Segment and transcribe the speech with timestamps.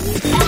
[0.00, 0.47] Yeah.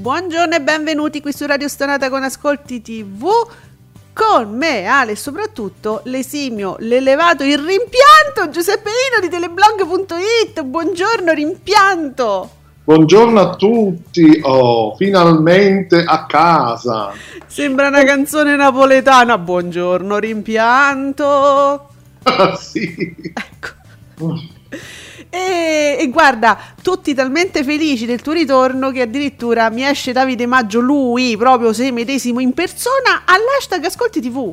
[0.00, 3.28] Buongiorno e benvenuti qui su Radio Stonata con Ascolti TV.
[4.14, 10.62] Con me, Ale, e soprattutto l'esimio, l'elevato, il rimpianto Giuseppe Ino di teleblog.it.
[10.62, 12.50] Buongiorno, rimpianto.
[12.82, 17.12] Buongiorno a tutti, oh, finalmente a casa.
[17.44, 19.36] Sembra una canzone napoletana.
[19.36, 21.88] Buongiorno, rimpianto.
[22.22, 23.16] Ah, sì.
[23.34, 24.58] Ecco.
[25.30, 30.80] E, e guarda, tutti talmente felici del tuo ritorno che addirittura mi esce Davide Maggio,
[30.80, 34.52] lui proprio se medesimo in persona, all'hashtag Ascolti TV.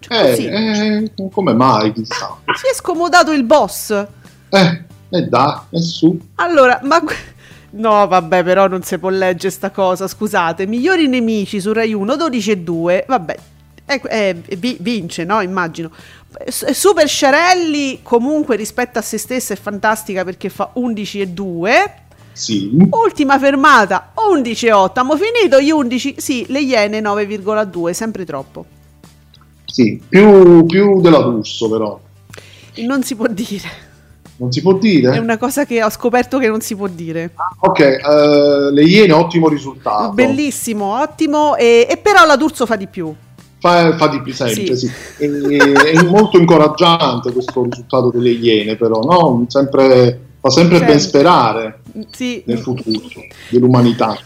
[0.00, 0.46] Cioè, Eh, così.
[0.46, 2.36] eh, come mai, chissà.
[2.54, 3.90] Si è scomodato il boss.
[4.50, 6.18] Eh, e da, e su.
[6.36, 7.02] Allora, ma...
[7.74, 10.66] No, vabbè, però non si può leggere sta cosa, scusate.
[10.66, 13.04] Migliori nemici su Rai 1, 12 e 2.
[13.08, 13.36] Vabbè,
[13.86, 15.40] ecco, eh, vi- vince, no?
[15.40, 15.90] Immagino.
[16.48, 21.94] Super Sciarelli, comunque rispetto a se stessa è fantastica perché fa 11 e 2.
[22.32, 22.70] Sì.
[22.90, 25.00] Ultima fermata, 11 e 8.
[25.00, 26.14] Abbiamo finito gli 11?
[26.18, 28.64] Sì, le Iene 9,2, sempre troppo.
[29.64, 32.00] Sì, più, più della D'Urso però.
[32.76, 33.90] Non si può dire.
[34.36, 35.12] Non si può dire?
[35.12, 37.32] È una cosa che ho scoperto che non si può dire.
[37.60, 40.12] Ok, eh, le Iene ottimo risultato.
[40.12, 41.56] Bellissimo, ottimo.
[41.56, 43.14] E, e però la D'Urso fa di più.
[43.62, 44.88] Fa, fa di più sempre, Sì.
[44.88, 44.92] sì.
[45.24, 49.44] E- è molto incoraggiante questo risultato delle Iene però, no?
[49.46, 50.94] Sempre, fa sempre Sempre.
[50.94, 51.80] ben sperare
[52.10, 53.00] Sì, nel futuro
[53.50, 54.18] dell'umanità.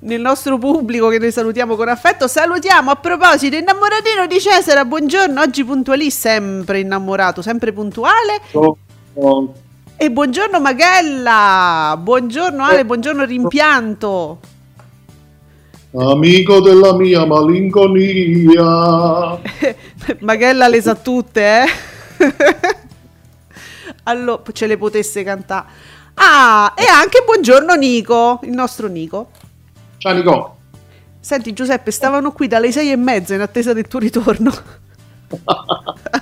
[0.00, 2.26] nel nostro pubblico che noi salutiamo con affetto.
[2.26, 4.84] Salutiamo a proposito innamoratino di Cesare.
[4.84, 8.40] Buongiorno, oggi puntuali, sempre innamorato, sempre puntuale.
[8.50, 8.76] So-
[9.14, 9.52] so-
[9.96, 11.96] E buongiorno Magella.
[12.00, 14.38] Buongiorno Ale, buongiorno Rimpianto.
[15.96, 18.60] Amico della mia malinconia.
[20.20, 21.64] Magella le sa tutte, eh.
[24.04, 25.66] allora, ce le potesse cantare.
[26.14, 29.30] Ah, e anche buongiorno Nico, il nostro Nico.
[29.96, 30.56] Ciao Nico.
[31.20, 34.52] Senti Giuseppe, stavano qui dalle sei e mezza in attesa del tuo ritorno.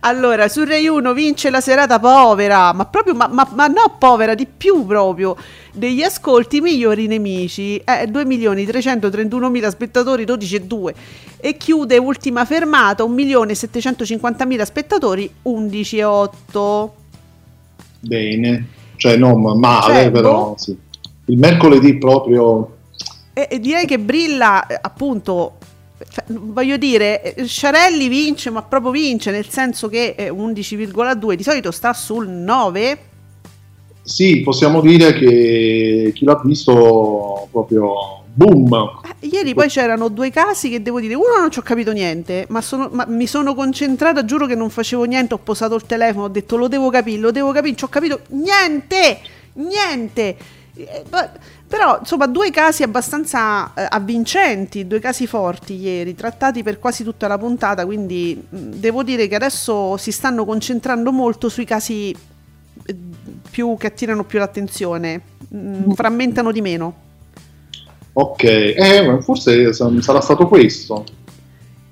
[0.00, 4.34] allora, su Rai 1 vince la serata povera, ma proprio, ma, ma- ma no povera,
[4.34, 5.36] di più proprio,
[5.72, 10.94] degli ascolti migliori nemici, eh, 2 milioni 331 mila spettatori, 12 e 2,
[11.38, 16.94] e chiude ultima fermata, 1 milione 750 mila spettatori, 11 e 8.
[18.00, 18.66] Bene.
[18.96, 20.54] Cioè, non male, Cioè, però boh.
[20.58, 20.76] sì.
[21.26, 22.76] Il mercoledì proprio...
[23.32, 25.58] E, e direi che brilla eh, appunto.
[26.08, 31.42] Cioè, voglio dire, eh, Sciarelli vince, ma proprio vince, nel senso che è 11,2 di
[31.42, 32.98] solito sta sul 9.
[34.02, 39.00] Sì, possiamo dire che chi l'ha visto proprio boom.
[39.20, 42.46] Eh, Ieri poi c'erano due casi che devo dire, uno non ci ho capito niente,
[42.48, 46.24] ma, sono- ma mi sono concentrata, giuro che non facevo niente, ho posato il telefono,
[46.24, 49.18] ho detto lo devo capire, lo devo capire, ci ho capito niente,
[49.54, 50.36] niente.
[50.76, 51.04] Eh,
[51.70, 57.28] Però insomma due casi abbastanza eh, avvincenti, due casi forti ieri, trattati per quasi tutta
[57.28, 62.96] la puntata, quindi mh, devo dire che adesso si stanno concentrando molto sui casi eh,
[63.48, 66.94] più che attirano più l'attenzione, mh, frammentano di meno.
[68.14, 71.04] Ok, eh, forse sa- sarà stato questo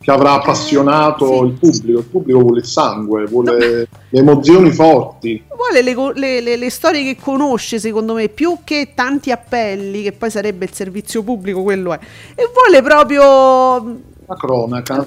[0.09, 1.45] che avrà appassionato sì.
[1.45, 1.99] il pubblico.
[1.99, 5.45] Il pubblico vuole il sangue, vuole le emozioni forti.
[5.55, 10.13] vuole le, le- le- le storie che conosce, secondo me, più che tanti appelli, che
[10.13, 11.99] poi sarebbe il servizio pubblico, quello è.
[12.35, 15.07] E vuole proprio La cronaca.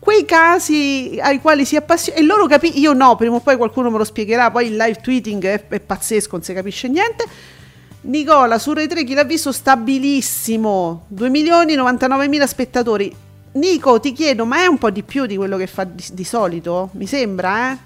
[0.00, 2.18] quei casi ai quali si appassiona.
[2.18, 2.82] E loro capiscono.
[2.82, 4.50] Io no, prima o poi qualcuno me lo spiegherà.
[4.50, 7.24] Poi il live tweeting è, è pazzesco, non si capisce niente.
[8.02, 13.14] Nicola su Rai 3 chi l'ha visto stabilissimo 2 milioni 99 mila spettatori
[13.52, 16.24] Nico, ti chiedo, ma è un po' di più di quello che fa di, di
[16.24, 16.90] solito?
[16.92, 17.78] Mi sembra, eh?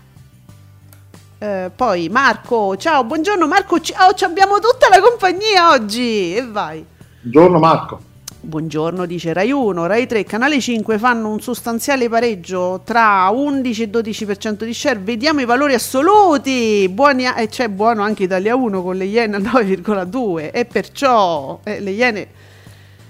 [1.39, 6.85] Eh, poi Marco, ciao, buongiorno Marco, ciao, ci abbiamo tutta la compagnia oggi e vai.
[7.23, 8.01] Buongiorno Marco.
[8.41, 13.91] Buongiorno, dice Rai 1, Rai 3, Canale 5 fanno un sostanziale pareggio tra 11 e
[13.91, 14.99] 12% di share.
[14.99, 16.87] Vediamo i valori assoluti.
[16.91, 21.59] Buoni a- e c'è buono anche Italia 1 con le Iene al 9,2 e perciò
[21.65, 22.29] eh, le Iene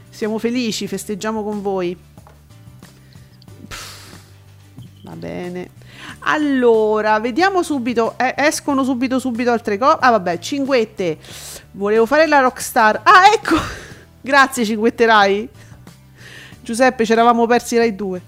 [0.09, 1.97] siamo felici, festeggiamo con voi.
[5.05, 5.69] Va bene.
[6.21, 8.15] Allora, vediamo subito.
[8.17, 9.97] eh, escono subito, subito altre cose.
[10.01, 11.19] Ah, vabbè, cinguette.
[11.73, 13.01] Volevo fare la rockstar.
[13.03, 13.57] Ah, ecco.
[14.23, 15.49] Grazie, cinguette Rai.
[16.63, 18.23] Giuseppe, ci eravamo persi Rai 2.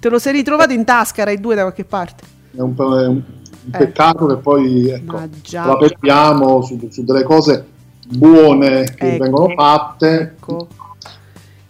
[0.00, 2.24] Te lo sei ritrovato in tasca Rai 2 da qualche parte.
[2.56, 3.22] È un, po' è un-
[3.64, 3.78] un Eh.
[3.78, 5.20] peccato che poi ecco,
[5.52, 7.64] la perdiamo su, su delle cose
[8.08, 9.22] buone che Ecco.
[9.22, 10.20] vengono fatte.
[10.20, 10.66] Ecco.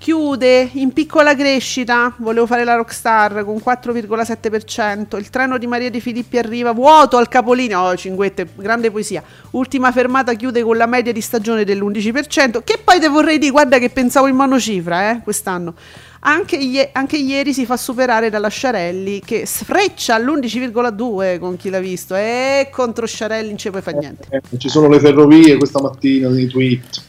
[0.09, 2.15] Chiude in piccola crescita.
[2.17, 5.19] Volevo fare la rockstar con 4,7%.
[5.19, 7.83] Il treno di Maria De Filippi arriva vuoto al capolinea.
[7.83, 9.23] Oh, cinguette, grande poesia.
[9.51, 12.63] Ultima fermata chiude con la media di stagione dell'11%.
[12.65, 15.75] Che poi te vorrei dire, guarda che pensavo in monocifra eh, quest'anno.
[16.21, 21.81] Anche, ie- anche ieri si fa superare dalla Sciarelli che sfreccia all'11,2 con chi l'ha
[21.81, 22.15] visto.
[22.15, 24.27] E contro Sciarelli non ci puoi fare niente.
[24.31, 27.03] Eh, ci sono le ferrovie questa mattina nei tweet.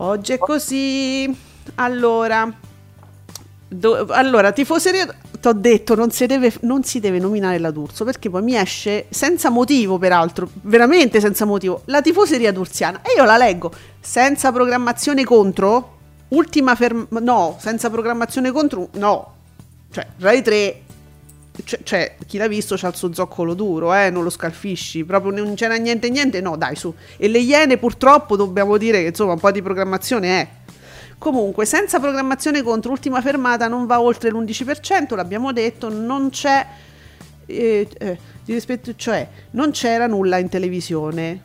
[0.00, 1.47] Oggi è così.
[1.76, 2.52] Allora,
[3.68, 5.06] do- allora tifoseria.
[5.40, 8.56] Ti ho detto, non si, deve, non si deve nominare la D'Urso perché poi mi
[8.56, 13.02] esce senza motivo, peraltro, veramente senza motivo, la tifoseria d'Urziana.
[13.02, 15.96] E io la leggo senza programmazione contro.
[16.28, 17.20] Ultima fermata.
[17.20, 18.88] No, senza programmazione contro.
[18.94, 19.34] No,
[19.90, 20.82] cioè, Rai 3.
[21.64, 25.32] Cioè, cioè, chi l'ha visto c'ha il suo zoccolo duro, eh, non lo scalfisci, proprio
[25.32, 26.94] non c'era niente niente, no dai su.
[27.16, 30.48] E le Iene purtroppo dobbiamo dire che insomma un po' di programmazione è.
[31.18, 36.64] Comunque, senza programmazione contro ultima fermata non va oltre l'11%, l'abbiamo detto, non c'è
[37.44, 41.42] eh, eh, di rispetto, cioè non c'era nulla in televisione.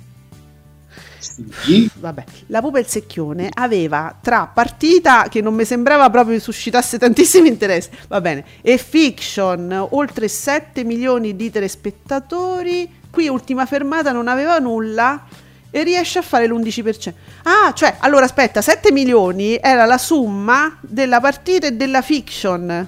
[1.18, 7.00] Sì, Vabbè, la pupa il secchione aveva tra partita che non mi sembrava proprio suscitasse
[7.00, 14.28] tantissimo interesse, va bene, e fiction, oltre 7 milioni di telespettatori, qui ultima fermata non
[14.28, 15.26] aveva nulla
[15.76, 17.14] e riesce a fare l'11%.
[17.44, 22.88] Ah, cioè, allora aspetta, 7 milioni era la somma della partita e della fiction.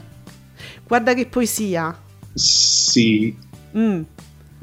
[0.87, 1.97] Guarda che poesia.
[2.33, 3.35] sì.
[3.75, 4.01] Mm.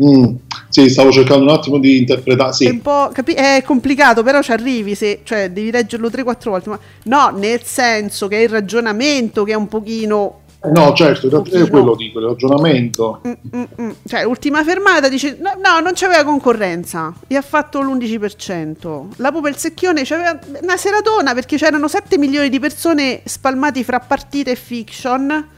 [0.03, 0.35] Mm,
[0.71, 2.51] sì, stavo cercando un attimo di interpretare.
[2.51, 6.51] È Sì, un po' capi- è complicato, però ci arrivi se, cioè, devi leggerlo 3-4
[6.51, 6.71] volte.
[6.71, 10.42] Ma no, nel senso che è il ragionamento che è un pochino.
[10.71, 13.21] No, certo, è quello dico, il ragionamento.
[13.27, 13.91] Mm, mm, mm.
[14.07, 17.13] Cioè, ultima fermata dice: no, no, non c'aveva concorrenza.
[17.27, 19.07] E ha fatto l'11%.
[19.17, 23.99] La pupa il secchione c'aveva una seratona perché c'erano 7 milioni di persone spalmati fra
[24.01, 25.49] partite e fiction.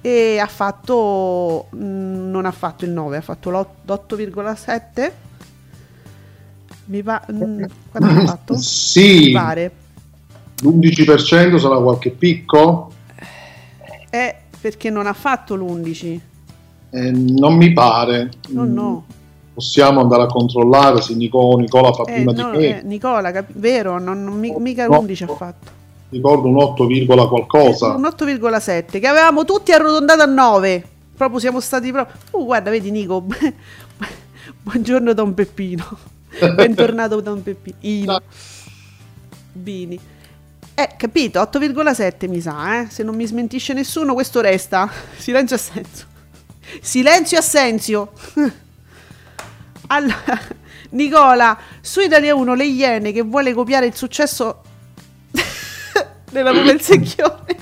[0.00, 1.66] E ha fatto.
[1.70, 5.12] non ha fatto il 9, ha fatto l'8,7.
[6.86, 8.54] Mi pa- quanto ha fatto?
[8.54, 9.72] Mi Sì, pare.
[10.62, 12.92] l'11% sarà qualche picco?
[14.16, 16.20] È perché non ha fatto l'11.
[16.90, 18.30] Eh, non mi pare.
[18.48, 19.04] No, Mm, no.
[19.52, 22.78] Possiamo andare a controllare se Nico- Nicola fa Eh, prima no, di me.
[22.80, 24.96] eh, Nicola, cap- vero, non, non- mi- mica No.
[25.00, 25.70] l'11 ha fatto.
[26.10, 27.94] Ricordo un 8, virgola qualcosa.
[27.94, 30.84] Un 8,7 che avevamo tutti arrotondato a 9.
[31.16, 32.16] Proprio siamo stati proprio.
[32.32, 33.24] Uh, guarda, vedi Nico.
[34.62, 35.84] Buongiorno Don Peppino.
[36.54, 38.20] Bentornato Don Peppino.
[39.52, 39.98] Bini.
[40.78, 42.90] Eh, capito, 8,7 mi sa, eh.
[42.90, 44.86] Se non mi smentisce nessuno, questo resta.
[45.16, 46.06] Silenzio assenzio.
[46.82, 48.12] Silenzio assenzio.
[49.86, 50.38] Allora,
[50.90, 54.62] Nicola, su Italia 1 le Iene che vuole copiare il successo
[56.30, 57.56] della Pupa secchione.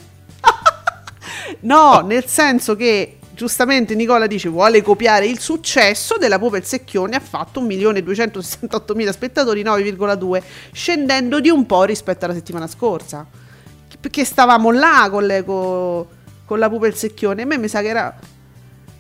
[1.61, 7.17] no, nel senso che giustamente Nicola dice vuole copiare il successo della Pupa il secchione
[7.17, 13.27] ha fatto 1.268.000 spettatori 9,2 scendendo di un po' rispetto alla settimana scorsa
[14.01, 16.07] perché stavamo là con, le- co-
[16.45, 18.17] con la Pupa il secchione a me mi sa che era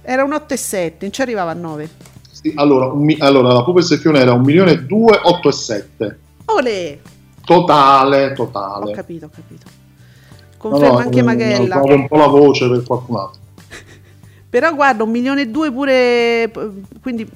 [0.02, 1.88] era un 8,7 non ci arrivava a 9
[2.30, 5.52] Sì, allora, mi- allora, la Pupa il Secchione era 1 milione e 2, 8 e
[5.52, 6.18] 7.
[6.46, 6.98] Olè!
[7.42, 8.92] Totale, ho totale.
[8.92, 12.82] capito ho capito No, conferma no, anche eh, Maghella alzavo un po' la voce per
[12.82, 13.40] qualcun altro.
[14.54, 16.48] Però guarda, un milione e due pure.
[17.02, 17.28] Quindi,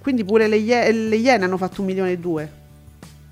[0.00, 2.52] quindi pure le, Ie- le Iene hanno fatto un milione e due.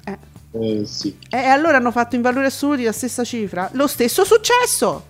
[0.05, 0.19] Eh.
[0.51, 1.17] Eh, sì.
[1.31, 3.71] E allora hanno fatto in valori assoluti la stessa cifra.
[3.73, 5.03] Lo stesso successo.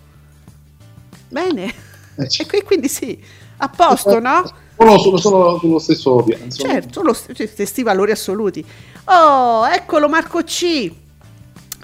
[1.31, 1.75] Bene.
[2.15, 3.21] Eh, c- E qui- quindi sì,
[3.57, 4.49] a posto, no?
[4.77, 6.49] Sono, sono, sono sullo stesso piano.
[6.53, 8.65] Certo, lo st- cioè, stessi valori assoluti.
[9.07, 10.93] Oh, eccolo Marco C.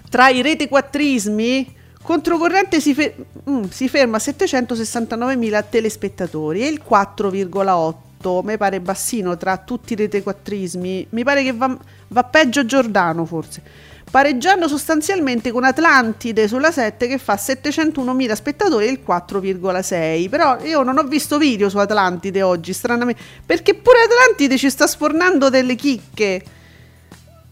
[0.09, 1.79] Tra i rete quattrismi,
[2.11, 3.15] Controcorrente si, fe-
[3.49, 9.97] mm, si ferma a 769.000 telespettatori e il 4,8 mi pare bassino tra tutti i
[9.97, 11.07] retequattrismi.
[11.11, 11.73] Mi pare che va,
[12.09, 13.63] va peggio Giordano forse.
[14.11, 20.29] Pareggiando sostanzialmente con Atlantide sulla 7 che fa 701.000 spettatori e il 4,6.
[20.29, 23.23] Però io non ho visto video su Atlantide oggi, stranamente.
[23.47, 26.43] Perché pure Atlantide ci sta sfornando delle chicche.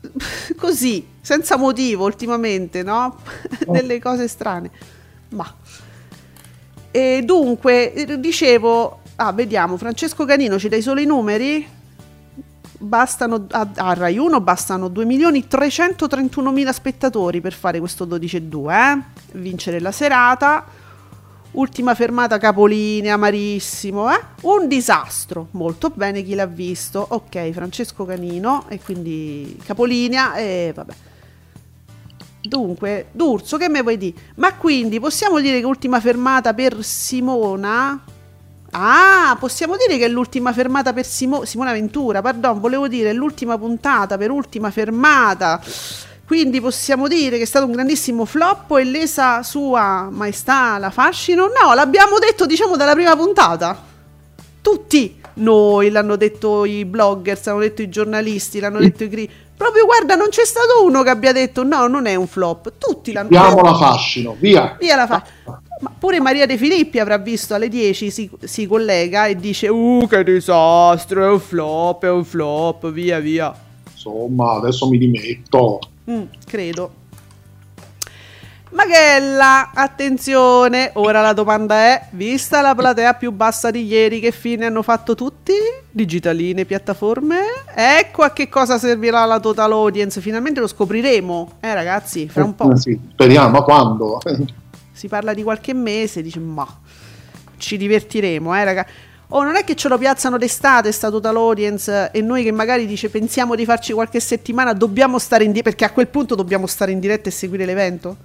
[0.57, 3.19] Così, senza motivo ultimamente, no?
[3.67, 4.71] delle cose strane.
[5.31, 5.55] Ma.
[6.91, 11.77] E dunque, dicevo, ah, vediamo, Francesco Canino, ci dai solo i numeri?
[12.81, 19.03] Bastano a, a Rai 1 bastano 2.331.000 spettatori per fare questo 12-2, eh?
[19.33, 20.78] Vincere la serata.
[21.53, 24.21] Ultima fermata capolinea, amarissimo, eh?
[24.43, 25.49] Un disastro.
[25.53, 27.05] Molto bene chi l'ha visto.
[27.09, 30.95] Ok, Francesco Canino e quindi capolinea e vabbè.
[32.43, 34.17] Dunque, D'Urso, che me vuoi dire?
[34.37, 38.05] Ma quindi possiamo dire che ultima fermata per Simona?
[38.71, 43.57] Ah, possiamo dire che è l'ultima fermata per Simo- Simona Ventura, pardon, volevo dire l'ultima
[43.57, 45.61] puntata per ultima fermata.
[46.29, 51.47] Quindi possiamo dire che è stato un grandissimo flop e lesa sua maestà la fascino?
[51.47, 53.83] No, l'abbiamo detto diciamo dalla prima puntata.
[54.61, 59.87] Tutti noi l'hanno detto i bloggers, l'hanno detto i giornalisti, l'hanno detto i cri- Proprio
[59.87, 62.75] guarda, non c'è stato uno che abbia detto no, non è un flop.
[62.77, 63.63] Tutti l'hanno Diamo detto.
[63.63, 64.77] la fascino, via.
[64.79, 65.25] Via la fa.
[65.81, 70.07] Ma pure Maria De Filippi avrà visto alle 10, si, si collega e dice Uh,
[70.07, 73.53] che disastro, è un flop, è un flop, via via.
[73.99, 75.81] Insomma, adesso mi dimetto.
[76.09, 76.93] Mm, credo.
[78.71, 84.67] Maghella, attenzione, ora la domanda è, vista la platea più bassa di ieri, che fine
[84.67, 85.53] hanno fatto tutti?
[85.91, 87.39] Digitaline, piattaforme?
[87.75, 92.55] Ecco a che cosa servirà la total audience, finalmente lo scopriremo, eh ragazzi, fra un
[92.55, 92.71] po'.
[92.73, 94.21] Eh, sì, speriamo, ma quando?
[94.93, 96.67] si parla di qualche mese, dice ma
[97.57, 98.87] ci divertiremo, eh raga.
[99.31, 102.87] Oh, non è che ce lo piazzano d'estate sta total audience e noi che magari
[102.87, 106.67] dice pensiamo di farci qualche settimana, dobbiamo stare in diretta, perché a quel punto dobbiamo
[106.67, 108.17] stare in diretta e seguire l'evento?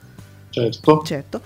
[0.49, 1.01] certo.
[1.03, 1.41] Certo.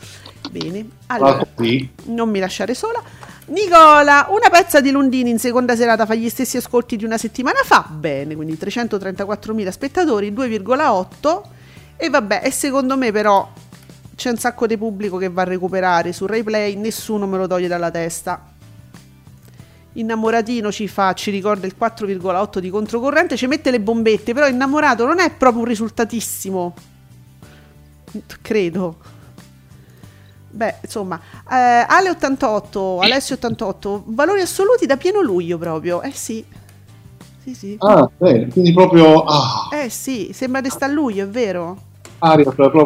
[0.51, 0.85] Bene.
[1.07, 1.89] Ah, Allora, così.
[2.05, 3.01] non mi lasciare sola.
[3.47, 7.59] Nicola, una pezza di Lundini in seconda serata fa gli stessi ascolti di una settimana
[7.63, 7.87] fa.
[7.89, 11.41] Bene, quindi 334.000 spettatori, 2,8.
[11.95, 13.49] E vabbè, e secondo me però
[14.15, 17.67] c'è un sacco di pubblico che va a recuperare su Replay, nessuno me lo toglie
[17.67, 18.55] dalla testa.
[19.97, 25.05] Innamoratino ci fa, ci ricorda il 4,8 di controcorrente, ci mette le bombette, però innamorato
[25.05, 26.73] non è proprio un risultatissimo.
[28.41, 28.95] Credo.
[30.49, 36.01] Beh, insomma, eh, Ale 88, Alessio 88, valori assoluti da pieno luglio proprio.
[36.01, 36.45] Eh sì.
[37.43, 37.75] Sì, sì.
[37.79, 41.77] Ah, bene, quindi proprio ah, Eh sì, sembra di sta a luglio, è vero.
[42.19, 42.85] aria proprio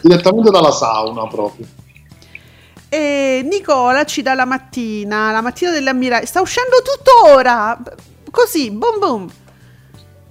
[0.00, 1.66] direttamente dalla sauna proprio.
[2.92, 6.26] E Nicola ci dà la mattina, la mattina dell'ammiraglia.
[6.26, 7.80] Sta uscendo tuttora!
[8.28, 9.30] Così, boom boom.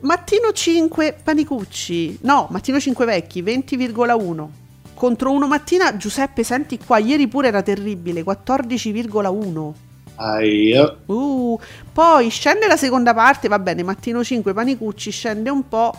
[0.01, 2.19] Mattino 5 Panicucci.
[2.23, 4.47] No, mattino 5 vecchi, 20,1.
[4.93, 9.73] Contro uno mattina, Giuseppe, senti qua, ieri pure era terribile, 14,1.
[10.15, 11.57] Ai, eh, Uh,
[11.93, 15.95] poi scende la seconda parte, va bene, mattino 5 Panicucci scende un po',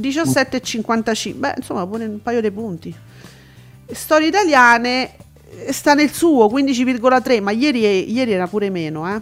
[0.00, 2.94] 17,55, beh insomma pure un paio di punti.
[3.90, 5.16] Storie italiane
[5.70, 9.20] sta nel suo, 15,3, ma ieri, ieri era pure meno, eh.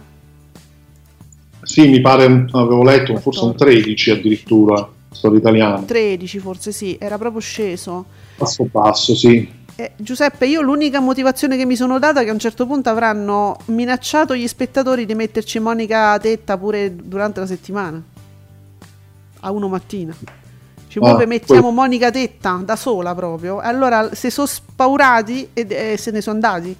[1.63, 5.81] sì, mi pare, avevo letto, forse un 13 addirittura, storia italiana.
[5.81, 8.05] 13 forse sì, era proprio sceso.
[8.37, 9.55] Passo passo, sì.
[9.79, 12.89] Eh, Giuseppe, io l'unica motivazione che mi sono data è che a un certo punto
[12.89, 18.01] avranno minacciato gli spettatori di metterci Monica Tetta pure durante la settimana.
[19.41, 20.15] A uno mattina.
[20.87, 23.61] Ci Ah, mettiamo poi- Monica Tetta da sola proprio.
[23.61, 26.75] E allora se sono spaurati e, e se ne sono andati.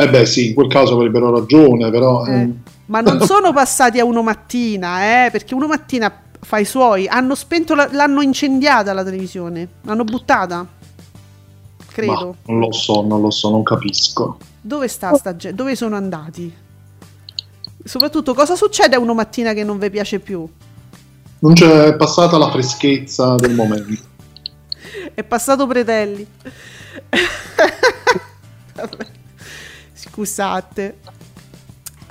[0.00, 2.24] Eh beh sì, in quel caso avrebbero ragione, però...
[2.26, 6.64] Eh, ehm, Ma non sono passati a uno mattina, eh, perché uno mattina fa i
[6.64, 7.06] suoi.
[7.08, 9.68] Hanno spento, la- l'hanno incendiata la televisione.
[9.82, 10.66] L'hanno buttata.
[11.90, 12.36] Credo.
[12.46, 14.38] ma non lo so, non lo so, non capisco.
[14.60, 15.56] Dove sta sta gente?
[15.56, 16.54] Dove sono andati?
[17.84, 20.46] Soprattutto, cosa succede a uno mattina che non vi piace più?
[21.40, 24.02] Non c'è passata la freschezza del momento.
[25.14, 26.26] È passato Pretelli.
[29.94, 30.98] Scusate.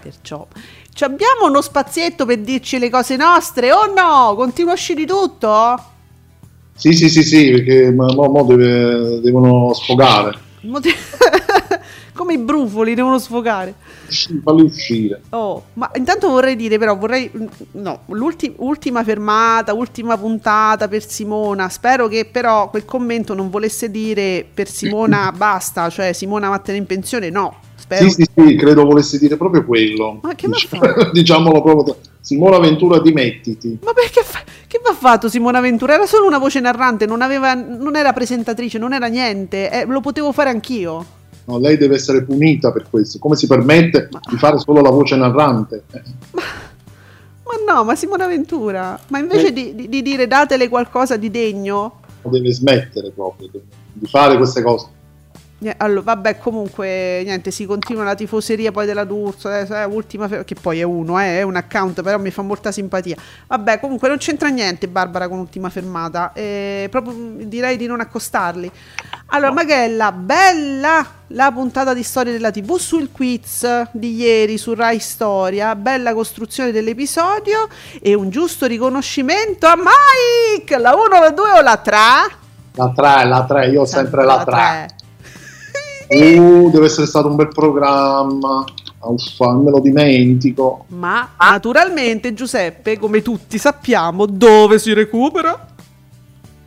[0.02, 0.48] Perciò.
[0.94, 4.34] Ci abbiamo uno spazietto per dirci le cose nostre o no?
[4.36, 5.84] Continua a uscire tutto?
[6.76, 10.38] Sì, sì, sì, sì, perché mo, mo deve- devono sfogare.
[12.28, 13.74] Come i brufoli devono sfogare.
[14.06, 15.22] Usci- Falli uscire.
[15.30, 17.32] Oh, ma intanto vorrei dire però, vorrei,
[17.72, 23.90] no, l'ulti- ultima fermata, ultima puntata per Simona, spero che però quel commento non volesse
[23.90, 28.10] dire per Simona basta, cioè Simona vattene in pensione, no, spero.
[28.10, 30.20] Sì, sì, sì, credo volesse dire proprio quello.
[30.22, 31.10] Ma che Dic- fatto?
[31.14, 31.96] Diciamolo proprio.
[32.20, 33.80] Simona Ventura, dimettiti.
[33.82, 35.94] Ma perché fa- che ha fatto Simona Ventura?
[35.94, 40.02] Era solo una voce narrante, non, aveva, non era presentatrice, non era niente, eh, lo
[40.02, 41.16] potevo fare anch'io.
[41.48, 43.20] No, lei deve essere punita per questo.
[43.20, 45.84] Come si permette di fare solo la voce narrante?
[45.92, 46.02] Eh,
[46.34, 49.54] Ma no, ma Simona Ventura, ma invece Eh.
[49.54, 53.48] di, di- di dire datele qualcosa di degno, deve smettere proprio
[53.94, 54.88] di fare queste cose.
[55.78, 60.80] Allora, vabbè, comunque, niente, si continua la tifoseria poi della D'Urso, eh, ultima che poi
[60.80, 63.16] è uno, eh, è un account, però mi fa molta simpatia.
[63.48, 68.02] Vabbè, comunque non c'entra niente Barbara con ultima fermata, eh, proprio mm, direi di non
[68.02, 68.72] accostarli.
[69.28, 75.00] Allora, Maghella, bella la puntata di storia della TV sul quiz di ieri su Rai
[75.00, 77.68] Storia, bella costruzione dell'episodio
[78.00, 81.96] e un giusto riconoscimento a Mike, la 1, la 2 o la 3?
[82.76, 84.97] La 3, la 3, io ho sempre la 3.
[86.08, 88.64] Uh, deve essere stato un bel programma.
[89.00, 90.86] Uffa, me lo dimentico.
[90.90, 95.68] Ma naturalmente Giuseppe, come tutti sappiamo, dove si recupera?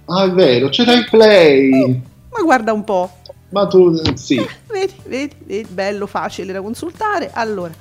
[0.06, 2.02] Ah, è vero, c'era il play.
[2.30, 3.10] Ma guarda un po'.
[3.50, 4.44] Ma tu, sì.
[4.68, 7.30] Vedi, vedi, vedi, bello, facile da consultare.
[7.32, 7.72] Allora,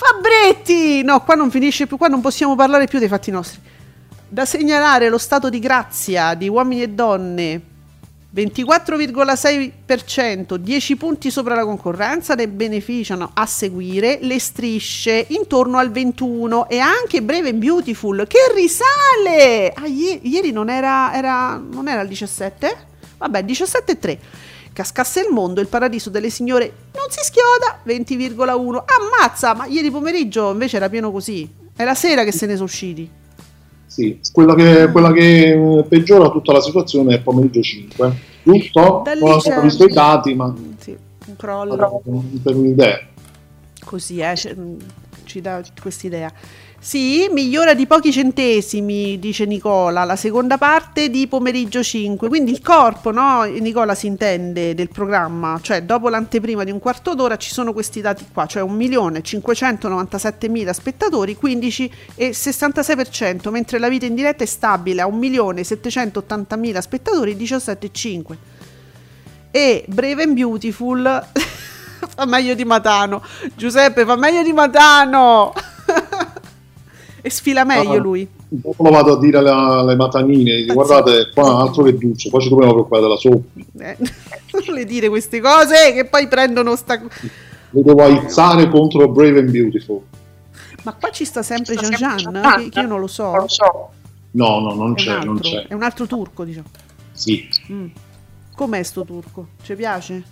[0.00, 1.02] Fabretti!
[1.02, 3.60] No, qua non finisce più, qua non possiamo parlare più dei fatti nostri.
[4.26, 7.60] Da segnalare lo stato di grazia di uomini e donne.
[8.32, 16.68] 24,6%, 10 punti sopra la concorrenza, ne beneficiano a seguire le strisce intorno al 21
[16.68, 19.72] e anche Breve and Beautiful che risale.
[19.74, 22.86] Ah, ie- ieri non era, era, non era il 17?
[23.18, 24.18] Vabbè, 17,3.
[24.72, 28.84] Cascasse il mondo, il paradiso delle signore non si schioda, 20,1.
[28.86, 31.52] Ammazza, ma ieri pomeriggio invece era pieno così.
[31.74, 33.10] È la sera che se ne sono usciti.
[33.90, 38.12] Sì, quella che, quella che eh, peggiora tutta la situazione è pomeriggio 5.
[38.44, 39.02] Giusto?
[39.04, 42.00] Da Non ho visto i dati, ma Sì, un crollo.
[42.40, 43.00] per un'idea.
[43.84, 44.78] Così, eh, mm,
[45.24, 46.32] ci dà quest'idea.
[46.82, 52.26] Sì, migliora di pochi centesimi, dice Nicola, la seconda parte di pomeriggio 5.
[52.26, 57.14] Quindi il corpo, no, Nicola si intende del programma, cioè dopo l'anteprima di un quarto
[57.14, 64.42] d'ora ci sono questi dati qua, cioè 1.597.000 spettatori, 15,66%, mentre la vita in diretta
[64.42, 68.36] è stabile a 1.780.000 spettatori, 17,5%.
[69.50, 71.02] E Brave and Beautiful
[72.08, 73.22] fa meglio di Matano.
[73.54, 75.52] Giuseppe fa meglio di Matano.
[77.22, 77.98] E sfila meglio Ah.
[77.98, 78.28] lui.
[78.48, 82.40] Dopo lo vado a dire alle, alle matanine, dico, guardate, qua altro che duce, qua
[82.40, 83.60] ci dobbiamo preoccupare della soppa.
[83.78, 83.96] Eh,
[84.66, 87.00] non le dire queste cose che poi prendono sta...
[87.72, 90.00] Lo devo aizzare contro Brave and Beautiful.
[90.82, 93.32] Ma qua ci sta sempre Jean Jean, che, che io non lo so.
[94.32, 95.66] No, no, non c'è, non c'è.
[95.66, 96.66] è un altro turco, diciamo.
[97.12, 97.46] Sì.
[97.70, 97.86] Mm.
[98.56, 99.48] Com'è sto turco?
[99.62, 100.22] Ci piace?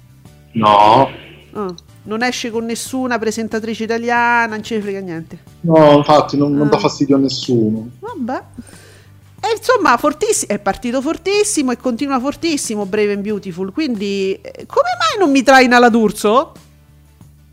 [0.52, 1.08] No,
[1.52, 1.74] Ah,
[2.08, 5.38] Non esce con nessuna presentatrice italiana, non ce ne frega niente.
[5.60, 6.70] no, infatti non, non Ah.
[6.70, 7.88] dà fastidio a nessuno.
[8.00, 8.42] Vabbè.
[9.40, 13.72] E insomma, fortissimo, è partito fortissimo e continua fortissimo Brave and Beautiful.
[13.72, 16.52] Quindi, eh, come mai non mi traina la D'Urso?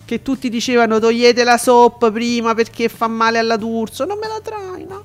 [0.06, 4.06] Che tutti dicevano togliete la soap prima perché fa male alla D'Urso.
[4.06, 5.02] Non me la traina.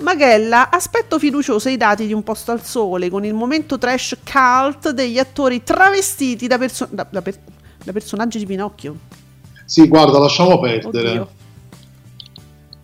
[0.00, 4.90] Maghella, aspetto fiducioso i dati di Un posto al sole con il momento trash cult
[4.90, 6.88] degli attori travestiti da, perso-
[7.88, 8.96] da- da per- da personaggi di Pinocchio.
[9.64, 11.08] Sì, guarda, lasciamo perdere.
[11.10, 11.28] Oddio.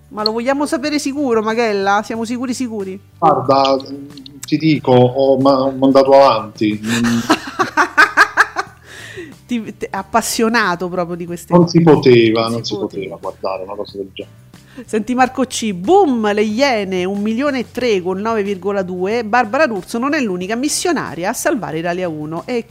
[0.09, 2.03] Ma lo vogliamo sapere sicuro, Maghella?
[2.05, 3.01] Siamo sicuri sicuri?
[3.19, 3.77] Guarda,
[4.47, 6.81] ti dico, ho, ma- ho mandato avanti.
[9.47, 11.77] Ti, ti- appassionato proprio di queste Non cose.
[11.79, 13.17] si poteva, Non non si si poteva.
[13.17, 14.43] poteva guardare una cosa del genere.
[14.87, 19.23] Senti Marco C, boom, le Iene, 1 milione e 3 con 9,2.
[19.29, 22.45] Barbara D'Urso non è l'unica missionaria a salvare Italia 1.
[22.47, 22.65] E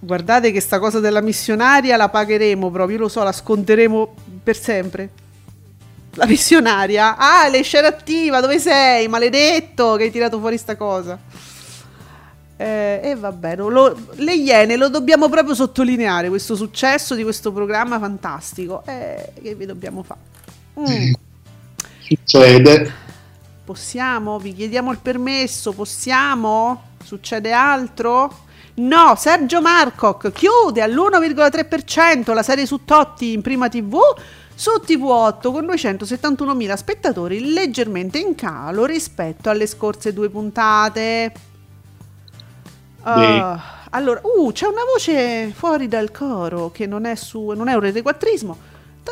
[0.00, 4.56] guardate che sta cosa della missionaria la pagheremo proprio, io lo so, la sconteremo per
[4.56, 5.10] sempre.
[6.14, 9.06] La missionaria, ah, lei scena attiva, dove sei?
[9.08, 11.18] Maledetto che hai tirato fuori sta cosa.
[12.60, 17.52] Eh, e vabbè, no, lo- le Iene lo dobbiamo proprio sottolineare, questo successo di questo
[17.52, 18.82] programma fantastico.
[18.84, 20.20] Eh, che vi dobbiamo fare?
[20.80, 21.12] Mm.
[22.00, 22.92] Succede.
[23.64, 24.38] Possiamo?
[24.40, 25.72] Vi chiediamo il permesso?
[25.72, 26.82] Possiamo?
[27.04, 28.46] Succede altro?
[28.78, 33.98] No, Sergio Marcoc chiude all'1,3% la serie su Totti in prima TV
[34.54, 41.32] su TV8 con 271.000 spettatori, leggermente in calo rispetto alle scorse due puntate.
[43.02, 47.74] Ah, allora, uh, c'è una voce fuori dal coro che non è su, non è
[47.74, 48.58] un retequattrismo.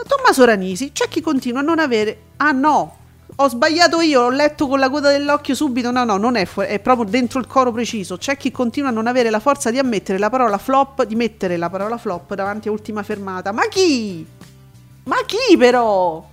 [0.06, 2.18] Tommaso Ranisi, c'è chi continua a non avere.
[2.36, 2.96] Ah no,
[3.34, 5.90] ho sbagliato io, ho letto con la coda dell'occhio subito.
[5.90, 8.16] No, no, non è fuori, è proprio dentro il coro preciso.
[8.16, 11.56] C'è chi continua a non avere la forza di ammettere la parola flop, di mettere
[11.56, 13.52] la parola flop davanti a ultima fermata.
[13.52, 14.24] Ma chi?
[15.04, 16.28] Ma chi però?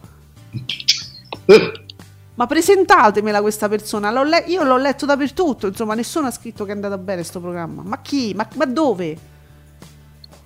[2.36, 6.72] Ma presentatemela questa persona, l'ho le- io l'ho letto dappertutto, insomma nessuno ha scritto che
[6.72, 7.84] è andata bene sto programma.
[7.84, 8.34] Ma chi?
[8.36, 9.18] Ma, ma dove?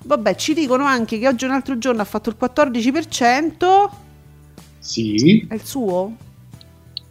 [0.04, 3.90] Vabbè, ci dicono anche che oggi un altro giorno ha fatto il 14%,
[4.80, 6.26] sì, è il suo?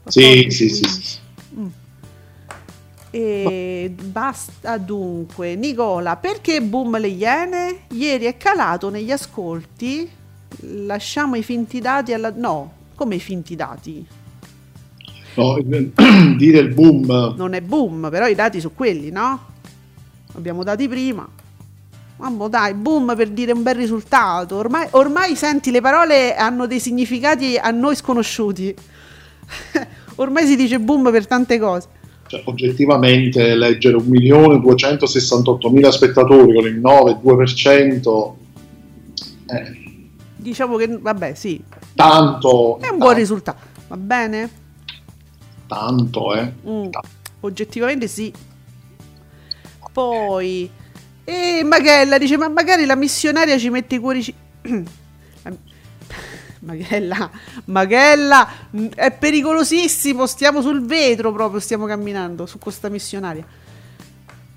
[0.06, 1.02] Sì, 14, sì, sì, 15.
[1.02, 1.18] sì.
[1.58, 1.66] Mm.
[3.10, 7.78] E basta dunque, Nicola, perché boom le iene?
[7.92, 10.08] Ieri è calato negli ascolti,
[10.60, 12.32] lasciamo i finti dati alla...
[12.34, 14.06] No, come i finti dati?
[15.34, 15.58] No,
[16.36, 19.54] dire il boom non è boom, però i dati sono quelli, no?
[20.34, 21.28] Abbiamo dati prima.
[22.18, 24.56] Mamma dai, boom per dire un bel risultato.
[24.56, 28.74] Ormai, ormai senti, le parole hanno dei significati a noi sconosciuti.
[30.16, 31.88] ormai si dice boom per tante cose.
[32.26, 38.32] cioè, oggettivamente leggere 1.268.000 spettatori con il 9,2%
[39.48, 39.84] eh,
[40.36, 41.60] Diciamo che, vabbè, sì,
[41.94, 43.58] tanto è un buon risultato.
[43.88, 44.50] Va bene?
[45.66, 46.88] tanto eh Mm,
[47.40, 48.32] oggettivamente sì.
[49.92, 50.70] Poi,
[51.24, 54.22] e Magella dice: Ma magari la missionaria ci mette i cuori.
[56.74, 57.30] ci-" Magella,
[57.66, 60.26] Magella, mm, è pericolosissimo.
[60.26, 61.60] Stiamo sul vetro proprio.
[61.60, 63.44] Stiamo camminando su questa missionaria.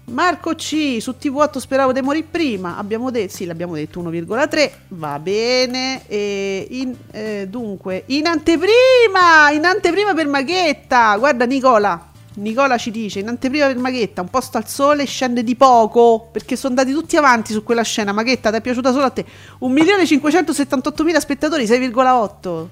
[0.06, 2.78] Marco C su TV8 speravo di morire prima.
[2.78, 4.72] Abbiamo detto, sì, l'abbiamo detto 1,3.
[4.90, 6.02] Va bene.
[6.08, 11.16] E in- eh, dunque, in anteprima, in anteprima per Maghetta.
[11.18, 12.09] Guarda, Nicola.
[12.40, 16.30] Nicola ci dice: in anteprima per Maghetta, un posto al sole scende di poco.
[16.32, 18.12] Perché sono andati tutti avanti su quella scena.
[18.12, 19.26] Maghetta, ti è piaciuta solo a te?
[19.62, 22.68] 1.578.000 spettatori, 6,8.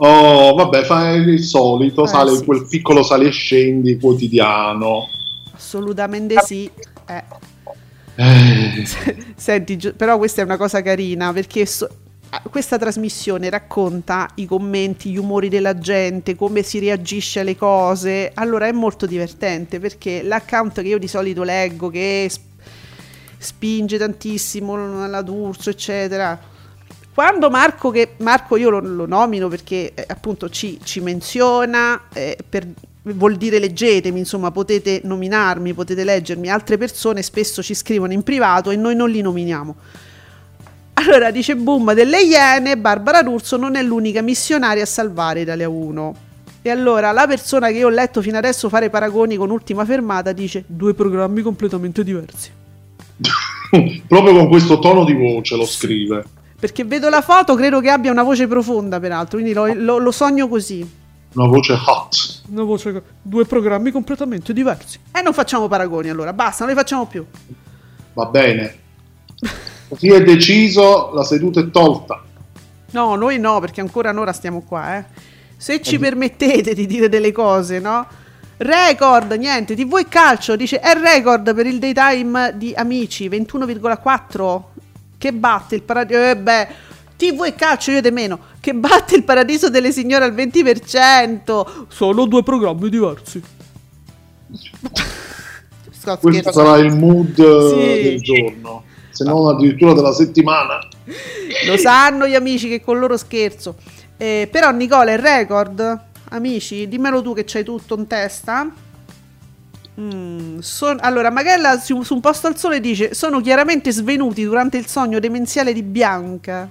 [0.00, 2.66] oh vabbè fai il solito Eh, sale sì, quel sì.
[2.76, 5.08] piccolo sali e scendi quotidiano
[5.54, 6.70] Assolutamente sì.
[7.06, 7.24] Eh.
[8.14, 8.86] Eh,
[9.36, 11.88] Senti, però questa è una cosa carina perché so-
[12.50, 18.30] questa trasmissione racconta i commenti, gli umori della gente, come si reagisce alle cose.
[18.34, 22.46] Allora è molto divertente perché l'account che io di solito leggo che sp-
[23.38, 26.38] spinge tantissimo alla D'Urso, eccetera.
[27.14, 32.36] Quando Marco, che Marco io lo, lo nomino perché eh, appunto ci, ci menziona, eh,
[32.48, 32.68] per-
[33.02, 38.70] vuol dire leggetemi, insomma potete nominarmi, potete leggermi, altre persone spesso ci scrivono in privato
[38.70, 39.76] e noi non li nominiamo.
[40.98, 46.14] Allora dice Boom delle Iene, Barbara D'Urso non è l'unica missionaria a salvare Italia 1.
[46.62, 50.32] E allora la persona che io ho letto fino adesso fare paragoni con Ultima Fermata
[50.32, 52.50] dice due programmi completamente diversi.
[54.08, 56.24] proprio con questo tono di voce lo scrive
[56.58, 60.10] Perché vedo la foto, credo che abbia una voce profonda, peraltro, quindi lo, lo- lo
[60.10, 60.88] sogno così.
[61.34, 64.98] una voce hot Una voce, due programmi completamente diversi.
[65.12, 67.24] E non facciamo paragoni allora, basta, non li facciamo più.
[68.14, 68.76] va bene
[69.88, 72.22] così è deciso la seduta è tolta
[72.90, 75.04] No, noi no, perché ancora un'ora stiamo qua, eh.
[75.58, 75.98] Se ci Eh.
[75.98, 78.06] permettete di dire delle cose, no?
[78.56, 84.62] Record, niente, TV e calcio, dice è record per il daytime di Amici, 21,4
[85.18, 86.68] che batte il paradiso, eh beh,
[87.18, 92.24] TV e calcio io di meno, che batte il paradiso delle signore al 20%, sono
[92.24, 93.42] due programmi diversi.
[95.90, 98.02] Sto questo sarà il mood eh, Sì.
[98.02, 98.84] del giorno
[99.18, 100.78] se non addirittura della settimana
[101.66, 103.74] Lo sanno gli amici che con loro scherzo.
[104.16, 106.00] Eh, però Nicola, il record,
[106.30, 108.70] amici, dimmelo tu che c'hai tutto in testa.
[110.00, 114.76] Mm, son- allora, Magella su, su un posto al sole dice: Sono chiaramente svenuti durante
[114.76, 116.68] il sogno demenziale di Bianca.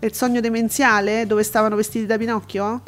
[0.00, 2.82] È il sogno demenziale dove stavano vestiti da Pinocchio?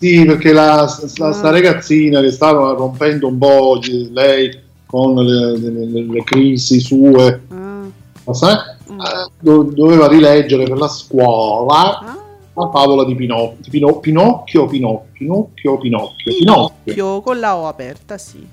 [0.00, 0.74] Sì, perché la,
[1.16, 1.32] la- Ah.
[1.32, 3.78] sta ragazzina che stava rompendo un po'
[4.12, 8.56] lei con le, le- le- crisi sue, Ah, sai,
[8.90, 9.00] Mm.
[9.00, 12.16] eh, do- doveva rileggere per la scuola ah,
[12.54, 17.20] la favola di Pinocchio, Pino- Pinocchio, Pinocchio, Pinocchio, Pinocchio, Pinocchio.
[17.22, 18.46] Con la O aperta, sì.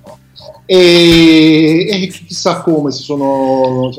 [0.66, 3.92] E, e chissà come si sono,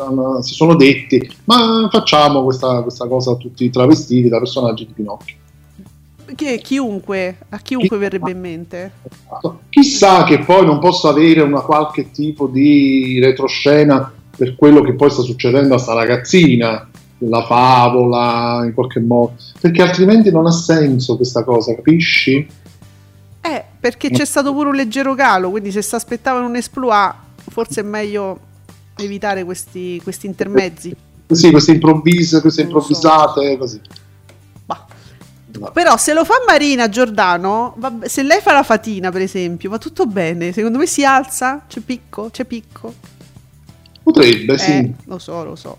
[0.42, 5.37] si sono detti, ma facciamo questa, questa cosa tutti travestiti da personaggi di Pinocchio.
[6.35, 8.93] Che chiunque, a chiunque verrebbe in mente.
[9.69, 15.11] Chissà che poi non possa avere una qualche tipo di retroscena per quello che poi
[15.11, 21.17] sta succedendo a sta ragazzina, la favola in qualche modo, perché altrimenti non ha senso
[21.17, 22.47] questa cosa, capisci?
[23.41, 27.15] Eh, perché c'è stato pure un leggero calo, quindi se si aspettavano un esploit,
[27.49, 28.41] forse è meglio
[28.97, 30.95] evitare questi, questi intermezzi.
[31.31, 32.75] Sì, queste improvvise, queste lo so.
[32.77, 33.81] improvvisate, così.
[35.73, 39.79] Però se lo fa Marina Giordano, vabbè, se lei fa la fatina per esempio, va
[39.79, 40.53] tutto bene.
[40.53, 42.95] Secondo me si alza, c'è picco, c'è picco.
[44.03, 44.71] Potrebbe, sì.
[44.71, 45.79] Eh, lo so, lo so.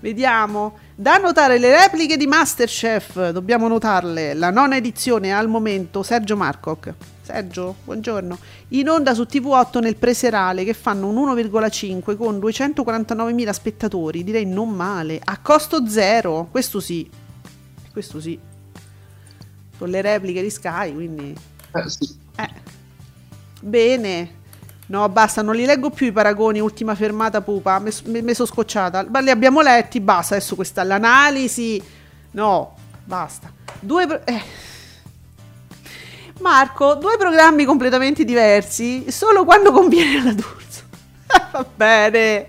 [0.00, 0.78] Vediamo.
[0.94, 4.34] Da notare le repliche di Masterchef, dobbiamo notarle.
[4.34, 6.94] La nona edizione al momento, Sergio Marcoc.
[7.22, 8.38] Sergio, buongiorno.
[8.68, 14.24] In onda su TV8 nel preserale che fanno un 1,5 con 249.000 spettatori.
[14.24, 15.20] Direi non male.
[15.22, 16.48] A costo zero.
[16.50, 17.08] Questo sì.
[17.92, 18.38] Questo sì.
[19.80, 21.34] Con le repliche di Sky, quindi...
[21.72, 22.14] Eh, sì.
[22.36, 22.50] Eh.
[23.60, 24.38] Bene.
[24.88, 29.06] No, basta, non li leggo più i paragoni, ultima fermata pupa, mi sono scocciata.
[29.08, 31.82] Ma li abbiamo letti, basta, adesso questa l'analisi.
[32.32, 33.50] No, basta.
[33.80, 34.42] Due eh.
[36.40, 40.82] Marco, due programmi completamente diversi, solo quando conviene alla D'Urso.
[41.52, 42.48] Va bene.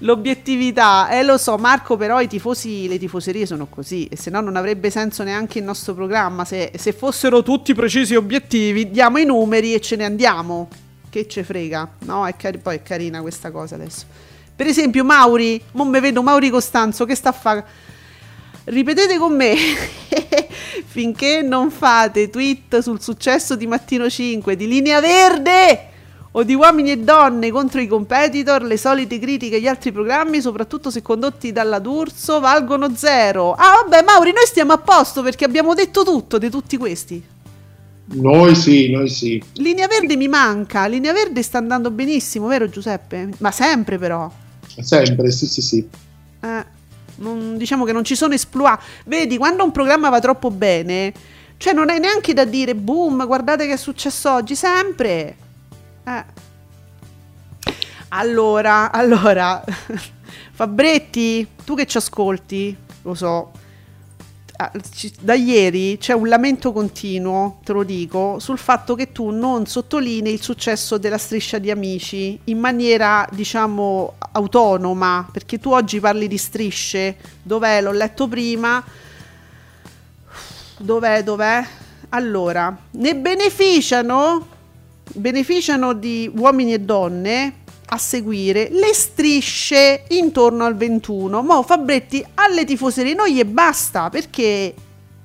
[0.00, 4.40] L'obiettività, eh lo so, Marco, però i tifosi, le tifoserie sono così, e se no
[4.40, 6.44] non avrebbe senso neanche il nostro programma.
[6.44, 10.68] Se, se fossero tutti precisi e obiettivi, diamo i numeri e ce ne andiamo.
[11.08, 12.26] Che ce frega, no?
[12.26, 14.04] È cari- poi è carina questa cosa adesso.
[14.56, 17.64] Per esempio, Mauri, mo me vedo Mauri Costanzo che sta a fare.
[18.64, 19.54] Ripetete con me
[20.86, 25.92] finché non fate tweet sul successo di Mattino 5 di Linea Verde
[26.36, 30.90] o di uomini e donne contro i competitor, le solite critiche agli altri programmi, soprattutto
[30.90, 33.52] se condotti dalla D'Urso, valgono zero.
[33.52, 37.24] Ah, vabbè, Mauri, noi stiamo a posto perché abbiamo detto tutto di tutti questi.
[38.06, 39.42] Noi sì, noi sì.
[39.54, 43.30] Linea Verde mi manca, Linea Verde sta andando benissimo, vero Giuseppe?
[43.38, 44.28] Ma sempre però.
[44.80, 45.88] Sempre, sì, sì, sì.
[46.40, 46.64] Eh,
[47.16, 48.80] non- diciamo che non ci sono esploit.
[49.06, 51.12] Vedi, quando un programma va troppo bene,
[51.58, 55.36] cioè non è neanche da dire boom, guardate che è successo oggi, sempre.
[56.04, 56.24] Eh.
[58.08, 59.64] Allora, allora,
[60.52, 63.50] Fabretti, tu che ci ascolti, lo so,
[64.56, 64.70] ah,
[65.20, 70.34] da ieri c'è un lamento continuo, te lo dico, sul fatto che tu non sottolinei
[70.34, 76.38] il successo della striscia di amici in maniera, diciamo, autonoma, perché tu oggi parli di
[76.38, 77.80] strisce, dov'è?
[77.80, 78.84] L'ho letto prima.
[80.78, 81.24] Dov'è?
[81.24, 81.66] Dov'è?
[82.10, 84.52] Allora, ne beneficiano
[85.12, 91.42] beneficiano di uomini e donne a seguire le strisce intorno al 21.
[91.42, 94.74] Mo Fabretti alle tifoserie noi e basta perché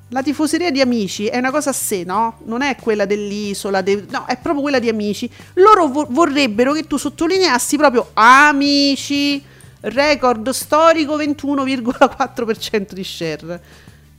[0.10, 2.40] la tifoseria di amici è una cosa a sé, no?
[2.46, 5.30] Non è quella dell'isola, de- no, è proprio quella di amici.
[5.54, 9.42] Loro vo- vorrebbero che tu sottolineassi proprio amici,
[9.82, 13.62] record storico 21,4% di share.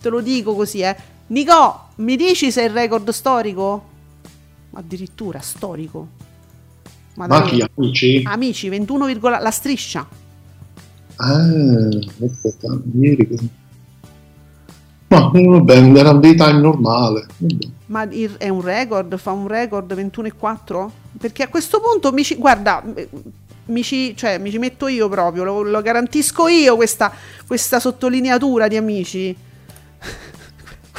[0.00, 0.96] Te lo dico così, eh.
[1.28, 3.88] Nico, mi dici se è il record storico?
[4.72, 6.08] Addirittura storico.
[7.16, 8.22] Ma Ma chi amici?
[8.24, 10.06] amici, 21, virgola- la striscia.
[11.16, 11.88] Ah,
[12.24, 13.34] aspetta, ieri che...
[15.08, 17.26] Eh, vabbè, era un daytime normale.
[17.36, 17.66] Vabbè.
[17.86, 19.16] Ma il- è un record?
[19.18, 20.90] Fa un record 21,4?
[21.18, 22.82] Perché a questo punto mi ci, guarda,
[23.66, 27.12] mi ci, cioè, mi ci metto io proprio, lo, lo garantisco io questa,
[27.46, 29.36] questa sottolineatura di amici.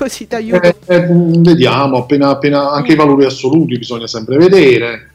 [0.01, 0.63] Così ti aiuto.
[0.63, 5.11] Eh, eh, vediamo, appena, appena anche i valori assoluti bisogna sempre vedere.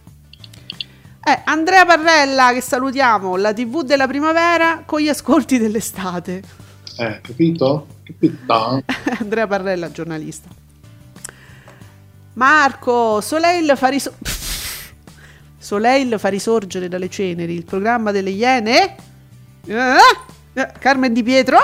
[1.25, 6.41] Eh, Andrea Parrella, che salutiamo, la TV della primavera con gli ascolti dell'estate.
[6.99, 7.89] Eh, capito?
[8.05, 8.85] Capito?
[9.19, 10.49] Andrea Parrella, giornalista.
[12.35, 14.15] Marco, Soleil fa, riso-
[15.59, 18.95] Soleil fa risorgere dalle ceneri il programma delle Iene?
[19.67, 19.97] Eh?
[20.53, 21.59] Eh, Carmen Di Pietro?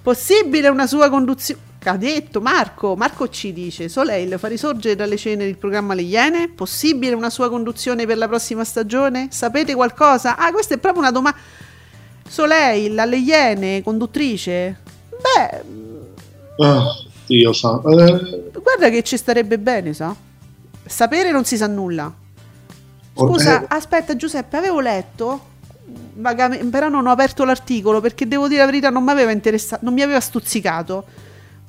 [0.00, 1.66] Possibile una sua conduzione?
[1.84, 6.48] Ha detto Marco, Marco ci dice Soleil fa risorgere dalle ceneri il programma Le Iene?
[6.48, 9.28] Possibile una sua conduzione per la prossima stagione?
[9.30, 10.36] Sapete qualcosa?
[10.36, 11.38] Ah, questa è proprio una domanda.
[12.28, 14.80] Soleil, alle Iene, conduttrice?
[15.08, 15.86] Beh,
[16.60, 16.84] Ah,
[17.26, 17.80] Dio sa.
[17.84, 20.14] Eh, Guarda che ci starebbe bene, sa?
[20.84, 22.12] Sapere non si sa nulla.
[23.14, 25.40] Scusa, aspetta Giuseppe, avevo letto,
[26.70, 29.94] però non ho aperto l'articolo perché devo dire la verità, non mi aveva interessato, non
[29.94, 31.04] mi aveva stuzzicato.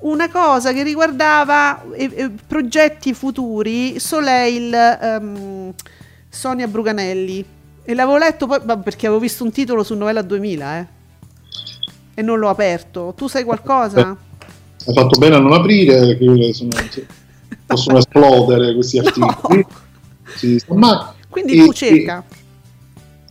[0.01, 5.73] Una cosa che riguardava eh, eh, progetti futuri, Soleil, ehm,
[6.29, 7.43] Sonia Bruganelli.
[7.83, 10.87] E l'avevo letto poi perché avevo visto un titolo su Novella 2000, eh.
[12.13, 13.13] E non l'ho aperto.
[13.17, 14.15] Tu sai qualcosa?
[14.85, 16.69] Hai fatto bene a non aprire, che sono-
[17.65, 19.65] possono esplodere questi articoli.
[20.37, 22.23] Sì, ma Quindi e- tu cerca.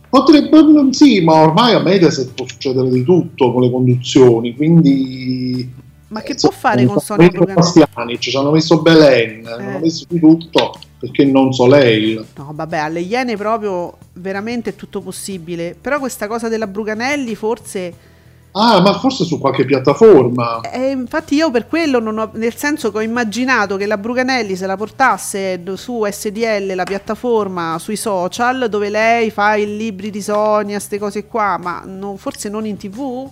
[0.07, 5.87] Potrebbe, sì, ma ormai a Mediaset può succedere di tutto con le conduzioni, quindi...
[6.09, 7.29] Ma che eh, può fare con Sonia?
[7.53, 10.73] Bastiani, ci hanno messo Belen, hanno messo di tutto.
[10.99, 12.25] perché non Soleil?
[12.35, 15.75] No, vabbè, alle Iene proprio veramente è tutto possibile.
[15.79, 18.07] Però questa cosa della Bruganelli forse...
[18.51, 20.61] Ah, ma forse su qualche piattaforma.
[20.61, 22.31] Eh, infatti io per quello non ho...
[22.33, 27.77] Nel senso che ho immaginato che la Bruganelli se la portasse su SDL, la piattaforma,
[27.79, 32.49] sui social, dove lei fa i libri di Sonia, queste cose qua, ma no- forse
[32.49, 33.29] non in tv?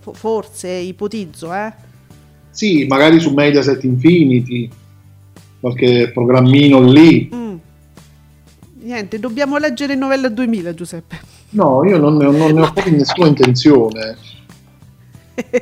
[0.00, 1.88] Fo- forse, ipotizzo, eh?
[2.50, 4.68] Sì, magari su Mediaset Infinity,
[5.60, 7.30] qualche programmino lì.
[7.32, 7.56] Mm.
[8.82, 11.20] Niente, dobbiamo leggere novella 2000, Giuseppe.
[11.50, 14.16] No, io non ne ho, non ne ho proprio nessuna intenzione.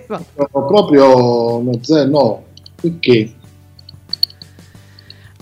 [0.07, 0.23] Va.
[0.53, 2.45] Ho proprio no, no.
[2.81, 3.33] Perché?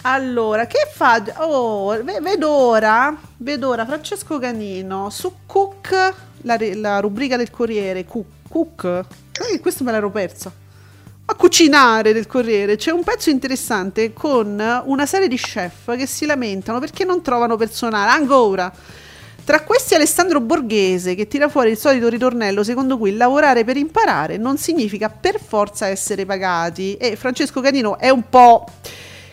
[0.03, 1.23] Allora, che fa?
[1.39, 8.05] Oh, ve- vedo ora, vedo ora Francesco Canino su Cook, la, la rubrica del Corriere.
[8.05, 9.05] Cook, Cook?
[9.53, 10.53] Eh, questo me l'ero persa.
[11.29, 16.25] A cucinare del Corriere c'è un pezzo interessante con una serie di chef che si
[16.25, 18.11] lamentano perché non trovano personale.
[18.11, 18.73] Ancora.
[19.45, 24.37] Tra questi Alessandro Borghese che tira fuori il solito ritornello secondo cui lavorare per imparare
[24.37, 28.65] non significa per forza essere pagati e Francesco Canino è un po'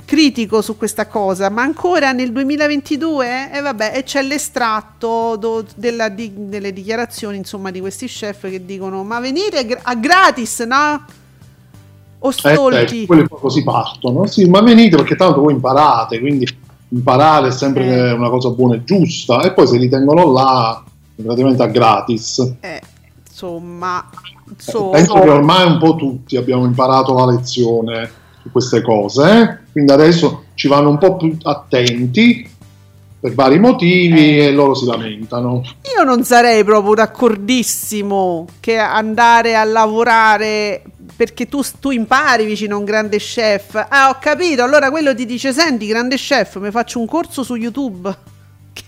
[0.05, 6.31] critico su questa cosa, ma ancora nel 2022 e vabbè, c'è l'estratto do- della di-
[6.35, 11.05] delle dichiarazioni insomma di questi chef che dicono "Ma venite gra- a gratis, no?"
[12.25, 12.75] O Eh, stolti.
[12.87, 14.25] certo, quelle poi così partono.
[14.27, 16.47] Sì, ma venite perché tanto voi imparate, quindi
[16.89, 18.11] imparare è sempre Eh.
[18.13, 19.41] una cosa buona e giusta.
[19.41, 20.81] E poi se li tengono là,
[21.21, 22.55] praticamente a gratis.
[22.61, 22.81] Eh,
[23.27, 24.09] insomma,
[24.45, 28.09] Eh, insomma, Penso che ormai un po' tutti abbiamo imparato la lezione
[28.41, 29.57] su queste cose, eh?
[29.71, 32.49] quindi adesso ci vanno un po' più attenti
[33.19, 34.45] per vari motivi Eh.
[34.47, 35.61] e loro si lamentano.
[35.97, 40.83] Io non sarei proprio d'accordissimo che andare a lavorare
[41.23, 43.75] perché tu, tu impari vicino a un grande chef.
[43.89, 44.61] Ah, ho capito.
[44.63, 48.13] Allora quello ti dice: Senti, grande chef, mi faccio un corso su YouTube
[48.73, 48.83] che-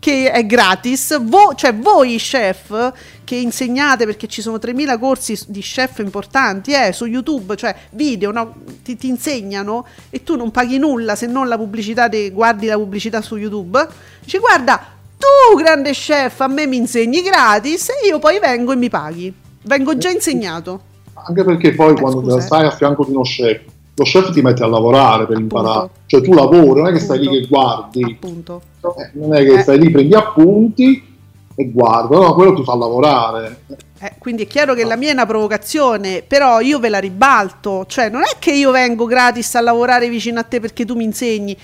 [0.00, 1.20] che è gratis.
[1.22, 6.92] Vo- cioè, voi chef che insegnate perché ci sono 3000 corsi di chef importanti eh,
[6.92, 8.54] su YouTube, cioè video, no?
[8.82, 12.76] ti, ti insegnano e tu non paghi nulla se non la pubblicità, de- guardi la
[12.76, 13.86] pubblicità su YouTube.
[14.22, 18.76] Dici, guarda, tu grande chef a me mi insegni gratis e io poi vengo e
[18.76, 19.32] mi paghi.
[19.62, 20.82] Vengo già insegnato.
[21.28, 22.40] Anche perché poi Eh, quando scusa, eh.
[22.40, 23.60] stai a fianco di uno chef,
[23.94, 25.76] lo chef ti mette a lavorare per imparare.
[25.76, 26.00] Appunto.
[26.06, 28.18] Cioè tu lavori, non è che stai lì che guardi.
[28.20, 29.62] Eh, non è che Eh.
[29.62, 31.14] stai lì, prendi appunti
[31.58, 33.60] e guardi, no, quello ti fa lavorare.
[33.98, 37.86] Eh, quindi è chiaro che la mia è una provocazione, però io ve la ribalto,
[37.86, 41.04] cioè non è che io vengo gratis a lavorare vicino a te perché tu mi
[41.04, 41.56] insegni,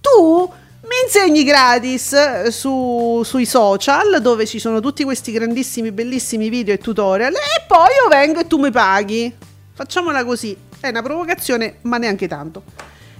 [0.00, 0.48] tu
[0.84, 6.74] mi insegni gratis eh, su- sui social dove ci sono tutti questi grandissimi, bellissimi video
[6.74, 9.32] e tutorial e poi io vengo e tu mi paghi.
[9.72, 12.62] Facciamola così, è una provocazione ma neanche tanto.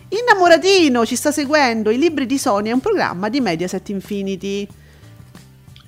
[0.08, 4.68] Innamoratino ci sta seguendo, i libri di Sony è un programma di Mediaset Infinity.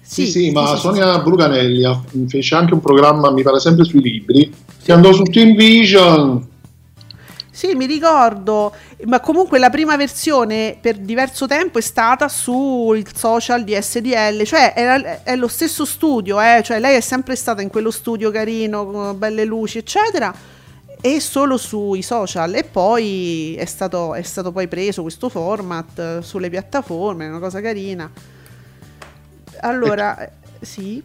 [0.01, 1.83] Sì, sì, ma Sonia Bruganelli
[2.29, 6.55] fece anche un programma, mi pare sempre sui libri, che andò su Team Vision.
[7.57, 8.75] Sì, mi ricordo,
[9.07, 14.75] ma comunque la prima versione per diverso tempo è stata sul social di SDL, cioè
[14.77, 18.85] era- è lo stesso studio, eh, cioè lei è sempre stata in quello studio carino,
[18.85, 20.35] con belle luci, eccetera,
[21.01, 22.53] e solo sui social.
[22.53, 27.39] E poi è stato, è stato poi preso questo format eh, sulle piattaforme, è una
[27.39, 28.11] cosa carina.
[29.61, 31.03] Allora, eh, sì.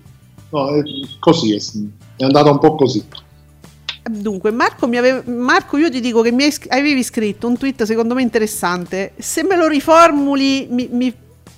[0.50, 0.84] No, è
[1.18, 1.62] così, è,
[2.18, 3.30] è andata un po' così.
[4.04, 7.84] Dunque, Marco, mi ave- Marco, io ti dico che mi hai avevi scritto un tweet
[7.84, 9.14] secondo me interessante.
[9.20, 11.14] Se me lo riformuli, mi- mi-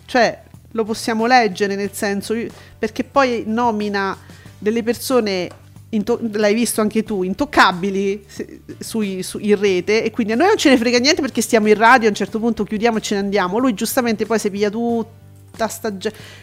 [0.05, 2.35] cioè, lo possiamo leggere nel senso,
[2.77, 4.17] perché poi nomina
[4.57, 5.47] delle persone,
[5.89, 10.47] into- l'hai visto anche tu, intoccabili se- sui- su- in rete e quindi a noi
[10.47, 13.01] non ce ne frega niente perché stiamo in radio, a un certo punto chiudiamo e
[13.01, 13.57] ce ne andiamo.
[13.57, 15.93] Lui giustamente poi si piglia tutta sta...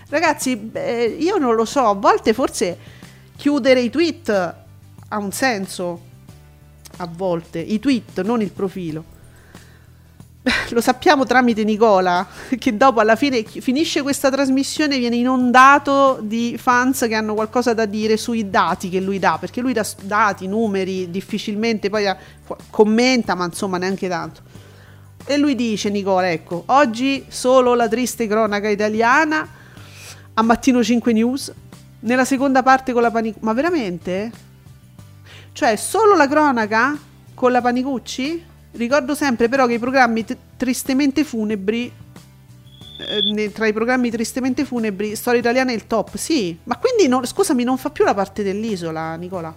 [0.09, 2.79] Ragazzi, beh, io non lo so, a volte forse
[3.37, 4.55] chiudere i tweet
[5.13, 6.09] ha un senso
[6.99, 9.19] a volte i tweet non il profilo
[10.71, 12.27] lo sappiamo tramite Nicola
[12.59, 17.87] che dopo alla fine finisce questa trasmissione viene inondato di fans che hanno qualcosa da
[17.87, 22.17] dire sui dati che lui dà perché lui dà dati, numeri difficilmente poi ha-
[22.71, 24.43] commenta ma insomma neanche tanto
[25.25, 29.47] e lui dice Nicola ecco oggi solo la triste cronaca italiana
[30.35, 31.53] a Mattino 5 News
[32.01, 34.49] nella seconda parte con la panic ma veramente?
[35.61, 36.97] Cioè, solo la cronaca
[37.35, 38.43] con la Panicucci?
[38.73, 41.93] Ricordo sempre però che i programmi t- tristemente funebri,
[43.35, 46.17] eh, tra i programmi tristemente funebri, Storia Italiana è il top.
[46.17, 49.55] Sì, ma quindi, non- scusami, non fa più la parte dell'isola, Nicola?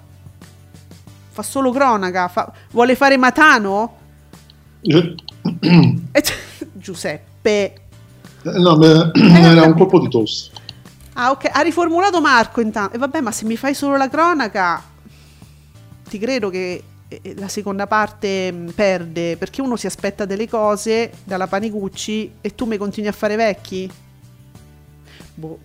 [1.30, 2.28] Fa solo cronaca?
[2.28, 3.96] fa- vuole fare Matano?
[4.82, 5.16] Eh,
[6.12, 6.36] Eh, cioè,
[6.74, 7.74] Giuseppe.
[8.44, 10.52] Eh, No, me- era un colpo di tosse.
[11.14, 12.94] Ah, ok, ha riformulato Marco intanto.
[12.94, 14.92] E vabbè, ma se mi fai solo la cronaca,
[16.14, 21.12] ti credo che eh, la seconda parte mh, perde, perché uno si aspetta delle cose
[21.24, 23.90] dalla Panicucci e tu mi continui a fare vecchi?
[25.34, 25.58] Boh.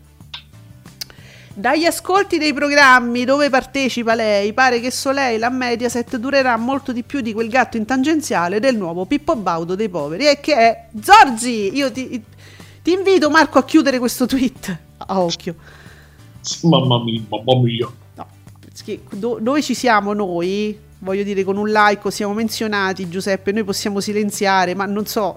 [1.52, 7.02] Dagli ascolti dei programmi dove partecipa lei, pare che Soleil a Mediaset durerà molto di
[7.02, 10.88] più di quel gatto in tangenziale del nuovo Pippo Baudo dei poveri e che è
[10.98, 11.76] Zorzi.
[11.76, 12.22] Io ti,
[12.82, 15.56] ti invito Marco a chiudere questo tweet a occhio.
[16.62, 18.06] Mamma mia, mamma mia.
[18.78, 20.78] No, perché do- dove ci siamo noi?
[21.00, 25.36] Voglio dire, con un like siamo menzionati, Giuseppe, noi possiamo silenziare, ma non so.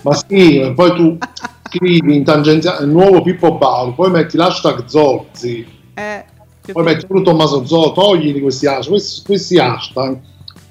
[0.00, 1.18] Ma sì, poi tu
[1.68, 6.24] scrivi in tangenziale il nuovo Pippo Baudo, poi metti l'hashtag Zorzi, Eh,
[6.72, 8.88] poi metti pure Tommaso Zoo, toglili questi hashtag.
[8.88, 10.18] Questi, questi hashtag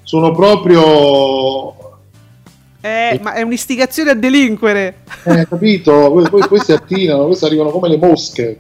[0.04, 1.74] sono proprio
[2.82, 4.98] eh, ma è un'istigazione a delinquere.
[5.24, 6.12] Eh, capito?
[6.12, 8.58] Que- que- questi attirano, questi arrivano come le mosche.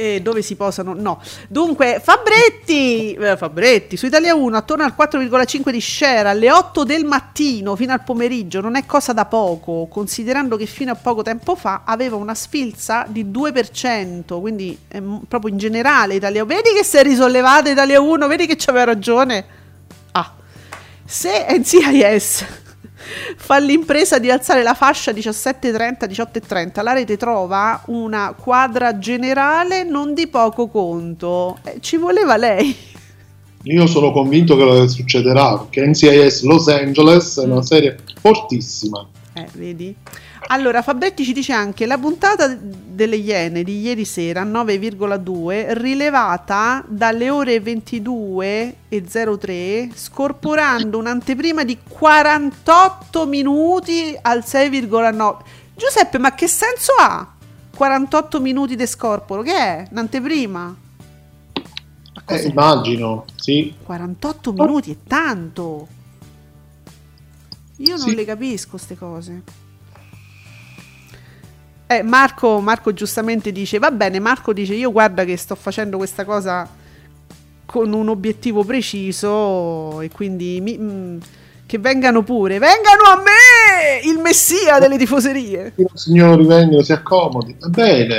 [0.00, 0.94] E dove si posano?
[0.94, 1.20] No.
[1.46, 7.04] Dunque, Fabretti, eh, Fabretti su Italia 1 attorno al 4,5 di share alle 8 del
[7.04, 11.54] mattino fino al pomeriggio non è cosa da poco, considerando che fino a poco tempo
[11.54, 16.96] fa aveva una sfilza di 2%, quindi eh, proprio in generale Italia Vedi che si
[16.96, 19.44] è risollevata Italia 1, vedi che c'aveva ragione.
[20.12, 20.32] Ah.
[21.04, 22.69] Se NCIS
[23.36, 30.14] fa l'impresa di alzare la fascia 17.30, 18.30, la rete trova una quadra generale non
[30.14, 31.58] di poco conto.
[31.64, 32.76] Eh, ci voleva lei.
[33.64, 39.06] Io sono convinto che succederà perché NCIS Los Angeles è una serie fortissima.
[39.34, 39.94] Eh, vedi?
[40.52, 47.30] Allora, Fabretti ci dice anche la puntata delle Iene di ieri sera, 9,2, rilevata dalle
[47.30, 55.36] ore 22.03, scorporando un'anteprima di 48 minuti al 6,9.
[55.76, 57.24] Giuseppe, ma che senso ha?
[57.76, 59.86] 48 minuti di scorporo, che è?
[59.92, 60.76] Un'anteprima?
[62.26, 63.72] Ma Eh, immagino, sì.
[63.84, 65.86] 48 minuti è tanto.
[67.76, 68.16] Io non Sì.
[68.16, 69.42] le capisco queste cose.
[71.92, 76.24] Eh, Marco, Marco giustamente dice, va bene, Marco dice, io guarda che sto facendo questa
[76.24, 76.68] cosa
[77.66, 81.18] con un obiettivo preciso e quindi mi- mm,
[81.66, 85.74] che vengano pure, vengano a me, il messia delle tifoserie.
[85.94, 87.56] Signori, vengano, si accomodi.
[87.58, 88.16] Va bene,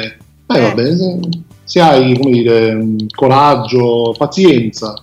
[0.48, 0.62] eh, Eh.
[0.62, 0.96] va bene.
[0.98, 1.20] Se,
[1.64, 5.02] se hai, come dire, mm, coraggio, pazienza.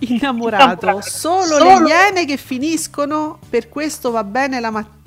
[0.00, 4.98] Innamorato, solo, Solo- le iene che finiscono, per questo va bene la mattina,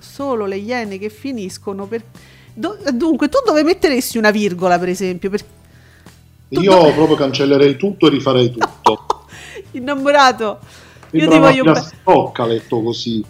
[0.00, 2.02] solo le iene che finiscono per...
[2.54, 5.30] Do- dunque, tu dove metteresti una virgola, per esempio?
[5.30, 5.44] Per...
[6.48, 9.26] Io dove- proprio cancellerei tutto e rifarei tutto.
[9.72, 10.58] Innamorato,
[11.10, 11.76] io Sembra ti voglio bene.
[11.76, 13.24] filastrocca letto così.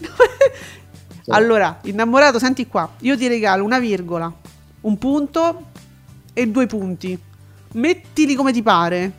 [1.30, 4.32] Allora, innamorato, senti qua, io ti regalo una virgola,
[4.80, 5.66] un punto
[6.32, 7.18] e due punti.
[7.72, 9.12] Mettili come ti pare.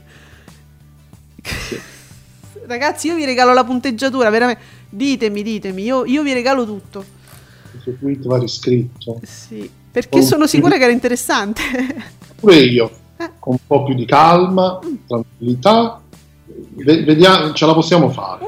[2.66, 4.62] Ragazzi, io vi regalo la punteggiatura, veramente.
[4.90, 7.06] Ditemi, ditemi, io, io vi regalo tutto.
[7.72, 9.20] Questo tweet va riscritto.
[9.24, 11.62] Sì, perché Oh, sono sicura che era interessante.
[12.40, 13.30] Pure io, Eh.
[13.40, 16.02] con un po' più di calma, tranquillità,
[16.76, 18.46] ve- vediamo, ce la possiamo fare.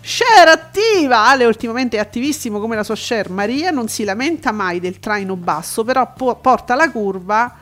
[0.00, 1.28] Share attiva!
[1.28, 3.28] Ale ultimamente è attivissimo come la sua share.
[3.30, 7.56] Maria non si lamenta mai del traino basso, però po- porta la curva.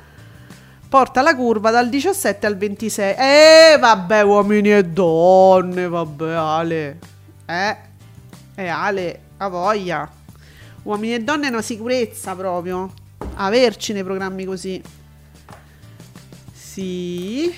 [0.88, 3.14] Porta la curva dal 17 al 26.
[3.16, 6.98] Eh, vabbè, uomini e donne, vabbè, Ale.
[7.46, 7.76] Eh,
[8.54, 10.10] eh, Ale, a voglia.
[10.84, 12.92] Uomini e donne è una sicurezza proprio.
[13.34, 14.82] Averci nei programmi così.
[16.52, 17.52] Sì.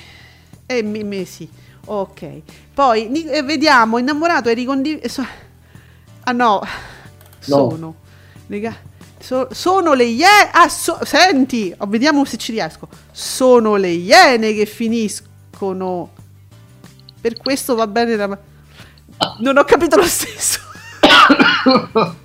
[0.66, 1.48] E mi, mi- sì.
[1.86, 2.42] Ok.
[2.72, 5.24] Poi ni- eh, vediamo, innamorato e ricondiviso.
[6.24, 6.62] Ah no.
[7.38, 7.94] Sono.
[8.46, 8.76] Lega-
[9.18, 10.50] so- sono le iene.
[10.52, 12.88] Ah, so- senti, oh, vediamo se ci riesco.
[13.12, 16.10] Sono le iene che finiscono.
[17.20, 18.38] Per questo va bene la...
[19.38, 20.60] Non ho capito lo stesso.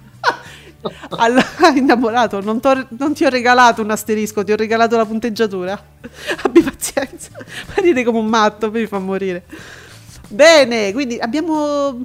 [1.09, 5.73] Allora, innamorato, non, non ti ho regalato un asterisco, ti ho regalato la punteggiatura.
[6.43, 9.43] Abbi pazienza, ma ride come un matto, mi fa morire.
[10.29, 12.01] Bene, quindi abbiamo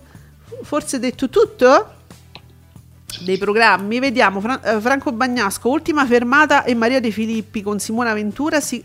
[0.62, 1.92] forse detto tutto
[3.20, 4.00] dei programmi.
[4.00, 8.82] Vediamo Fra- eh, Franco Bagnasco, ultima fermata e Maria De Filippi con Simona Ventura si,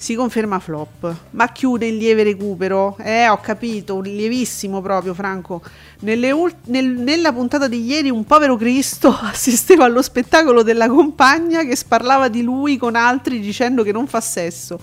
[0.00, 2.96] si conferma flop, ma chiude in lieve recupero.
[3.00, 5.60] Eh, ho capito, un lievissimo proprio Franco.
[6.00, 11.64] Nelle ul- nel- nella puntata di ieri un povero Cristo assisteva allo spettacolo della compagna
[11.64, 14.80] che sparlava di lui con altri dicendo che non fa sesso.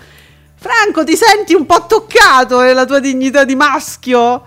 [0.54, 4.44] Franco, ti senti un po' toccato nella tua dignità di maschio?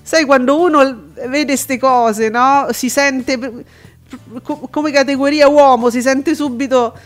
[0.00, 2.68] Sai quando uno vede queste cose, no?
[2.70, 3.64] Si sente
[4.70, 6.96] come categoria uomo, si sente subito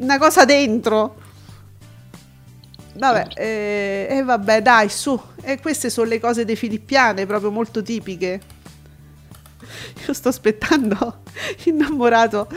[0.00, 1.22] una cosa dentro.
[2.96, 5.20] Vabbè, e eh, vabbè, dai, su.
[5.42, 8.40] E queste sono le cose dei filippiane, proprio molto tipiche.
[10.06, 11.22] Io sto aspettando
[11.64, 12.48] innamorato.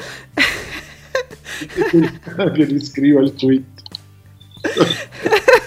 [2.53, 3.65] che riscriva il tweet.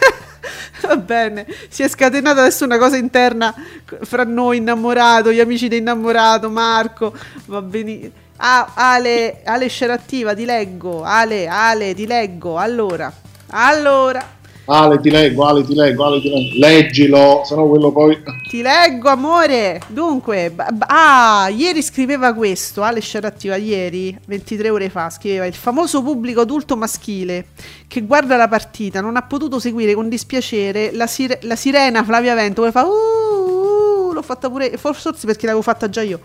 [0.82, 3.54] Va bene, si è scatenata adesso una cosa interna
[4.00, 7.14] fra noi, innamorato, gli amici di innamorato, Marco,
[7.46, 8.12] va benissimo.
[8.36, 11.02] Ah, Ale, Ale Scerattiva, ti leggo.
[11.02, 12.56] Ale, Ale, ti leggo.
[12.56, 13.12] Allora,
[13.48, 16.58] allora, Ale ti leggo, Ale ti leggo, Ale ti leggo.
[16.58, 18.22] Leggilo, se no quello poi...
[18.48, 19.80] ti leggo, amore.
[19.88, 20.54] Dunque,
[20.86, 26.76] ah, ieri scriveva questo, Ale Scerattiva, ieri, 23 ore fa, scriveva il famoso pubblico adulto
[26.76, 27.46] maschile
[27.88, 32.34] che guarda la partita non ha potuto seguire con dispiacere la, sire- la sirena Flavia
[32.34, 36.20] Vento che fa uh, uh, l'ho fatta pure, forse perché l'avevo fatta già io.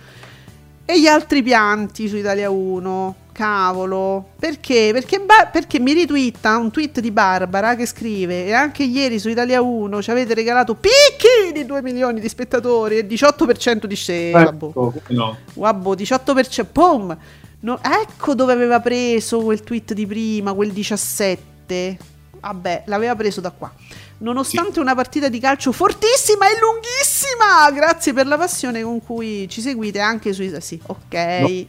[0.86, 3.16] E gli altri pianti su Italia 1.
[3.36, 4.92] Cavolo, perché?
[4.94, 9.28] Perché, ba- perché mi ritwitta un tweet di Barbara che scrive e anche ieri su
[9.28, 14.42] Italia 1 ci avete regalato picchi di 2 milioni di spettatori e 18% di share.
[14.42, 15.38] Ecco, come no.
[15.56, 16.66] Wabbo, 18%.
[16.72, 17.18] Pum!
[17.60, 21.98] No, ecco dove aveva preso quel tweet di prima, quel 17.
[22.40, 23.70] Vabbè, l'aveva preso da qua.
[24.18, 29.59] Nonostante una partita di calcio fortissima e lunghissima, grazie per la passione con cui ci
[29.61, 30.53] seguite anche sui...
[30.59, 31.66] Sì, ok.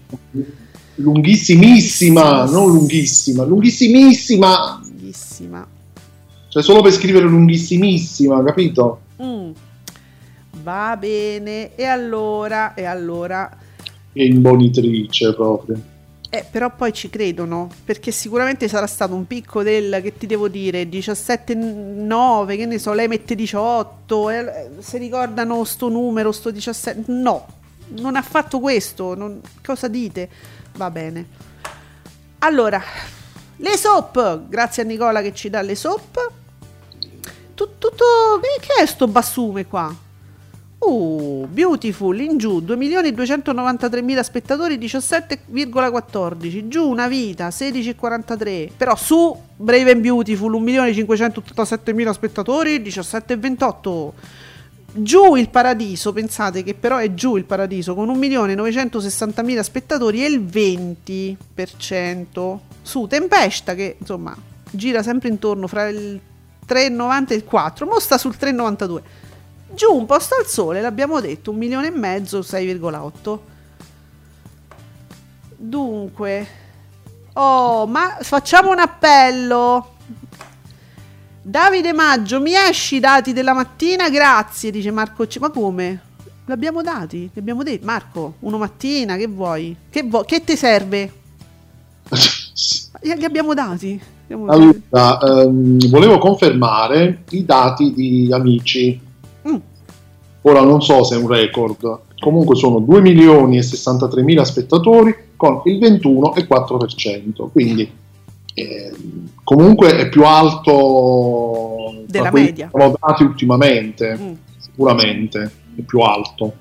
[0.94, 4.80] Lunghissimissima, non lunghissima, lunghissimissima.
[4.82, 5.66] Lunghissima.
[6.49, 9.01] Cioè solo per scrivere lunghissimissima, capito?
[9.20, 9.51] Mm.
[10.62, 11.74] Va bene.
[11.74, 13.51] E allora, e allora...
[14.12, 15.94] È imbonitrice proprio.
[16.29, 20.49] Eh, però poi ci credono, perché sicuramente sarà stato un picco del, che ti devo
[20.49, 27.05] dire, 17,9, che ne so, lei mette 18, eh, se ricordano sto numero, sto 17,
[27.12, 27.47] no,
[27.91, 30.29] non ha fatto questo, non- cosa dite?
[30.77, 31.27] Va bene.
[32.41, 32.83] Allora,
[33.59, 36.31] le soap, grazie a Nicola che ci dà le soap.
[37.55, 38.05] Tu- Tutto,
[38.43, 39.95] che, che è sto bassume qua?
[40.79, 50.03] Uh, Beautiful in giù 2.293.000 spettatori 17,14 giù una vita 16,43 però su Brave and
[50.03, 54.11] Beautiful 1.587.000 spettatori 17,28
[54.93, 60.45] giù il paradiso pensate che però è giù il paradiso con 1.960.000 spettatori e il
[60.45, 64.37] 20% su Tempesta che insomma
[64.70, 66.20] gira sempre intorno fra il
[66.68, 69.01] 3,90 e il 4 mo sta sul 3,92
[69.75, 73.39] giù un posto al sole, l'abbiamo detto, un milione e mezzo, 6,8.
[75.59, 76.47] Dunque,
[77.35, 79.95] oh, ma facciamo un appello.
[81.43, 84.11] Davide Maggio, mi esci i dati della mattina?
[84.11, 85.27] Grazie, dice Marco.
[85.27, 86.01] C- Ma come?
[86.47, 87.31] L'abbiamo dati?
[87.33, 87.85] Li abbiamo detto.
[87.85, 89.77] Marco, uno mattina, che vuoi?
[89.89, 90.25] Che, vuoi?
[90.25, 91.12] che ti serve?
[93.03, 93.91] Li abbiamo dati.
[94.27, 94.83] Li abbiamo dati.
[94.91, 99.01] Allora, ehm, volevo confermare i dati di amici.
[100.49, 105.12] Ora non so se è un record, comunque sono 2 milioni e 63 mila spettatori
[105.34, 107.90] con il 21,4%, quindi
[108.55, 112.68] ehm, comunque è più alto Della media.
[112.70, 114.32] sono dati ultimamente, Mm.
[114.59, 116.53] sicuramente è più alto.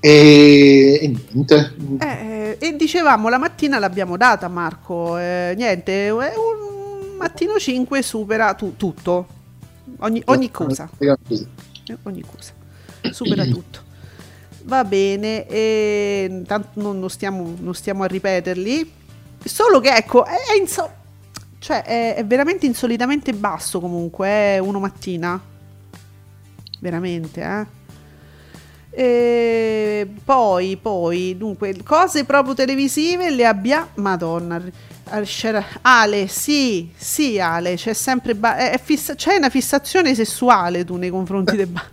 [0.00, 7.16] E, e niente, Eh, e dicevamo la mattina l'abbiamo data Marco, eh, niente, è un
[7.18, 9.26] mattino 5 supera tu- tutto,
[9.98, 11.16] ogni, ogni cosa, eh,
[12.02, 12.52] ogni cosa,
[13.10, 13.82] supera tutto.
[14.64, 18.92] Va bene, e tanto non, non stiamo, non stiamo a ripeterli,
[19.44, 20.90] solo che ecco, è, è inso-
[21.58, 25.40] cioè, è, è veramente insolitamente basso comunque, è uno mattina,
[26.80, 27.82] veramente, eh.
[28.96, 33.88] E poi, poi, dunque, cose proprio televisive le abbiamo.
[33.94, 34.62] Madonna.
[35.82, 38.34] Ale, sì, sì, Ale, c'è sempre.
[38.34, 41.66] ba- è- è fissa- c'è una fissazione sessuale tu nei confronti del.
[41.66, 41.84] Ba-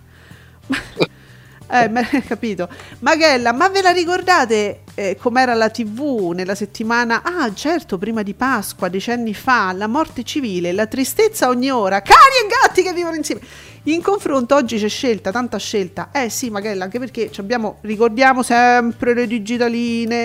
[1.83, 2.69] eh, ma- capito.
[2.99, 7.21] Maghella, ma ve la ricordate eh, com'era la TV nella settimana?
[7.23, 12.17] Ah, certo, prima di Pasqua, decenni fa, la morte civile, la tristezza ogni ora, cani
[12.43, 13.41] e gatti che vivono insieme.
[13.85, 16.09] In confronto oggi c'è scelta, tanta scelta.
[16.11, 20.23] Eh sì, Maghella, anche perché ci abbiamo, ricordiamo sempre le digitaline.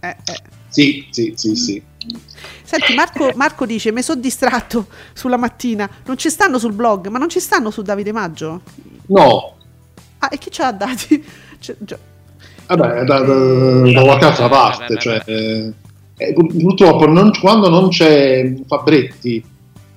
[0.00, 0.40] Eh, eh.
[0.68, 1.82] sì, sì, sì, sì.
[2.64, 5.88] Senti, Marco, Marco dice: Mi sono distratto sulla mattina.
[6.06, 8.62] Non ci stanno sul blog, ma non ci stanno su Davide Maggio?
[9.06, 9.56] No,
[10.18, 11.24] Ah, e chi ce l'ha dati?
[11.58, 11.98] Cioè, già-
[12.66, 18.52] Vabbè, da, da, da qualche altra parte, cioè, eh, pur- purtroppo non- quando non c'è
[18.66, 19.44] Fabretti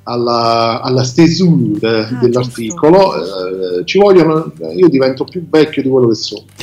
[0.07, 6.15] alla, alla stesura Ah, dell'articolo, eh, ci vogliono, io divento più vecchio di quello che
[6.15, 6.43] sono.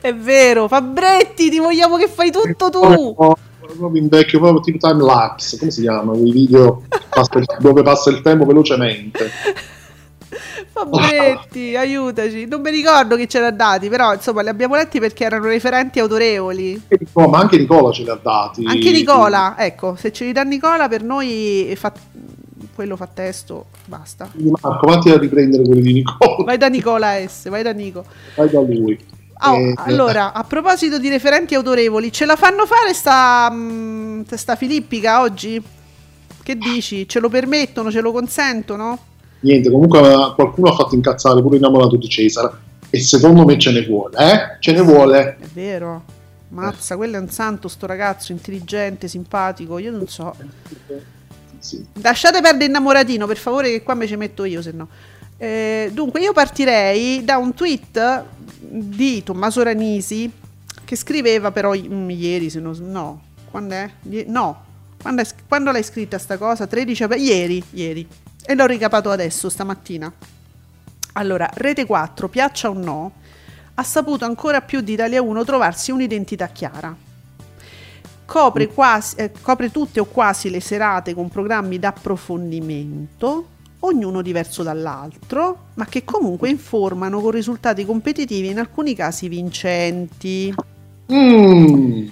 [0.00, 2.80] È vero, Fabretti, ti vogliamo che fai tutto tu.
[2.80, 3.36] Proprio-
[3.66, 6.14] Proprio invecchio, proprio tipo time lapse, come si chiama?
[6.16, 9.28] I video passa il- dove passa il tempo velocemente.
[10.72, 12.46] Fabretti, aiutaci.
[12.46, 15.98] Non mi ricordo chi ce l'ha dati, però insomma li abbiamo letti perché erano referenti
[16.00, 16.82] autorevoli.
[16.88, 18.64] Nicola- ma anche Nicola ce li ha dati.
[18.66, 21.92] Anche Nicola, ecco, se ce li dà Nicola per noi fa,
[22.74, 24.30] quello fa testo, basta.
[24.34, 26.44] Marco, vatti a riprendere quelli di Nicola.
[26.44, 28.04] Vai da Nicola S, vai da Nico.
[28.34, 28.98] Vai da lui.
[29.38, 34.56] Oh, Eh, allora, a proposito di referenti autorevoli, ce la fanno fare sta, mm, sta
[34.56, 35.62] Filippica oggi?
[36.42, 37.06] Che dici?
[37.06, 38.98] Ce lo permettono, ce lo consentono?
[39.46, 42.50] Niente, comunque eh, qualcuno ha fatto incazzare pure innamorato di Cesare.
[42.90, 44.56] E secondo me ce ne vuole, eh?
[44.58, 45.36] Ce ne vuole.
[45.38, 46.02] È vero.
[46.48, 50.34] Mazza, quello è un santo, sto ragazzo, intelligente, simpatico, io non so.
[51.58, 51.84] Sì.
[52.00, 54.88] Lasciate perdere innamoratino, per favore, che qua me ci metto io, se no.
[55.36, 58.24] Eh, dunque, io partirei da un tweet
[58.58, 60.30] di Tommaso Ranisi
[60.84, 63.20] che scriveva però i- mm, ieri, se non no,
[63.50, 63.90] quando è?
[64.26, 64.62] No,
[65.02, 66.66] quando, è- quando l'hai scritta sta cosa?
[66.66, 67.22] 13 aprile?
[67.24, 68.08] Ieri, ieri.
[68.48, 70.12] E l'ho ricapato adesso, stamattina.
[71.14, 73.12] Allora, Rete 4, piaccia o no,
[73.74, 76.94] ha saputo ancora più di Italia 1 trovarsi un'identità chiara.
[78.24, 83.46] Copre, quasi, eh, copre tutte o quasi le serate con programmi d'approfondimento,
[83.80, 90.54] ognuno diverso dall'altro, ma che comunque informano con risultati competitivi in alcuni casi vincenti.
[91.12, 92.08] Mm.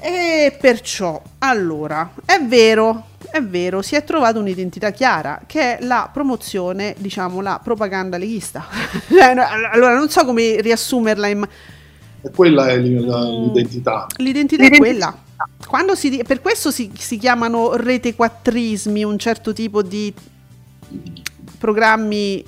[0.00, 6.08] E perciò, allora, è vero, è vero, si è trovata un'identità chiara, che è la
[6.12, 8.66] promozione, diciamo, la propaganda leghista.
[9.08, 9.34] Cioè,
[9.72, 11.48] allora, non so come riassumerla in...
[12.22, 13.44] E quella è l'i- Mm.
[13.44, 14.06] l'identità.
[14.16, 15.16] L'identità è quella.
[15.66, 20.12] Quando si, per questo si, si chiamano rete quattrismi, un certo tipo di
[21.58, 22.44] programmi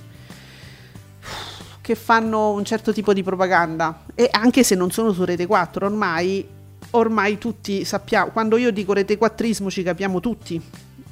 [1.81, 4.05] che fanno un certo tipo di propaganda.
[4.15, 6.47] E anche se non sono su rete 4, ormai,
[6.91, 10.61] ormai tutti sappiamo, quando io dico rete quattrismo ci capiamo tutti.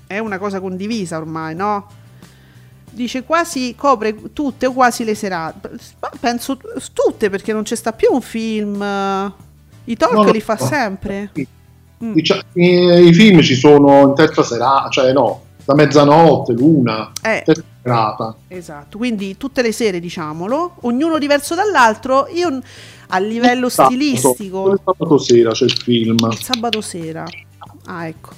[0.06, 1.86] È una cosa condivisa ormai, no?
[2.90, 5.70] Dice quasi copre tutte o quasi le serate.
[6.00, 6.56] Ma Penso
[6.94, 8.76] tutte perché non c'è sta più un film.
[9.84, 10.66] I talk No, li fa no.
[10.66, 11.30] sempre.
[12.02, 12.12] Mm.
[12.12, 17.44] Dicia- i, I film ci sono in terza serata, cioè no, da mezzanotte, l'una, Eh,
[17.82, 18.34] serata.
[18.48, 18.96] esatto.
[18.98, 22.28] Quindi tutte le sere, diciamolo, ognuno diverso dall'altro.
[22.32, 22.60] Io
[23.09, 24.72] a livello Sabato, stilistico.
[24.72, 26.16] Il sabato sera c'è il film.
[26.30, 27.24] Il sabato sera.
[27.86, 28.30] Ah, ecco.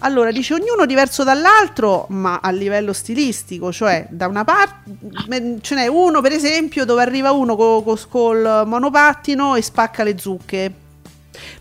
[0.00, 5.86] Allora, dice ognuno diverso dall'altro, ma a livello stilistico, cioè da una parte ce n'è
[5.86, 10.72] uno, per esempio, dove arriva uno co- co- col monopattino e spacca le zucche.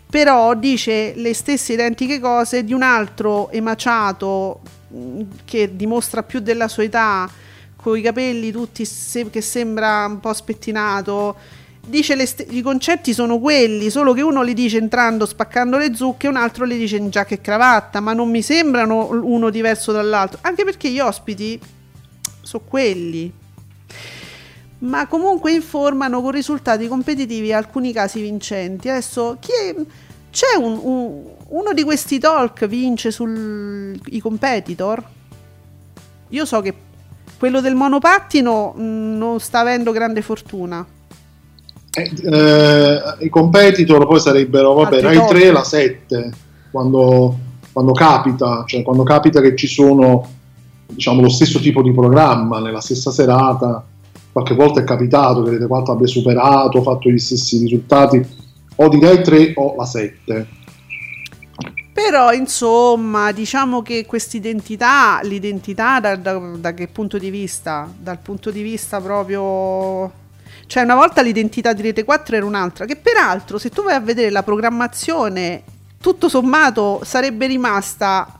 [0.10, 6.68] Però dice le stesse identiche cose di un altro emaciato mh, che dimostra più della
[6.68, 7.30] sua età,
[7.76, 11.36] con i capelli tutti se- che sembra un po' spettinato.
[11.88, 16.28] Dice st- i concetti sono quelli, solo che uno li dice entrando spaccando le zucche
[16.28, 20.40] un altro li dice in giacca e cravatta, ma non mi sembrano uno diverso dall'altro,
[20.42, 21.60] anche perché gli ospiti
[22.42, 23.32] sono quelli.
[24.80, 28.90] Ma comunque informano con risultati competitivi alcuni casi vincenti.
[28.90, 29.76] Adesso chi è-
[30.32, 35.04] c'è un- un- uno di questi talk vince sui competitor?
[36.30, 36.74] Io so che
[37.38, 38.82] quello del monopattino mh,
[39.18, 40.86] non sta avendo grande fortuna.
[41.96, 45.30] Eh, eh, I competitor poi sarebbero, vabbè, Rai talk.
[45.30, 46.30] 3 la 7,
[46.72, 47.38] quando,
[47.72, 50.28] quando capita, cioè quando capita che ci sono
[50.88, 53.84] diciamo lo stesso tipo di programma nella stessa serata,
[54.32, 58.24] qualche volta è capitato che Rete 4 abbia superato, fatto gli stessi risultati,
[58.76, 60.48] o di Rai 3 o la 7.
[61.94, 67.90] Però, insomma, diciamo che quest'identità, l'identità da, da- da che punto di vista?
[67.98, 70.24] Dal punto di vista proprio...
[70.68, 74.00] Cioè, una volta l'identità di Rete 4 era un'altra, che peraltro, se tu vai a
[74.00, 75.64] vedere la programmazione,
[76.02, 78.40] tutto sommato sarebbe rimasta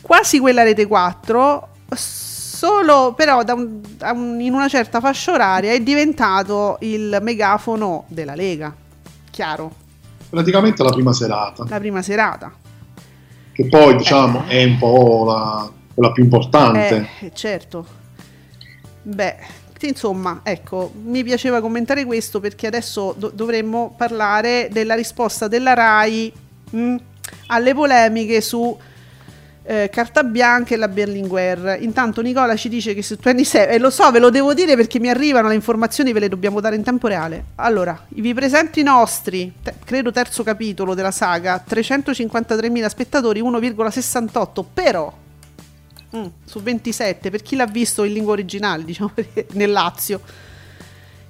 [0.00, 3.80] quasi quella Rete 4, solo però un-
[4.12, 8.74] un- in una certa fascia oraria è diventato il megafono della Lega.
[9.30, 9.82] Chiaro,
[10.30, 12.52] Praticamente la prima serata, la prima serata.
[13.52, 17.08] che poi diciamo è un po' la, quella più importante.
[17.20, 17.86] Eh, certo.
[19.02, 19.36] Beh,
[19.82, 26.32] insomma, ecco, mi piaceva commentare questo perché adesso do- dovremmo parlare della risposta della RAI
[26.70, 26.96] mh,
[27.48, 28.76] alle polemiche su
[29.66, 31.78] eh, carta bianca e la Berlinguer.
[31.80, 34.98] Intanto Nicola ci dice che su 27 e lo so, ve lo devo dire perché
[34.98, 37.44] mi arrivano le informazioni, ve le dobbiamo dare in tempo reale.
[37.56, 45.12] Allora, vi presento i nostri, te- credo terzo capitolo della saga, 353.000 spettatori, 1,68, però
[46.16, 49.12] mm, su 27, per chi l'ha visto in lingua originale, diciamo
[49.52, 50.20] nel Lazio.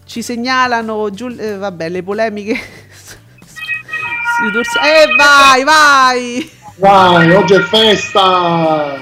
[0.07, 2.53] Ci segnalano giù, eh, vabbè, le polemiche.
[4.53, 6.51] dorsi- Eh, vai, vai!
[6.77, 9.01] Vai, oggi è festa!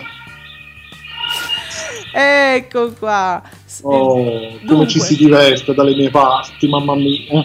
[2.14, 3.42] Ecco qua.
[3.84, 4.60] Oh, Dunque.
[4.66, 7.42] come ci si diverte dalle mie parti, mamma mia.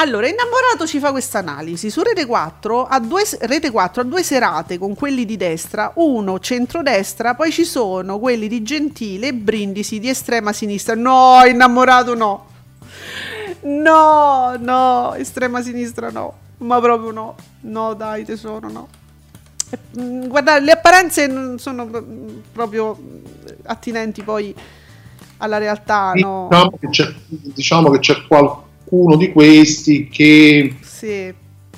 [0.00, 1.90] Allora, Innamorato ci fa questa analisi.
[1.90, 6.38] Su Rete 4, ha due, Rete 4 ha due serate con quelli di destra, uno
[6.38, 10.94] centrodestra, poi ci sono quelli di Gentile e Brindisi di estrema sinistra.
[10.94, 12.46] No, Innamorato no.
[13.62, 16.32] No, no, estrema sinistra no.
[16.58, 17.34] Ma proprio no.
[17.60, 18.88] No, dai, tesoro, no.
[20.00, 21.86] Mm, Guardate, le apparenze non sono
[22.50, 22.98] proprio
[23.64, 24.54] attinenti poi
[25.36, 26.48] alla realtà, no.
[26.48, 28.14] Diciamo, che c'è, diciamo che c'è
[28.90, 31.32] qualcuno di questi che Sì.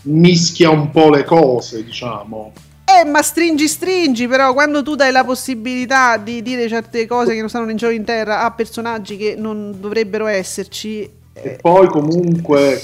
[0.05, 2.53] mischia un po' le cose, diciamo.
[2.85, 7.41] Eh, ma stringi, stringi, però quando tu dai la possibilità di dire certe cose che
[7.41, 11.01] non stanno in cielo in terra a personaggi che non dovrebbero esserci,
[11.35, 12.81] E eh, poi comunque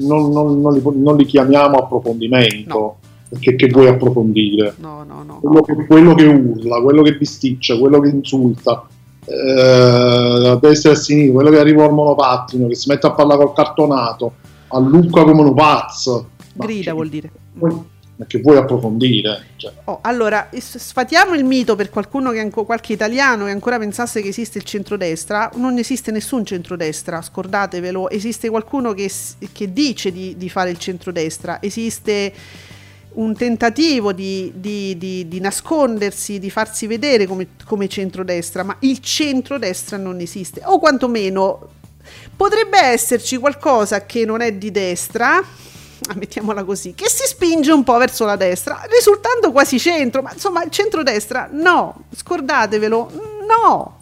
[0.00, 2.96] non, non- non li, non li chiamiamo approfondimento, No.
[3.28, 4.74] perché che vuoi approfondire?
[4.78, 5.40] no, no, no.
[5.40, 8.86] Quello che, quello che urla, quello che bisticcia, quello che insulta,
[9.26, 13.12] eh, a destra e a sinistra, quello che arriva al monopattino, che si mette a
[13.12, 14.34] parlare col cartonato,
[14.68, 16.30] a Lucca come un pazzo.
[16.54, 17.30] Grida vuol dire.
[18.18, 19.48] Ma che vuoi approfondire?
[19.56, 24.22] Cioè, Oh, allora, sfatiamo il mito per qualcuno che anco- qualche italiano che ancora pensasse
[24.22, 25.50] che esiste il centrodestra.
[25.56, 28.08] Non esiste nessun centrodestra, scordatevelo.
[28.08, 29.10] Esiste qualcuno che,
[29.52, 31.58] che dice di, di fare il centrodestra.
[31.60, 32.32] Esiste
[33.16, 38.98] un tentativo di, di- di- di nascondersi, di farsi vedere come, come centrodestra, ma il
[39.00, 40.62] centrodestra non esiste.
[40.64, 41.68] O quantomeno
[42.36, 45.42] potrebbe esserci qualcosa che non è di destra,
[46.14, 50.62] mettiamola così, che si spinge un po' verso la destra, risultando quasi centro, ma insomma
[50.62, 53.10] il centrodestra no, scordatevelo,
[53.48, 54.00] no.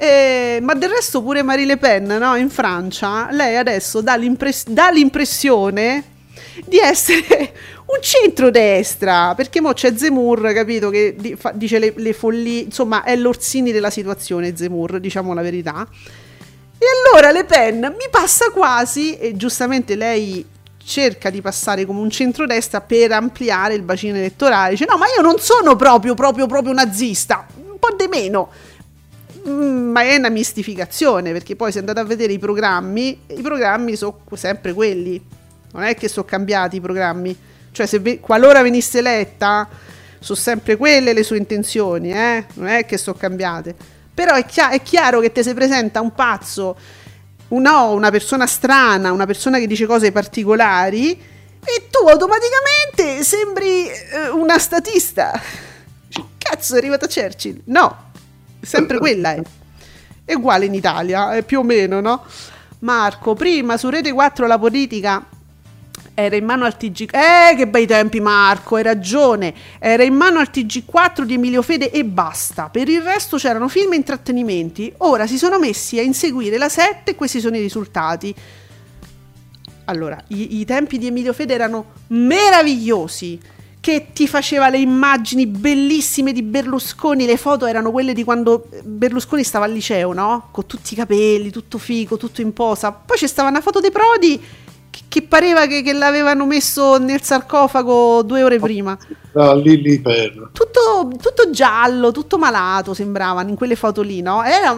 [0.00, 4.68] Eh, ma del resto pure Marie Le Pen no, in Francia, lei adesso dà, l'impress-
[4.68, 6.16] dà l'impressione
[6.64, 7.52] di essere
[7.86, 13.02] un centrodestra, perché mo c'è Zemmour, capito, che di- fa- dice le, le follie, insomma
[13.04, 15.86] è l'Orsini della situazione Zemmour, diciamo la verità.
[16.80, 20.46] E allora Le Pen mi passa quasi, e giustamente lei
[20.88, 24.70] cerca di passare come un centrodestra per ampliare il bacino elettorale.
[24.70, 28.50] Dice: No, ma io non sono proprio, proprio, proprio nazista, un po' di meno.
[29.46, 33.96] Mm, ma è una mistificazione perché poi se andate a vedere i programmi, i programmi
[33.96, 35.20] sono sempre quelli,
[35.72, 37.36] non è che sono cambiati i programmi.
[37.70, 39.68] Cioè, se ve- qualora venisse eletta,
[40.18, 42.46] sono sempre quelle le sue intenzioni, eh?
[42.54, 43.74] non è che sono cambiate.
[44.12, 46.76] Però è, chia- è chiaro che te si presenta un pazzo,
[47.48, 51.12] un- no, una persona strana, una persona che dice cose particolari
[51.64, 55.40] e tu automaticamente sembri eh, una statista.
[56.38, 57.60] Cazzo, è arrivata Churchill?
[57.66, 58.10] No,
[58.60, 59.42] sempre quella è.
[60.24, 62.24] È uguale in Italia, è più o meno, no?
[62.80, 65.24] Marco, prima su Rete 4 la politica
[66.20, 67.10] era in mano al TG.
[67.14, 69.54] Eh, che bei tempi, Marco, hai ragione.
[69.78, 72.70] Era in mano al TG4 di Emilio Fede e basta.
[72.70, 74.92] Per il resto c'erano film e intrattenimenti.
[74.98, 78.34] Ora si sono messi a inseguire la 7 e questi sono i risultati.
[79.84, 83.38] Allora, i, i tempi di Emilio Fede erano meravigliosi.
[83.80, 87.26] Che ti faceva le immagini bellissime di Berlusconi.
[87.26, 90.48] Le foto erano quelle di quando Berlusconi stava al liceo, no?
[90.50, 92.90] Con tutti i capelli, tutto figo, tutto in posa.
[92.90, 94.66] Poi c'è stava una foto di Prodi
[95.08, 98.96] che, pareva che, che l'avevano messo nel sarcofago due ore prima.
[99.34, 100.50] ah, lì, lì per...
[100.52, 104.42] Tutto, tutto giallo, tutto malato sembravano in quelle foto lì, no?
[104.42, 104.76] Era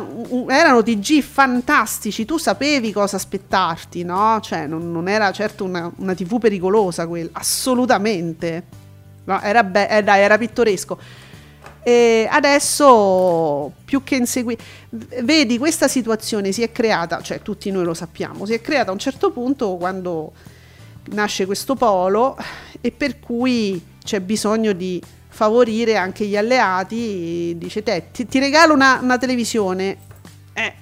[0.49, 4.39] erano TG fantastici, tu sapevi cosa aspettarti, no?
[4.41, 8.65] Cioè, non, non era certo una, una TV pericolosa quella, assolutamente.
[9.25, 10.99] No, era, be- eh, dai, era pittoresco.
[11.83, 14.63] E adesso più che inseguire,
[15.23, 18.93] vedi, questa situazione si è creata, cioè tutti noi lo sappiamo, si è creata a
[18.93, 20.33] un certo punto quando
[21.13, 22.37] nasce questo polo
[22.81, 27.55] e per cui c'è bisogno di favorire anche gli alleati.
[27.57, 29.97] Dice te, ti, ti regalo una, una televisione,
[30.53, 30.75] eh,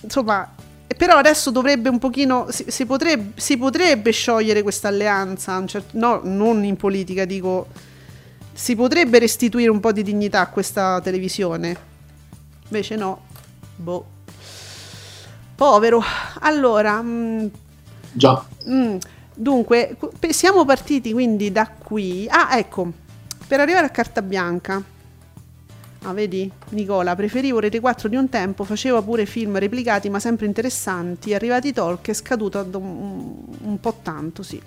[0.00, 0.52] insomma,
[0.96, 6.20] però adesso dovrebbe un pochino, si, si potrebbe, si potrebbe sciogliere questa alleanza, certo- no,
[6.24, 7.68] non in politica, dico,
[8.58, 11.76] si potrebbe restituire un po' di dignità a questa televisione.
[12.64, 13.20] Invece no,
[13.76, 14.04] boh.
[15.54, 16.02] Povero.
[16.40, 17.46] Allora, mm,
[18.10, 18.96] Già, Mm,
[19.32, 19.96] dunque,
[20.30, 22.26] siamo partiti quindi da qui.
[22.28, 22.90] Ah, ecco.
[23.46, 24.82] Per arrivare a carta bianca,
[26.02, 30.46] ah vedi Nicola, preferivo Rete 4 di un tempo, faceva pure film replicati ma sempre
[30.46, 34.60] interessanti, arrivati talk è scaduto ad un, un po' tanto, sì,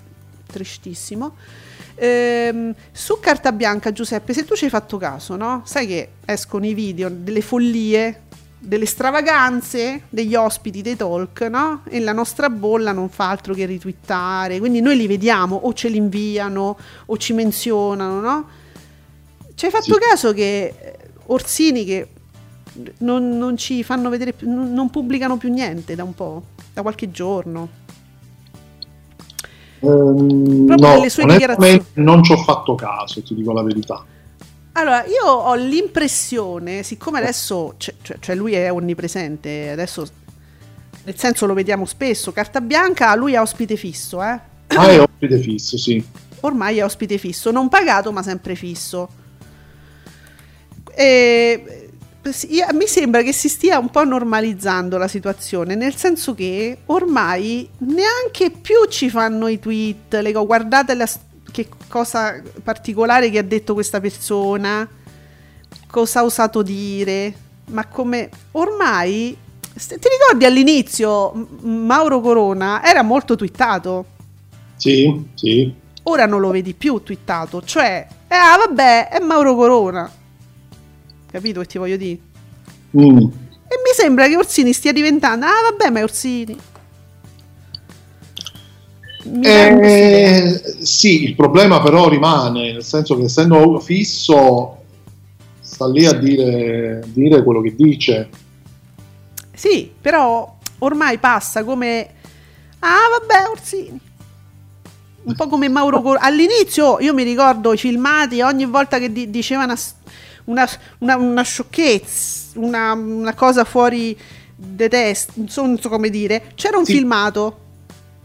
[0.52, 1.34] tristissimo.
[1.96, 5.62] Ehm, su carta bianca Giuseppe, se tu ci hai fatto caso, no?
[5.64, 8.22] Sai che escono i video delle follie,
[8.58, 11.82] delle stravaganze degli ospiti dei talk, no?
[11.88, 15.88] E la nostra bolla non fa altro che ritwittare, quindi noi li vediamo o ce
[15.88, 16.76] li inviano
[17.06, 18.48] o ci menzionano, no?
[19.54, 19.98] Ci hai fatto Sì.
[20.00, 20.96] caso che eh,
[21.26, 22.08] Orsini che
[22.98, 26.42] non, non ci fanno vedere non pubblicano più niente da un po',
[26.72, 27.68] da qualche giorno.
[29.84, 34.04] Ehm, Proprio no, nelle sue onestamente non ci ho fatto caso, ti dico la verità.
[34.74, 40.06] Allora, io ho l'impressione, siccome adesso, cioè, cioè- lui è onnipresente, adesso
[41.04, 44.38] nel senso lo vediamo spesso, carta bianca, lui è ospite fisso, eh?
[44.68, 46.02] Ah, è ospite fisso, sì.
[46.40, 49.08] Ormai è ospite fisso, non pagato ma sempre fisso.
[50.94, 51.81] E,
[52.48, 57.68] io- mi sembra che si stia un po' normalizzando la situazione, nel senso che ormai
[57.78, 61.08] neanche più ci fanno i tweet, le guardate la
[61.50, 64.88] che cosa particolare che ha detto questa persona,
[65.88, 67.34] cosa ha osato dire,
[67.66, 69.36] ma come ormai
[69.74, 74.04] ti ricordi all'inizio Mauro Corona era molto twittato
[74.76, 75.74] Sì, sì.
[76.04, 80.10] ora non lo vedi più twittato, cioè, eh, ah vabbè, è Mauro Corona.
[81.32, 82.18] Capito che ti voglio dire?
[82.98, 83.16] Mm.
[83.16, 86.56] E mi sembra che Orsini stia diventando, ah vabbè, ma è Orsini.
[89.42, 94.82] Eh, sì, il problema però rimane, nel senso che essendo fisso
[95.60, 98.28] sta lì a dire, dire quello che dice.
[99.54, 102.08] Sì, però ormai passa come,
[102.80, 104.00] ah vabbè, Orsini.
[105.24, 106.26] Un po' come Mauro Corona.
[106.26, 109.78] All'inizio io mi ricordo i filmati, ogni volta che di- diceva una,
[110.44, 110.68] una,
[110.98, 114.16] una, una sciocchezza, una, una cosa fuori
[114.56, 116.94] de test, non so, non so come dire, c'era un Sì.
[116.94, 117.58] filmato.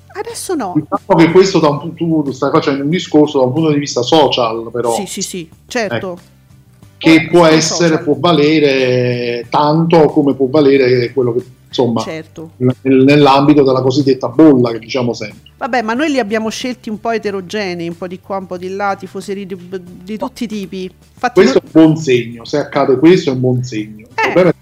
[0.07, 0.73] Adesso no.
[0.75, 3.77] Diciamo che questo da un punto, tu stai facendo un discorso da un punto di
[3.79, 6.17] vista social, però, Sì, sì, sì, certo.
[6.97, 8.03] Che Ora, può essere, social.
[8.03, 12.51] può valere tanto come può valere quello che, insomma, Certo.
[12.57, 15.51] nel- nell'ambito della cosiddetta bolla che diciamo sempre.
[15.57, 18.57] Vabbè, ma noi li abbiamo scelti un po' eterogenei, un po' di qua, un po'
[18.57, 19.57] di là, tifoserie di,
[20.03, 20.83] di tutti i tipi.
[21.13, 24.07] Infatti Questo è noi- un buon segno, se accade questo è un buon segno.
[24.07, 24.31] Il, Eh.
[24.31, 24.53] problema,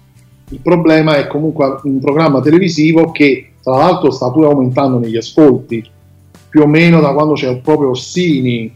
[0.50, 5.84] il problema è comunque un programma televisivo che tra l'altro sta pure aumentando negli ascolti,
[6.48, 8.74] più o meno da quando c'è proprio Orsini,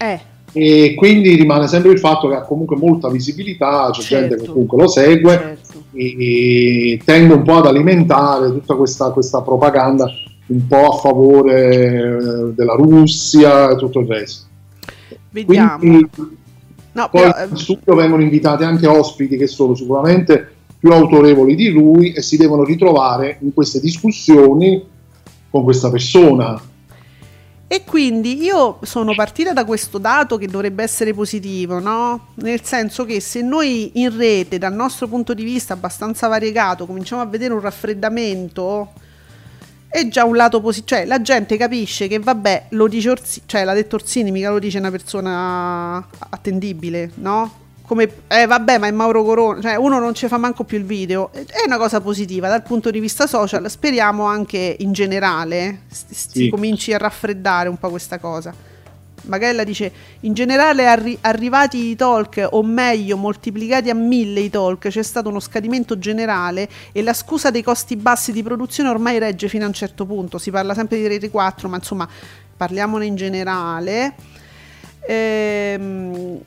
[0.00, 0.20] eh,
[0.58, 4.28] e quindi rimane sempre il fatto che ha comunque molta visibilità, c'è Certo.
[4.28, 5.82] gente che comunque lo segue certo.
[5.92, 10.10] e, e tende un po' ad alimentare tutta questa, questa propaganda
[10.46, 14.46] un po' a favore eh, della Russia e tutto il resto.
[15.30, 15.78] Vediamo.
[15.78, 16.08] Quindi
[16.98, 21.68] No, poi però, eh, studio vengono invitati anche ospiti che sono sicuramente più autorevoli di
[21.68, 24.82] lui e si devono ritrovare in queste discussioni
[25.48, 26.60] con questa persona.
[27.70, 32.28] E quindi io sono partita da questo dato che dovrebbe essere positivo, no?
[32.36, 37.20] Nel senso che se noi in rete, dal nostro punto di vista abbastanza variegato, cominciamo
[37.20, 38.92] a vedere un raffreddamento,
[39.86, 40.96] è già un lato positivo.
[40.96, 44.58] Cioè, la gente capisce che, vabbè, lo dice Orsini, cioè l'ha detto Orsini, mica lo
[44.58, 47.66] dice una persona attendibile, no?
[47.88, 50.84] Come, eh vabbè, ma è Mauro Corona, cioè uno non ci fa manco più il
[50.84, 51.30] video.
[51.32, 53.68] È una cosa positiva dal punto di vista social.
[53.70, 56.48] Speriamo anche in generale si Sì.
[56.50, 58.52] cominci a raffreddare un po' questa cosa.
[59.22, 64.88] Magella dice: In generale, arri- arrivati i talk, o meglio, moltiplicati a mille i talk,
[64.88, 69.48] c'è stato uno scadimento generale e la scusa dei costi bassi di produzione ormai regge
[69.48, 70.36] fino a un certo punto.
[70.36, 72.06] Si parla sempre di Rete 4, ma insomma,
[72.54, 74.14] parliamone in generale.
[75.06, 76.38] Ehm,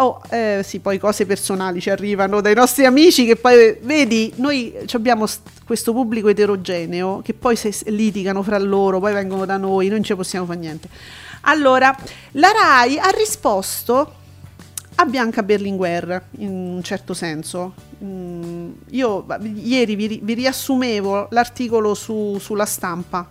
[0.00, 4.72] Oh, eh, sì, poi cose personali ci arrivano dai nostri amici che poi, vedi, noi
[4.92, 9.88] abbiamo st- questo pubblico eterogeneo che poi se, litigano fra loro, poi vengono da noi,
[9.88, 10.88] non ci possiamo fare niente.
[11.42, 11.96] Allora,
[12.32, 14.12] la RAI ha risposto
[14.94, 17.74] a Bianca Berlinguer, in un certo senso.
[18.04, 23.28] Mm, io ieri vi, vi riassumevo l'articolo su- sulla stampa.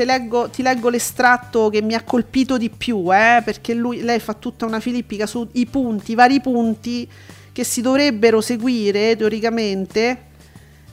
[0.00, 4.18] Te leggo, ti leggo l'estratto che mi ha colpito di più, eh, perché lui, lei
[4.18, 7.06] fa tutta una filippica sui punti, i vari punti
[7.52, 10.16] che si dovrebbero seguire teoricamente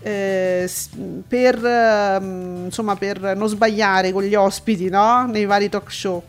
[0.01, 0.69] eh,
[1.25, 5.25] per, ehm, insomma, per non sbagliare con gli ospiti no?
[5.25, 6.21] nei vari talk show.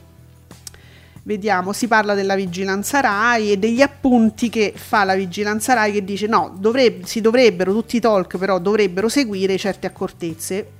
[1.25, 6.05] Vediamo, si parla della vigilanza RAI e degli appunti che fa la vigilanza RAI che
[6.05, 10.78] dice no, dovrebbe- si dovrebbero, tutti i talk però dovrebbero seguire certe accortezze.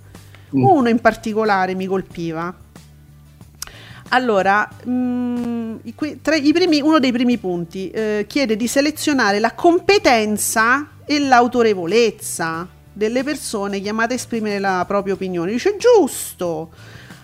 [0.57, 0.63] Mm.
[0.65, 2.55] Uno in particolare mi colpiva.
[4.11, 9.39] Allora, mm, i que- tra i primi- uno dei primi punti eh, chiede di selezionare
[9.39, 15.53] la competenza e l'autorevolezza delle persone chiamate a esprimere la propria opinione.
[15.53, 16.71] Dice giusto.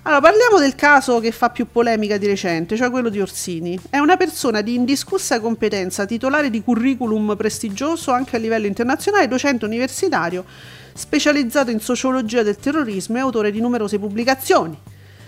[0.06, 3.78] Allora, parliamo del caso che fa più polemica di recente, cioè quello di Orsini.
[3.88, 9.64] È una persona di indiscussa competenza, titolare di curriculum prestigioso anche a livello internazionale, docente
[9.64, 10.44] universitario,
[10.92, 14.78] specializzato in sociologia del terrorismo e autore di numerose pubblicazioni.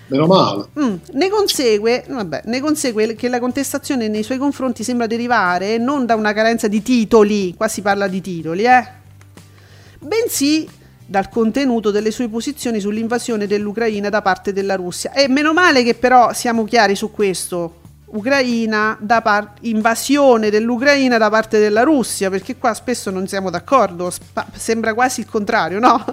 [0.08, 0.66] Meno male.
[0.78, 6.04] Mm, Ne, consegue, vabbè, ne consegue che la contestazione nei suoi confronti sembra derivare non
[6.04, 8.86] da una carenza di titoli, qua si parla di titoli, eh,
[10.00, 10.68] bensì
[11.06, 15.12] dal contenuto delle sue posizioni sull'invasione dell'Ucraina da parte della Russia.
[15.12, 17.80] E meno male che però siamo chiari su questo.
[18.08, 24.10] Ucraina da par- invasione dell'Ucraina da parte della Russia, perché qua spesso non siamo d'accordo,
[24.10, 26.04] spa- sembra quasi il contrario, no?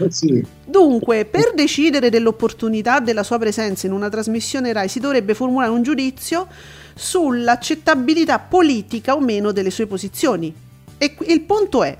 [0.00, 0.44] Eh sì.
[0.64, 5.82] Dunque, per decidere dell'opportunità della sua presenza in una trasmissione RAI si dovrebbe formulare un
[5.82, 6.46] giudizio
[6.94, 10.54] sull'accettabilità politica o meno delle sue posizioni.
[10.96, 11.96] E qui- il punto è,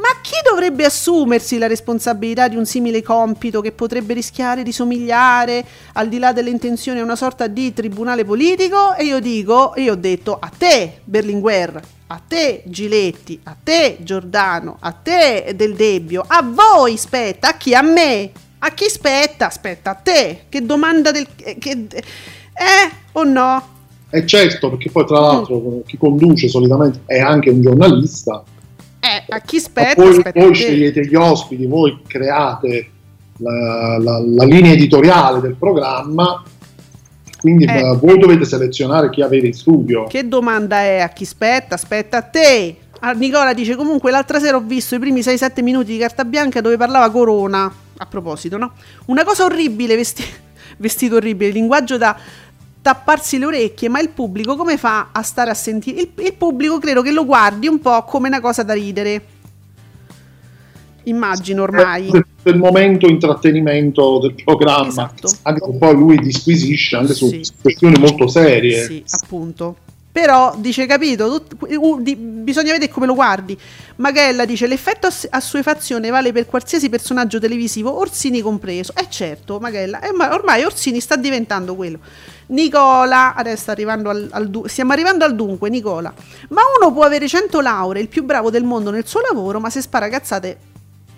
[0.00, 5.64] ma chi dovrebbe assumersi la responsabilità di un simile compito che potrebbe rischiare di somigliare,
[5.94, 8.94] al di là delle intenzioni, a una sorta di tribunale politico?
[8.94, 14.76] E io dico, io ho detto a te, Berlinguer, a te, Giletti, a te, Giordano,
[14.80, 17.74] a te, Del Debbio, a voi spetta, a chi?
[17.74, 18.30] A me?
[18.60, 19.46] A chi spetta?
[19.46, 20.44] Aspetta, a te.
[20.48, 21.26] Che domanda del...
[21.36, 23.76] eh, Che, eh o no?
[24.10, 28.42] E certo, perché poi tra l'altro chi conduce solitamente è anche un giornalista.
[29.08, 30.02] Eh, a chi spetta?
[30.02, 30.58] voi, aspetta, a voi te.
[30.58, 32.90] scegliete gli ospiti, voi create
[33.38, 36.42] la, la- la linea editoriale del programma,
[37.40, 37.78] quindi Eh.
[37.78, 40.04] eh, voi dovete selezionare chi avete in studio.
[40.06, 41.74] Che domanda è a chi spetta?
[41.76, 42.76] Aspetta a te.
[43.00, 46.60] Ah, Nicola dice comunque l'altra sera ho visto i primi 6-7 minuti di carta bianca
[46.60, 47.72] dove parlava Corona.
[48.00, 48.72] A proposito, no?
[49.06, 50.24] Una cosa orribile, vesti-
[50.78, 52.16] vestito orribile, linguaggio da
[52.88, 56.00] tapparsi le orecchie, ma il pubblico come fa a stare a sentire?
[56.00, 59.26] Il, il pubblico credo che lo guardi un po' come una cosa da ridere.
[61.02, 62.08] Immagino ormai.
[62.10, 65.28] Per, per il momento intrattenimento del programma, Esatto.
[65.42, 67.46] anche se poi lui disquisisce anche su Sì.
[67.60, 68.84] questioni molto serie.
[68.84, 69.76] Sì, appunto.
[70.20, 73.56] Però dice, capito, tut- uh, di- bisogna vedere come lo guardi.
[73.96, 78.92] Magella dice: l'effetto ass- assuefazione vale per qualsiasi personaggio televisivo, Orsini compreso.
[78.96, 82.00] Eh certo, Magella, eh, ma ormai Orsini sta diventando quello.
[82.46, 86.12] Nicola, adesso arrivando al, al du- stiamo arrivando al dunque, Nicola.
[86.48, 89.70] Ma uno può avere 100 lauree, il più bravo del mondo nel suo lavoro, ma
[89.70, 90.58] se spara cazzate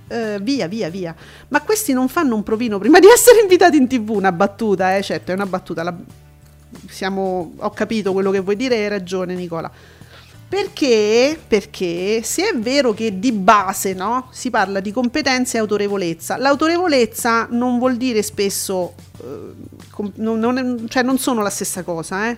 [0.09, 1.15] eh, via, via, via.
[1.49, 4.11] Ma questi non fanno un provino prima di essere invitati in tv.
[4.11, 5.83] Una battuta, eh, certo, è una battuta.
[5.83, 5.95] La-
[6.91, 9.71] siamo- ho capito quello che vuoi dire, hai ragione, Nicola.
[10.49, 11.39] Perché?
[11.47, 17.47] Perché se è vero che di base no, si parla di competenza e autorevolezza, l'autorevolezza
[17.51, 19.53] non vuol dire spesso, eh,
[19.91, 22.31] com- non, non è- cioè non sono la stessa cosa.
[22.31, 22.37] eh.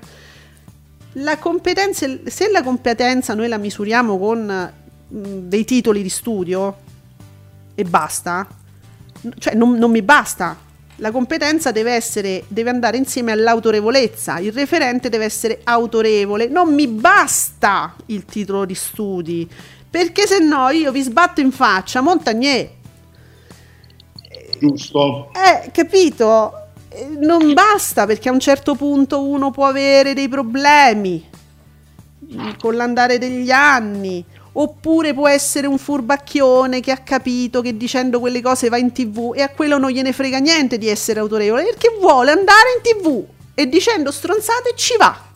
[1.16, 4.72] La competenza, se la competenza noi la misuriamo con
[5.08, 6.76] mh, dei titoli di studio
[7.74, 8.46] e basta,
[9.38, 10.54] cioè non, non mi basta.
[10.96, 14.38] La competenza deve essere, deve andare insieme all'autorevolezza.
[14.38, 16.46] Il referente deve essere autorevole.
[16.48, 19.48] Non mi basta il titolo di studi,
[19.90, 22.70] perché se no io vi sbatto in faccia, Montagnier.
[24.60, 25.30] Giusto?
[25.32, 26.52] Eh, capito?
[26.88, 31.28] Eh, Non basta perché a un certo punto uno può avere dei problemi
[32.58, 34.24] con l'andare degli anni.
[34.54, 39.32] Oppure può essere un furbacchione che ha capito che dicendo quelle cose va in tv
[39.34, 43.24] e a quello non gliene frega niente di essere autorevole perché vuole andare in tv
[43.54, 45.30] e dicendo stronzate ci va.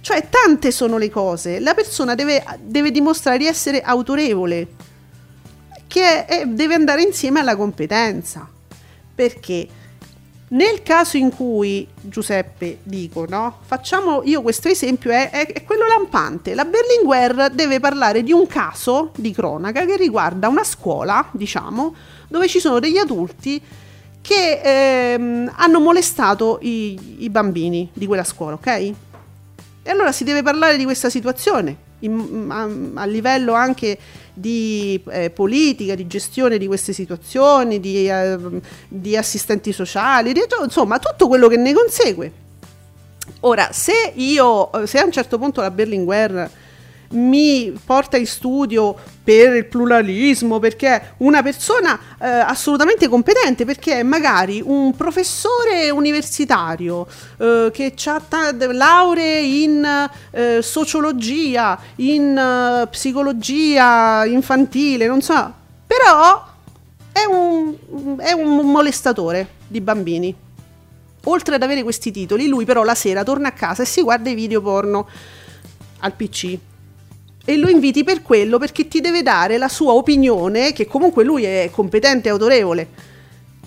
[0.00, 1.60] Cioè, tante sono le cose.
[1.60, 4.66] La persona deve, deve dimostrare di essere autorevole,
[5.86, 8.48] che è- deve andare insieme alla competenza.
[9.14, 9.68] Perché
[10.52, 13.58] nel caso in cui, Giuseppe, dico, no?
[13.64, 16.54] Facciamo, io questo esempio è, è- è quello lampante.
[16.54, 21.94] La Berlinguer deve parlare di un caso di cronaca che riguarda una scuola, diciamo,
[22.28, 23.60] dove ci sono degli adulti
[24.20, 28.66] che ehm, hanno molestato i, i bambini di quella scuola, ok?
[29.84, 33.98] E allora si deve parlare di questa situazione in- a, a livello anche
[34.32, 38.38] di eh, politica, di gestione di queste situazioni, di, eh,
[38.88, 42.32] di assistenti sociali, di insomma tutto quello che ne consegue.
[43.40, 46.50] Ora, se io, se a un certo punto la Berlinguer
[47.12, 54.00] mi porta in studio per il pluralismo, perché è una persona eh, assolutamente competente, perché
[54.00, 57.06] è magari un professore universitario
[57.38, 58.22] eh, che ha
[58.72, 65.52] lauree in eh, sociologia, in eh, psicologia infantile, non so,
[65.86, 66.50] però
[67.12, 67.74] è un,
[68.18, 70.34] è un molestatore di bambini.
[71.24, 74.28] oltre ad avere questi titoli, lui però la sera torna a casa e si guarda
[74.28, 75.06] i video porno
[76.00, 76.58] al PC.
[77.44, 81.42] E lo inviti per quello perché ti deve dare la sua opinione, che comunque lui
[81.42, 83.10] è competente e autorevole.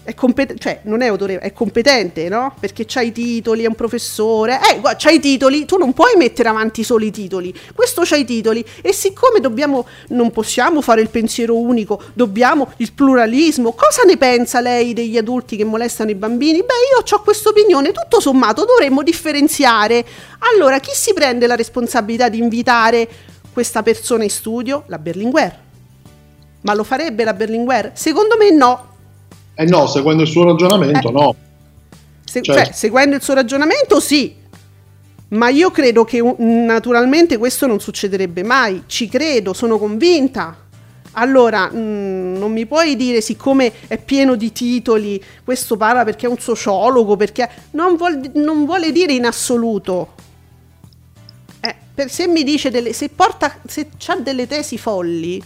[0.06, 2.56] È compet- cioè, non è autorevole, è competente, no?
[2.58, 4.60] Perché c'ha i titoli, è un professore.
[4.62, 7.54] Eh, c'ha i titoli, tu non puoi mettere avanti solo i titoli.
[7.74, 8.64] Questo c'ha i titoli.
[8.82, 13.74] E siccome dobbiamo, non possiamo fare il pensiero unico, dobbiamo il pluralismo.
[13.74, 16.60] Cosa ne pensa lei degli adulti che molestano i bambini?
[16.60, 17.92] Beh, io ho questa opinione.
[17.92, 20.06] Tutto sommato dovremmo differenziare.
[20.54, 23.08] Allora, chi si prende la responsabilità di invitare
[23.56, 24.84] questa persona in studio?
[24.88, 25.58] La Berlinguer.
[26.64, 27.92] Ma lo farebbe la Berlinguer?
[27.94, 28.86] Secondo me no.
[29.54, 31.12] Eh no, seguendo il suo ragionamento, Eh.
[31.14, 31.36] no.
[32.26, 32.62] Se- Certo.
[32.66, 34.36] cioè, seguendo il suo ragionamento, sì.
[35.30, 38.84] Ma io credo che naturalmente questo non succederebbe mai.
[38.88, 40.58] Ci credo, sono convinta.
[41.14, 46.30] Allora, mm, non mi puoi dire, siccome è pieno di titoli, questo parla perché è
[46.30, 50.15] un sociologo, perché non, vuol- non vuole dire in assoluto.
[51.66, 55.42] Eh, per- se mi dice delle, se porta, se c'ha delle tesi folli,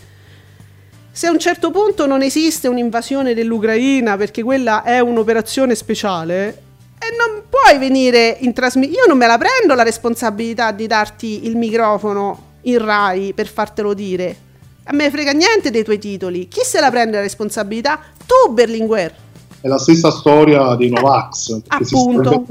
[1.12, 6.64] se a un certo punto non esiste un'invasione dell'Ucraina perché quella è un'operazione speciale,
[7.00, 8.98] e non puoi venire in trasmissione.
[8.98, 13.94] Io non me la prendo la responsabilità di darti il microfono in Rai per fartelo
[13.94, 14.48] dire.
[14.84, 16.50] A me frega niente dei tuoi titoli.
[16.50, 18.00] Chi se la prende la responsabilità?
[18.26, 19.16] Tu, Berlinguer.
[19.62, 22.46] È la stessa storia dei Novax, perché si sta Appunto.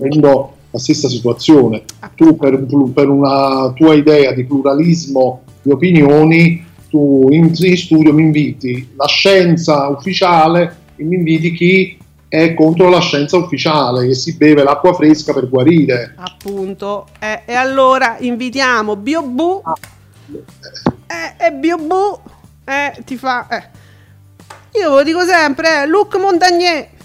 [0.70, 1.84] La stessa situazione.
[2.14, 8.22] Tu per, per una tua idea di pluralismo di opinioni, tu in, in studio mi
[8.22, 11.98] inviti la scienza ufficiale e mi inviti chi
[12.28, 16.14] è contro la scienza ufficiale, che si beve l'acqua fresca per guarire.
[16.16, 17.06] Appunto.
[17.18, 19.62] Eh, e allora invitiamo Biobu.
[21.06, 22.18] Eh, e Biobu.
[22.64, 23.48] Eh, ti fa.
[23.48, 23.76] Eh.
[24.78, 26.96] Io lo dico sempre, eh, Luc Montagnier.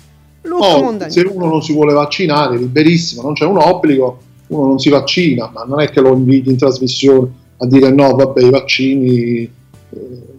[0.49, 4.89] Oh, se uno non si vuole vaccinare, liberissimo, non c'è un obbligo, uno non si
[4.89, 9.41] vaccina, ma non è che lo inviti in trasmissione a dire no, vabbè, i vaccini
[9.41, 9.49] eh,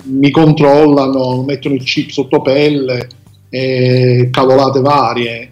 [0.05, 3.09] mi controllano, mettono il chip sotto pelle
[3.49, 5.51] e cavolate varie.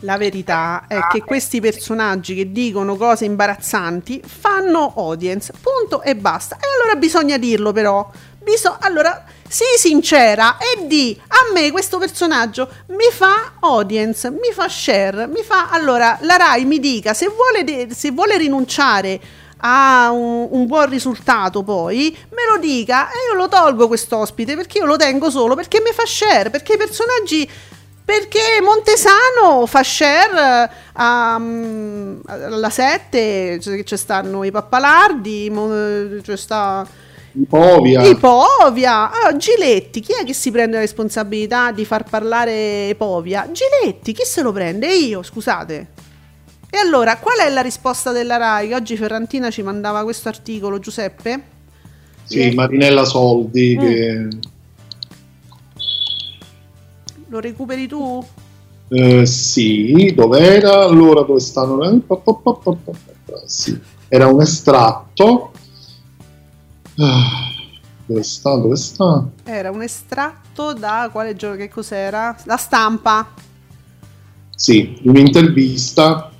[0.00, 6.56] La verità è che questi personaggi che dicono cose imbarazzanti fanno audience, punto e basta.
[6.56, 8.08] E allora bisogna dirlo però.
[8.42, 9.24] Biso- allora,
[9.54, 15.44] sii sincera e di a me questo personaggio mi fa audience, mi fa share, mi
[15.44, 15.70] fa...
[15.70, 19.20] Allora, la Rai mi dica se vuole, de- se vuole rinunciare
[19.58, 24.78] a un, un buon risultato poi, me lo dica e io lo tolgo quest'ospite perché
[24.78, 27.48] io lo tengo solo perché mi fa share, perché i personaggi...
[28.06, 35.50] Perché Montesano fa share mm, alla 7, cioè, ci stanno i pappalardi,
[36.22, 36.86] c'è sta
[37.36, 42.94] Ipovia, i Povia, ah, Giletti, chi è che si prende la responsabilità di far parlare
[42.96, 43.50] Povia?
[43.50, 44.86] Giletti, chi se lo prende?
[44.94, 45.88] Io, scusate.
[46.70, 48.68] E allora, qual è la risposta della RAI?
[48.68, 51.42] Che oggi Ferrantina ci mandava questo articolo, Giuseppe?
[52.24, 53.80] sì, Eh, Marinella Soldi, Mm.
[53.80, 54.28] che
[57.28, 58.24] Lo recuperi tu?
[58.90, 60.84] Eh, sì, dov'era?
[60.84, 61.82] Allora dove stanno?
[61.84, 62.00] Eh,
[63.46, 63.76] Sì,
[64.08, 65.50] era un estratto.
[66.98, 67.50] Ah,
[68.06, 68.54] Dove sta?
[68.56, 69.26] Dove sta?
[69.44, 71.56] Era un estratto da quale giorno?
[71.56, 72.36] Che cos'era?
[72.44, 73.32] La stampa.
[74.54, 76.30] Sì, un'intervista.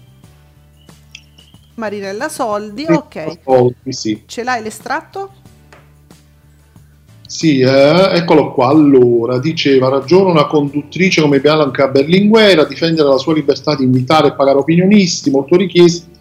[1.76, 3.38] Marinella Soldi, ok.
[3.42, 5.32] Soldi, sì, Ce l'hai l'estratto?
[7.26, 8.68] Sì, eh, eccolo qua.
[8.68, 14.28] Allora, diceva, ragiona una conduttrice come Bianca Berlinguer a difendere la sua libertà di invitare
[14.28, 16.12] e pagare opinionisti molto richiesti.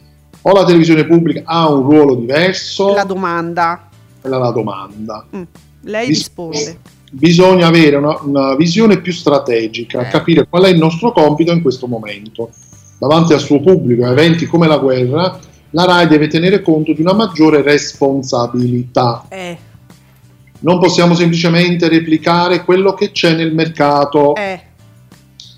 [0.41, 2.93] O la televisione pubblica ha un ruolo diverso?
[2.95, 3.89] La domanda.
[4.23, 5.25] Quella è la domanda.
[5.35, 5.41] Mm,
[5.81, 6.77] Lei Ris- risponde.
[7.11, 10.09] Bisogna avere una, una visione più strategica, Eh.
[10.09, 12.49] capire qual è il nostro compito in questo momento.
[12.97, 15.37] Davanti al suo pubblico a eventi come la guerra,
[15.71, 19.25] la RAI deve tenere conto di una maggiore responsabilità.
[19.27, 19.57] Eh,
[20.59, 24.33] Non possiamo semplicemente replicare quello che c'è nel mercato.
[24.35, 24.61] eh.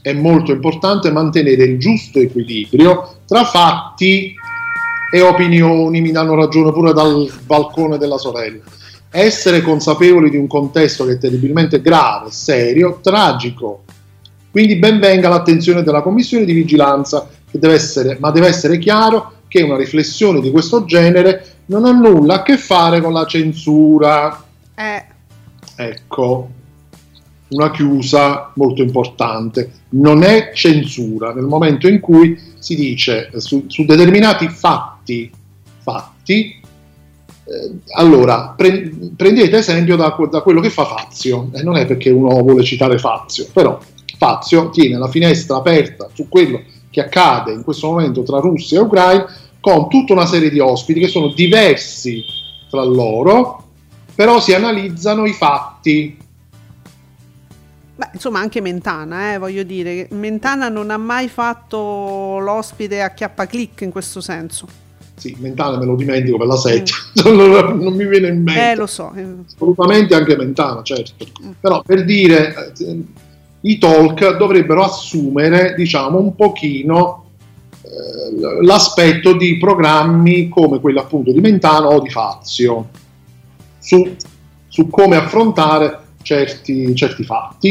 [0.02, 4.34] È molto importante mantenere il giusto equilibrio tra fatti
[5.16, 6.02] e opinioni.
[6.02, 8.64] Mi danno ragione pure dal balcone della sorella.
[9.10, 13.84] Essere consapevoli di un contesto che è terribilmente grave, serio, tragico.
[14.52, 19.34] Quindi ben venga l'attenzione della commissione di vigilanza, che deve essere, ma deve essere chiaro
[19.48, 24.44] che una riflessione di questo genere non ha nulla a che fare con la censura.
[24.76, 25.06] Eh,
[25.78, 26.50] Ecco,
[27.50, 29.72] una chiusa molto importante.
[29.90, 34.95] Non è censura nel momento in cui si dice su, su determinati fatti,
[35.82, 36.62] fatti
[37.48, 42.10] eh, allora pre- prendete esempio da, da quello che fa Fazio, e non è perché
[42.10, 43.80] uno vuole citare Fazio, però
[44.18, 48.84] Fazio tiene la finestra aperta su quello che accade in questo momento tra Russia e
[48.84, 49.26] Ucraina
[49.60, 52.24] con tutta una serie di ospiti che sono diversi
[52.70, 53.64] tra loro,
[54.16, 56.18] però si analizzano i fatti.
[57.96, 63.46] Beh, insomma, anche Mentana, eh, voglio dire, Mentana non ha mai fatto l'ospite a chiappa
[63.46, 64.84] click in questo senso.
[65.18, 66.94] Sì, Mentana me lo dimentico per la setta,
[67.24, 68.72] non, non mi viene in mente.
[68.72, 69.12] Eh, lo so.
[69.16, 69.26] eh.
[69.46, 71.26] Assolutamente anche Mentana, certo.
[71.60, 73.04] Però per dire, eh,
[73.62, 77.24] i talk dovrebbero assumere, diciamo, un pochino
[77.82, 82.90] eh, l'aspetto di programmi come quelli appunto di Mentana o di Fazio,
[83.80, 84.16] su,
[84.68, 87.70] su come affrontare certi, certi fatti.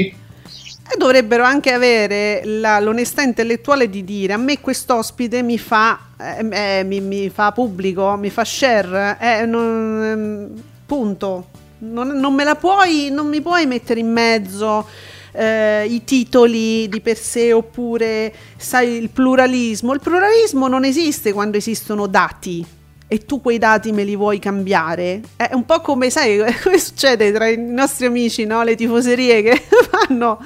[0.87, 5.99] E dovrebbero anche avere la- l'onestà intellettuale di dire a me quest'ospite mi fa,
[6.39, 11.49] eh, eh, mi, mi fa pubblico, mi fa share, eh, non- ehm, punto.
[11.79, 14.87] Non, non me la puoi, non mi puoi mettere in mezzo
[15.33, 19.93] eh, i titoli di per sé oppure sai il pluralismo.
[19.93, 22.65] Il pluralismo non esiste quando esistono dati
[23.07, 25.21] e tu quei dati me li vuoi cambiare.
[25.37, 28.63] È un po' come, sai, come succede tra i nostri amici, no?
[28.63, 29.63] Le tifoserie che
[30.09, 30.41] vanno,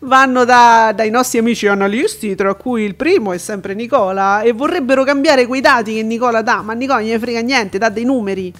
[0.00, 5.04] vanno da- dai nostri amici analisti, tra cui il primo è sempre Nicola, e vorrebbero
[5.04, 8.52] cambiare quei dati che Nicola dà, ma Nicola non gliene frega niente, dà dei numeri.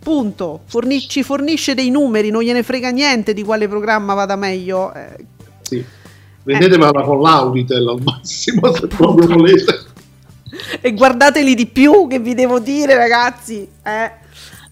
[0.00, 0.60] Punto.
[0.66, 4.92] Forni- ci fornisce dei numeri, non gliene frega niente di quale programma vada meglio.
[4.94, 5.24] Eh,
[5.62, 5.84] Sì.
[6.44, 9.80] Vendetevela con l'Auritel al massimo se proprio volete.
[10.80, 14.10] e guardateli di più che vi devo dire ragazzi eh.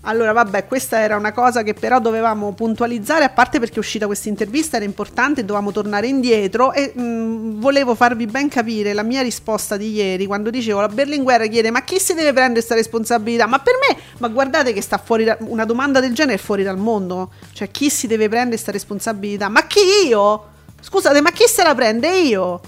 [0.09, 4.07] Allora vabbè questa era una cosa che però dovevamo puntualizzare a parte perché è uscita
[4.07, 9.23] questa intervista era importante dovevamo tornare indietro e mh, volevo farvi ben capire la mia
[9.23, 13.47] risposta di ieri quando dicevo la Berlinguer chiede ma chi si deve prendere questa responsabilità?
[13.47, 16.63] Ma per me ma guardate che sta fuori da- una domanda del genere è fuori
[16.63, 17.33] dal mondo.
[17.53, 19.49] Cioè chi si deve prendere questa responsabilità?
[19.49, 20.47] Ma chi io?
[20.81, 22.61] Scusate ma chi se la prende io?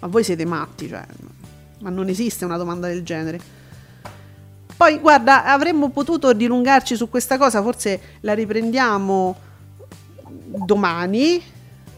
[0.00, 1.04] Ma voi siete matti cioè
[1.80, 3.40] ma non esiste una domanda del genere.
[4.80, 9.36] Poi, guarda, avremmo potuto dilungarci su questa cosa, forse la riprendiamo
[10.64, 11.42] domani.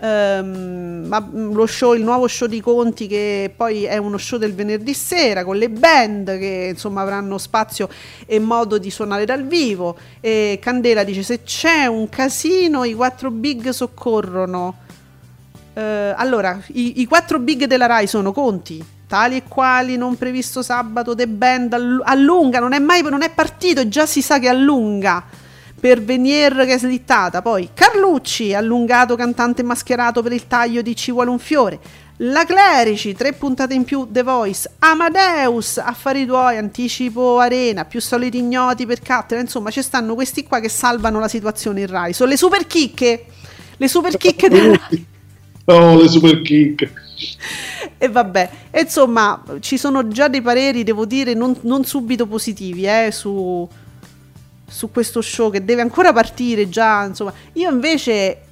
[0.00, 4.36] Ehm, ma mm, lo show, il nuovo show di Conti, che poi è uno show
[4.36, 7.88] del venerdì sera con le band che insomma avranno spazio
[8.26, 9.96] e modo di suonare dal vivo.
[10.20, 14.78] E Candela dice: Se c'è un casino, i quattro big soccorrono.
[15.72, 20.62] Eh, allora, i, i quattro big della Rai sono Conti, tali e quali, non previsto
[20.62, 24.48] sabato, The Band, allu- allunga, non è mai non è partito, già si sa che
[24.48, 25.22] allunga.
[25.78, 31.10] Per Venier che è slittata, poi Carlucci, allungato cantante mascherato per il taglio di Ci
[31.10, 31.78] vuole un fiore.
[32.18, 38.38] La Clerici, tre puntate in più The Voice, Amadeus, Affari tuoi, anticipo Arena, più soliti
[38.38, 42.30] ignoti per Cattera, insomma ci stanno questi qua che salvano la situazione in Rai, sono
[42.30, 43.26] le super chicche,
[43.76, 45.06] le super chicche del Rai.
[45.66, 46.90] Oh, le super kick.
[48.02, 52.84] E vabbè, e insomma, ci sono già dei pareri, devo dire, non, non subito positivi
[52.84, 53.68] eh, su,
[54.66, 57.04] su questo show che deve ancora partire già.
[57.04, 58.46] Insomma, io invece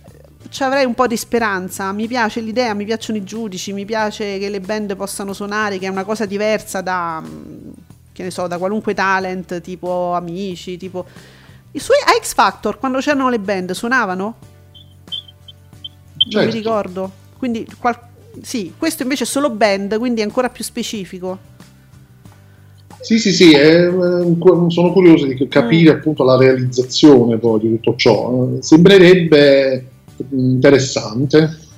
[0.51, 1.91] ci avrei un po' di speranza.
[1.91, 5.87] Mi piace l'idea, mi piacciono i giudici, mi piace che le band possano suonare, che
[5.87, 7.71] è una cosa diversa da, mm,
[8.13, 11.05] che ne so, da qualunque talent, tipo amici, tipo...
[11.73, 14.23] I suoi a X Factor, quando c'erano le band, suonavano?
[15.05, 15.15] Non
[16.27, 16.51] mi Certo.
[16.57, 17.11] ricordo.
[17.37, 18.09] Quindi, qual-
[18.43, 21.49] sì, questo invece è solo band, quindi è ancora più specifico.
[23.01, 23.91] Sì, sì, sì, eh,
[24.69, 28.49] sono curioso di capire appunto la realizzazione poi di tutto ciò.
[28.61, 29.87] Sembrerebbe
[30.31, 31.69] interessante.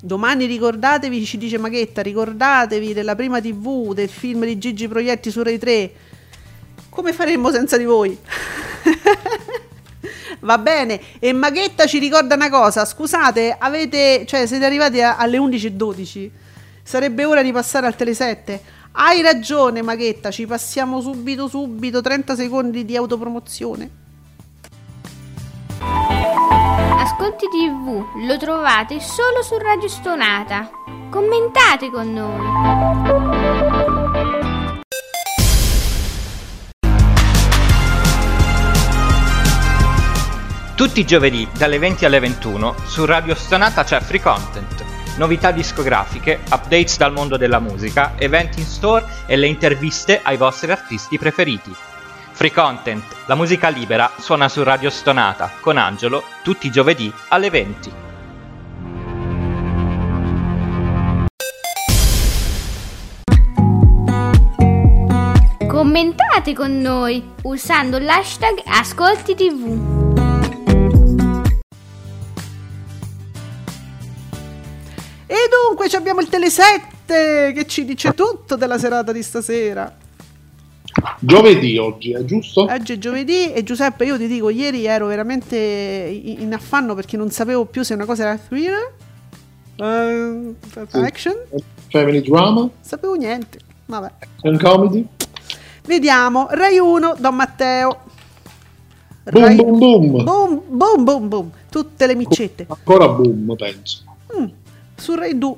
[0.00, 5.42] Domani ricordatevi, ci dice Maghetta, ricordatevi della prima TV, del film di Gigi Proietti su
[5.42, 5.92] Rai 3.
[6.88, 8.16] Come faremmo senza di voi?
[10.40, 15.38] Va bene, e Maghetta ci ricorda una cosa, scusate, avete, cioè siete arrivati a- alle
[15.38, 16.30] 11.12,
[16.82, 18.62] sarebbe ora di passare al Tele 7.
[18.92, 23.90] Hai ragione Maghetta, ci passiamo subito subito, 30 secondi di autopromozione.
[26.98, 30.70] Ascolti TV lo trovate solo su Radio Stonata.
[31.10, 33.81] Commentate con noi.
[40.82, 44.84] Tutti i giovedì dalle 20 alle 21 su Radio Stonata c'è Free Content,
[45.16, 50.72] novità discografiche, updates dal mondo della musica, eventi in store e le interviste ai vostri
[50.72, 51.72] artisti preferiti.
[52.32, 57.48] Free Content, la musica libera, suona su Radio Stonata con Angelo tutti i giovedì alle
[57.48, 57.92] 20.
[65.68, 69.91] Commentate con noi usando l'hashtag Ascolti TV.
[75.32, 79.22] E dunque ci abbiamo il Tele 7 Giuseppe che ci dice tutto della serata di
[79.22, 79.94] stasera.
[81.18, 82.62] Giovedì oggi, è giusto?
[82.62, 87.30] Oggi è giovedì e Giuseppe io ti dico, ieri ero veramente in affanno perché non
[87.30, 88.92] sapevo più se una cosa era thriller,
[89.76, 90.54] eh,
[90.92, 91.36] action,
[91.88, 93.58] Family drama, sapevo niente.
[93.86, 94.10] Vabbè.
[94.18, 95.06] action comedy.
[95.84, 98.00] Vediamo, Rai 1, Don Matteo.
[99.30, 100.24] Boom, Rai- boom, boom.
[100.24, 101.50] boom, boom, boom, boom.
[101.70, 102.66] Tutte le micette.
[102.68, 104.02] Ancora boom, penso.
[104.36, 104.46] Mm,
[104.96, 105.56] su Rai 2.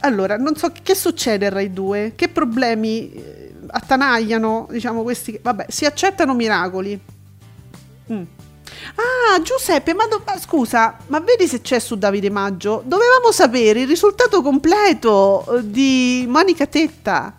[0.00, 5.38] Allora, non so che succede a Rai 2, che problemi eh, attanagliano, diciamo questi.
[5.42, 7.00] Vabbè, si accettano miracoli.
[8.12, 8.22] Mm.
[8.96, 12.82] Ah, Giuseppe, ma, do- ma scusa, ma vedi se c'è su Davide Maggio?
[12.84, 17.34] Dovevamo sapere il risultato completo eh, di Monica Tetta.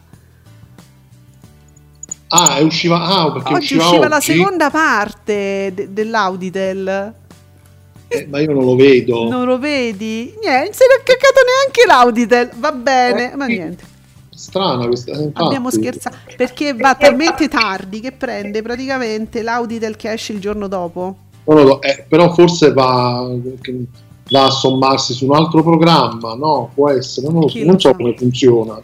[2.29, 4.33] Ah, è usciva, ah, perché Oggi usciva, usciva la oggi?
[4.33, 7.13] seconda parte de- dell'Auditel.
[8.19, 9.27] Eh, ma io non lo vedo.
[9.29, 10.33] Non lo vedi?
[10.41, 12.51] Niente, se ne è caccato neanche l'Auditel.
[12.57, 13.93] Va bene, Eh, ma niente.
[14.35, 15.11] Strana questa.
[15.11, 15.45] eh, infatti.
[15.45, 21.15] Abbiamo scherzato perché va talmente tardi che prende praticamente l'Auditel che esce il giorno dopo.
[21.45, 23.27] Non lo so, eh, però forse va,
[24.31, 26.71] va a sommarsi su un altro programma, no?
[26.73, 28.79] Può essere, non, so, non so come funziona.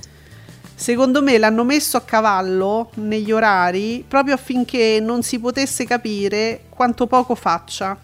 [0.73, 7.05] Secondo me l'hanno messo a cavallo negli orari proprio affinché non si potesse capire quanto
[7.07, 7.95] poco faccia.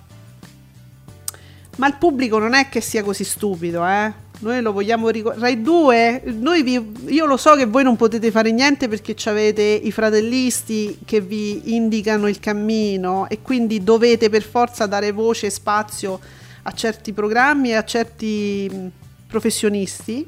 [1.78, 4.12] Ma il pubblico non è che sia così stupido, eh?
[4.40, 5.41] Noi lo vogliamo ricordare.
[5.41, 9.62] Rai 2, noi vi- io lo so che voi non potete fare niente perché avete
[9.64, 15.49] i fratellisti che vi indicano il cammino e quindi dovete per forza dare voce e
[15.49, 16.20] spazio
[16.64, 18.91] a certi programmi e a certi
[19.28, 20.28] professionisti.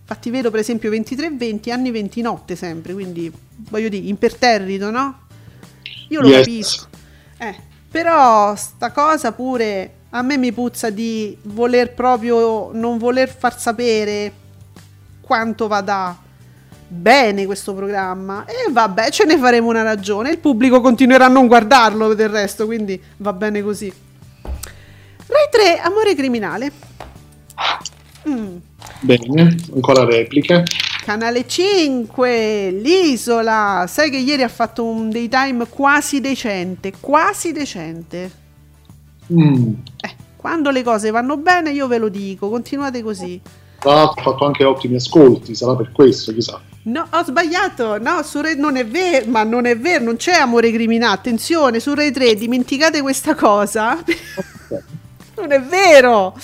[0.00, 3.30] Infatti vedo per esempio 23-20 anni 20 notte sempre, quindi
[3.70, 5.20] voglio dire, imperterrito, no?
[6.08, 6.36] Io lo Yes.
[6.38, 6.86] capisco.
[7.38, 7.54] Eh,
[7.90, 14.32] però sta cosa pure a me mi puzza di voler proprio non voler far sapere
[15.20, 16.16] quanto vada
[16.90, 21.46] bene questo programma e vabbè ce ne faremo una ragione il pubblico continuerà a non
[21.46, 23.92] guardarlo del resto quindi va bene così
[25.26, 26.72] Rai 3 Amore criminale
[28.28, 28.56] Mm.
[29.00, 30.64] Bene, ancora repliche.
[31.04, 33.86] Canale 5, l'isola.
[33.88, 38.30] Sai che ieri ha fatto un daytime quasi decente, quasi decente.
[39.32, 39.72] Mm.
[40.00, 43.40] Eh, quando le cose vanno bene io ve lo dico, continuate così.
[43.78, 46.60] Tra l'altro ha fatto anche ottimi ascolti, sarà per questo, chissà.
[46.82, 47.98] No, ho sbagliato.
[47.98, 51.14] No, su Rai non è vero, ma non è vero, non c'è amore criminale.
[51.14, 54.02] Attenzione, su Rai 3 dimenticate questa cosa.
[55.36, 56.34] non è vero.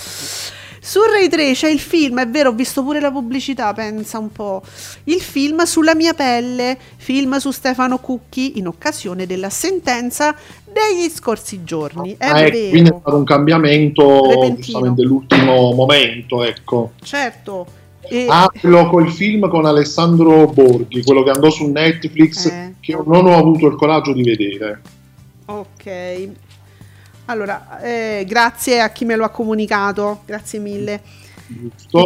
[0.86, 4.31] Su Rai 3 c'è il film, è vero, ho visto pure la pubblicità, pensa un
[4.31, 4.62] po'.
[5.05, 10.36] Il film sulla mia pelle, film su Stefano Cucchi in occasione della sentenza
[10.75, 12.17] degli scorsi giorni.
[12.19, 12.69] È Ah, ecco, vero.
[12.71, 14.55] quindi è stato un cambiamento Repentino.
[14.57, 16.93] giustamente dell'ultimo momento, ecco.
[17.03, 17.67] Certo.
[18.07, 22.75] E- Ah, quello col film con Alessandro Borghi, quello che andò su Netflix, Eh.
[22.81, 24.83] che non ho avuto il coraggio di vedere.
[25.47, 26.29] Ok.
[27.27, 31.01] Allora, eh, grazie a chi me lo ha comunicato, grazie mille.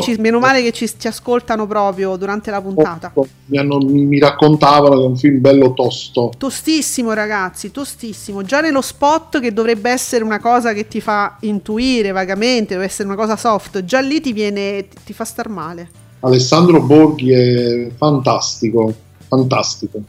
[0.01, 3.13] Ci- meno male che ci, ci ascoltano proprio durante la puntata.
[3.47, 6.33] Mi, hanno- mi- mi raccontavano che è un film bello tosto.
[6.37, 8.43] Tostissimo ragazzi, tostissimo.
[8.43, 13.09] Già nello spot che dovrebbe essere una cosa che ti fa intuire vagamente, deve essere
[13.09, 15.89] una cosa soft, già lì ti viene, ti, ti fa star male.
[16.21, 18.93] Alessandro Borghi è fantastico,
[19.29, 20.01] fantastico.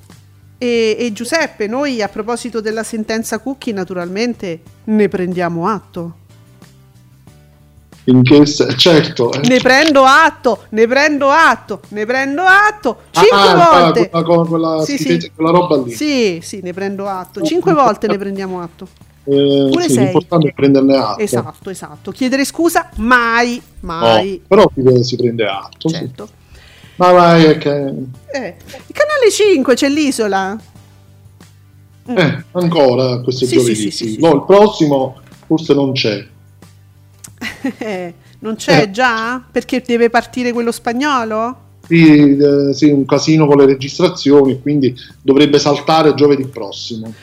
[0.57, 6.15] E, e Giuseppe, noi a proposito della sentenza Cucchi naturalmente ne prendiamo atto.
[8.10, 9.48] Finché se- certo, eh.
[9.48, 13.02] Ne prendo atto, ne prendo atto, ne prendo atto.
[13.11, 14.10] Cinque Ah, volte.
[14.10, 15.31] Quella, quella, quella Sì, sì.
[15.36, 15.91] quella roba lì.
[15.91, 17.41] Sì, sì, ne prendo atto.
[17.44, 18.88] Cinque volte ne prendiamo atto.
[19.26, 20.03] Eh, Pure sì, sei.
[20.06, 21.19] l'importante è prenderne atto.
[21.22, 22.10] Esatto, esatto.
[22.11, 24.41] Chiedere scusa mai, No, mai.
[24.48, 24.65] però
[25.03, 25.88] si, prende atto.
[25.88, 25.95] sì.
[25.95, 26.30] Certo.
[26.95, 27.69] Ma vai, che...
[27.69, 28.56] Eh,
[28.88, 30.57] il canale 5 c'è l'isola.
[32.07, 33.76] Eh, ancora questo Sì, giovedì.
[33.76, 34.03] sì, sì, sì.
[34.07, 34.36] sì, sì, No, sì.
[34.36, 36.27] il prossimo forse non c'è.
[37.77, 38.91] Eh, non c'è Eh.
[38.91, 39.41] già?
[39.51, 41.67] Perché deve partire quello spagnolo?
[41.87, 47.13] Sì, eh, sì, un casino con le registrazioni, quindi dovrebbe saltare giovedì prossimo.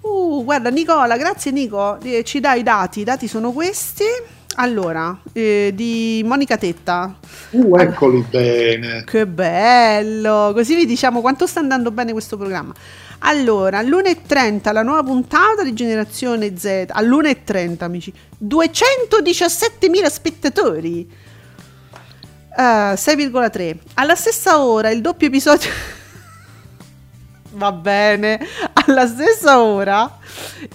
[0.00, 4.04] Uh, guarda Nicola, grazie Nico, Eh, ci dai i dati, i dati sono questi.
[4.56, 7.16] Allora, eh, di Monica Tetta.
[7.50, 9.02] Uh, eccoli bene.
[9.04, 10.52] Che bello!
[10.54, 12.72] Così vi diciamo quanto sta andando bene questo programma.
[13.26, 16.86] Allora, all'1.30 la nuova puntata di Generazione Z.
[16.90, 18.12] All'1.30, amici.
[18.42, 21.10] 217.000 spettatori.
[22.56, 23.76] Eh, 6,3.
[23.94, 25.70] Alla stessa ora il doppio episodio...
[27.52, 28.46] Va bene.
[28.72, 30.18] Alla stessa ora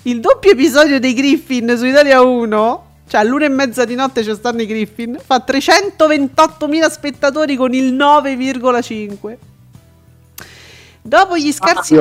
[0.04, 4.34] il doppio episodio dei Griffin su Italia 1 Cioè, all'una e mezza di notte c'è
[4.34, 5.20] stanno i Griffin.
[5.24, 9.49] Fa 328.000 spettatori con il 9,5.
[11.02, 12.00] Dopo gli scarsi...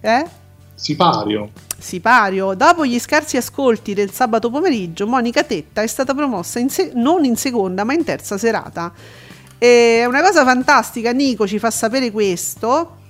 [0.00, 0.26] Eh?
[0.74, 1.50] Sipario.
[1.78, 2.54] Sipario.
[2.54, 7.24] Dopo gli scarsi ascolti del sabato pomeriggio, Monica Tetta è stata promossa in se- non
[7.24, 8.92] in seconda, ma in terza serata.
[9.56, 11.12] È una cosa fantastica.
[11.12, 13.02] Nico ci fa sapere questo.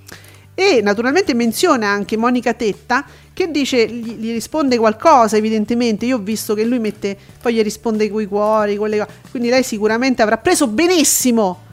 [0.54, 6.20] E naturalmente menziona anche Monica Tetta che dice, gli, gli risponde qualcosa evidentemente, io ho
[6.20, 10.38] visto che lui mette, poi gli risponde coi cuori, con le quindi lei sicuramente avrà
[10.38, 11.63] preso benissimo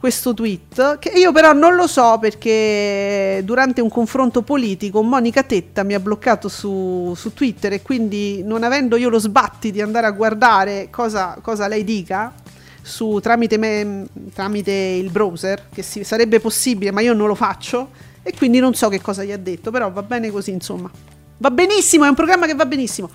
[0.00, 5.82] questo tweet, che io però non lo so perché durante un confronto politico Monica Tetta
[5.82, 10.06] mi ha bloccato su, su Twitter e quindi non avendo io lo sbatti di andare
[10.06, 12.32] a guardare cosa, cosa lei dica
[12.80, 17.90] su, tramite, me- tramite il browser, che si- sarebbe possibile ma io non lo faccio
[18.22, 20.90] e quindi non so che cosa gli ha detto, però va bene così insomma.
[21.36, 23.10] Va benissimo, è un programma che va benissimo.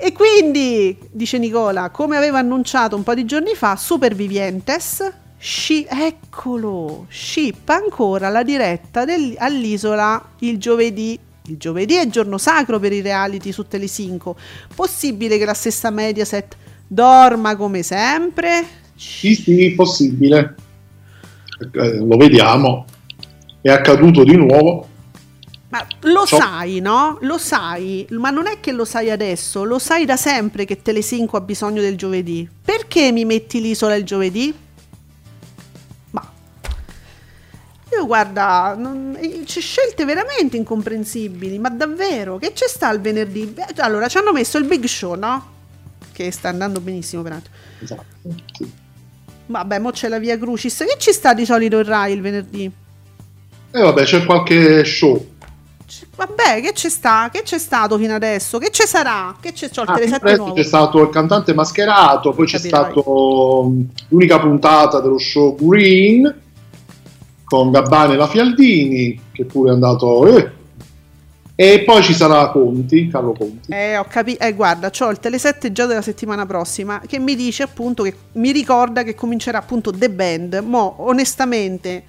[0.00, 7.06] E quindi, dice Nicola, come aveva annunciato un po' di giorni fa, Supervivientes, sci- eccolo,
[7.08, 11.16] shippa ancora la diretta del- all'isola il giovedì.
[11.48, 14.36] Il giovedì è giorno sacro per i reality su Telesinco.
[14.74, 16.56] Possibile che la stessa Mediaset
[16.88, 18.66] dorma come sempre?
[18.96, 20.56] Sì, sì, possibile.
[21.72, 22.84] Eh, lo vediamo.
[23.60, 24.88] È accaduto di nuovo.
[25.68, 26.40] Ma lo Ciao.
[26.40, 27.18] sai, no?
[27.20, 31.36] Lo sai, ma non è che lo sai adesso, lo sai da sempre che Telesinco
[31.36, 32.48] ha bisogno del giovedì.
[32.64, 34.52] Perché mi metti l'isola il giovedì?
[37.96, 43.54] Io guarda, non- eh, c'è scelte veramente incomprensibili, ma davvero, che c'è sta il venerdì?
[43.78, 45.54] Allora, ci hanno messo il Big Show, no?
[46.12, 47.52] Che sta andando benissimo peraltro.
[47.82, 48.04] Esatto.
[49.46, 50.76] Vabbè, mo c'è la Via Crucis.
[50.78, 52.70] Che ci sta di solito il Rai il venerdì?
[53.70, 55.34] E vabbè, c'è qualche show.
[55.86, 57.28] C- Vabbè, che c'è sta?
[57.30, 58.58] Che c'è stato fino adesso?
[58.58, 59.36] Che ci sarà?
[59.38, 59.68] Che c'è?
[59.70, 60.54] C'ho il Ah, Tele7 presto nuovo.
[60.54, 66.42] c'è stato il cantante mascherato, poi c'è stato mh, l'unica puntata dello show Green
[67.46, 70.26] con Gabbani e la Fialdini, che pure è andato...
[70.36, 70.50] eh.
[71.58, 73.72] E poi ci sarà Conti, Carlo Conti.
[73.72, 74.44] Eh, ho capito.
[74.44, 78.52] Eh, guarda, c'ho il Tele7 già della settimana prossima che mi dice appunto che mi
[78.52, 80.62] ricorda che comincerà appunto The Band.
[80.66, 82.02] Mo, onestamente,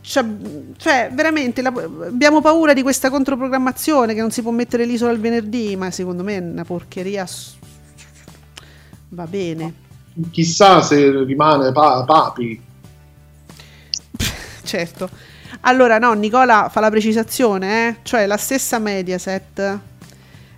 [0.00, 1.74] cioè, veramente la-
[2.06, 6.22] abbiamo paura di questa controprogrammazione che non si può mettere l'isola il venerdì, ma secondo
[6.22, 7.26] me è una porcheria.
[9.10, 9.74] Va bene.
[10.30, 12.62] Chissà se rimane pa- Papi.
[14.66, 15.08] Certo.
[15.62, 17.96] Allora, no, Nicola fa la precisazione, eh?
[18.02, 19.78] cioè la stessa Mediaset.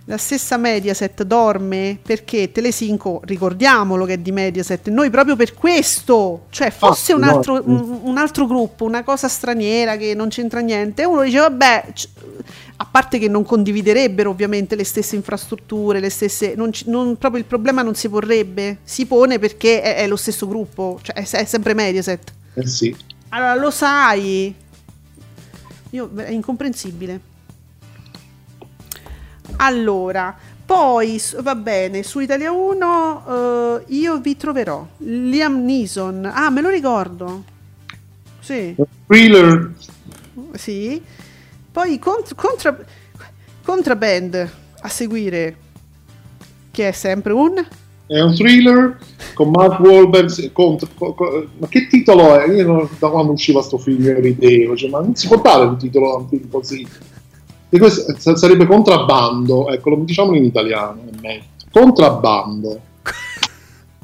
[0.05, 6.45] La stessa Mediaset dorme perché Telesinco, ricordiamolo che è di Mediaset, noi proprio per questo,
[6.49, 10.61] cioè fosse Ah, un, altro, un, un altro gruppo, una cosa straniera che non c'entra
[10.61, 12.07] niente, uno dice vabbè, c-
[12.77, 17.45] a parte che non condividerebbero ovviamente le stesse infrastrutture, le stesse, non non- proprio il
[17.47, 21.45] problema non si porrebbe, si pone perché è, è lo stesso gruppo, cioè è, è
[21.45, 22.33] sempre Mediaset.
[22.55, 22.95] Eh sì.
[23.29, 24.53] Allora, lo sai.
[25.91, 27.27] Io, è incomprensibile.
[29.57, 30.35] Allora,
[30.65, 34.87] poi va bene, su Italia 1 eh, io vi troverò.
[34.97, 36.25] Liam Neeson.
[36.25, 37.43] Ah, me lo ricordo.
[38.39, 38.75] Sì,
[39.07, 39.73] Thriller,
[40.53, 41.01] sì.
[41.71, 42.77] Poi cont- contra,
[43.63, 44.51] Contraband
[44.81, 45.57] a seguire.
[46.71, 47.67] Che è sempre un...
[48.11, 48.97] è un thriller
[49.35, 50.51] con Mark Wahlberg.
[50.51, 52.47] contro- co- co- ma che titolo è?
[52.51, 55.77] Io non- da quando usciva sto film rideo, cioè, ma non si può dare un
[55.77, 56.85] titolo a un film così.
[57.69, 61.01] E questo sa- sarebbe contrabbando, ecco, lo diciamolo in italiano.
[61.07, 61.43] è meglio.
[61.71, 62.81] Contrabbando.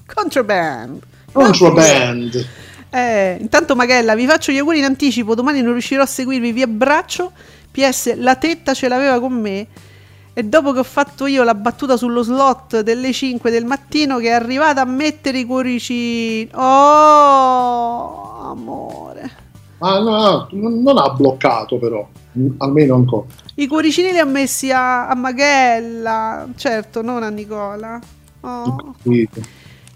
[0.06, 1.02] Contraband.
[1.32, 2.48] Contraband.
[2.92, 6.62] Eh, intanto Magella, vi faccio gli auguri in anticipo, domani non riuscirò a seguirvi, vi
[6.62, 7.32] abbraccio.
[7.72, 9.68] PS, la tetta ce l'aveva con me
[10.38, 14.28] e dopo che ho fatto io la battuta sullo slot delle 5 del mattino che
[14.28, 16.50] è arrivata a mettere i cuoricini.
[16.54, 19.32] Oh, amore.
[19.80, 22.06] Ah, no, no, non ha bloccato però,
[22.58, 23.26] almeno ancora.
[23.56, 27.98] I cuoricini li ha messi a, a Magella, certo, non a Nicola.
[28.42, 28.94] Oh.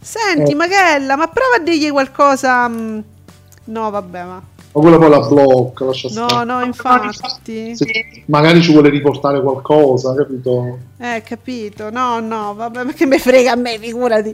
[0.02, 0.56] Senti, Eh.
[0.56, 2.68] Magella, ma prova a dirgli qualcosa.
[2.70, 3.00] mm,
[3.66, 4.42] No, vabbè, ma.
[4.72, 6.46] Ma quella poi la blocca, lascia No, stare.
[6.46, 7.76] no, infatti.
[7.76, 7.86] Se
[8.28, 10.78] magari ci vuole riportare qualcosa, capito?
[11.00, 11.90] Eh, capito.
[11.90, 14.34] No, no, vabbè, perché me frega a me, figurati.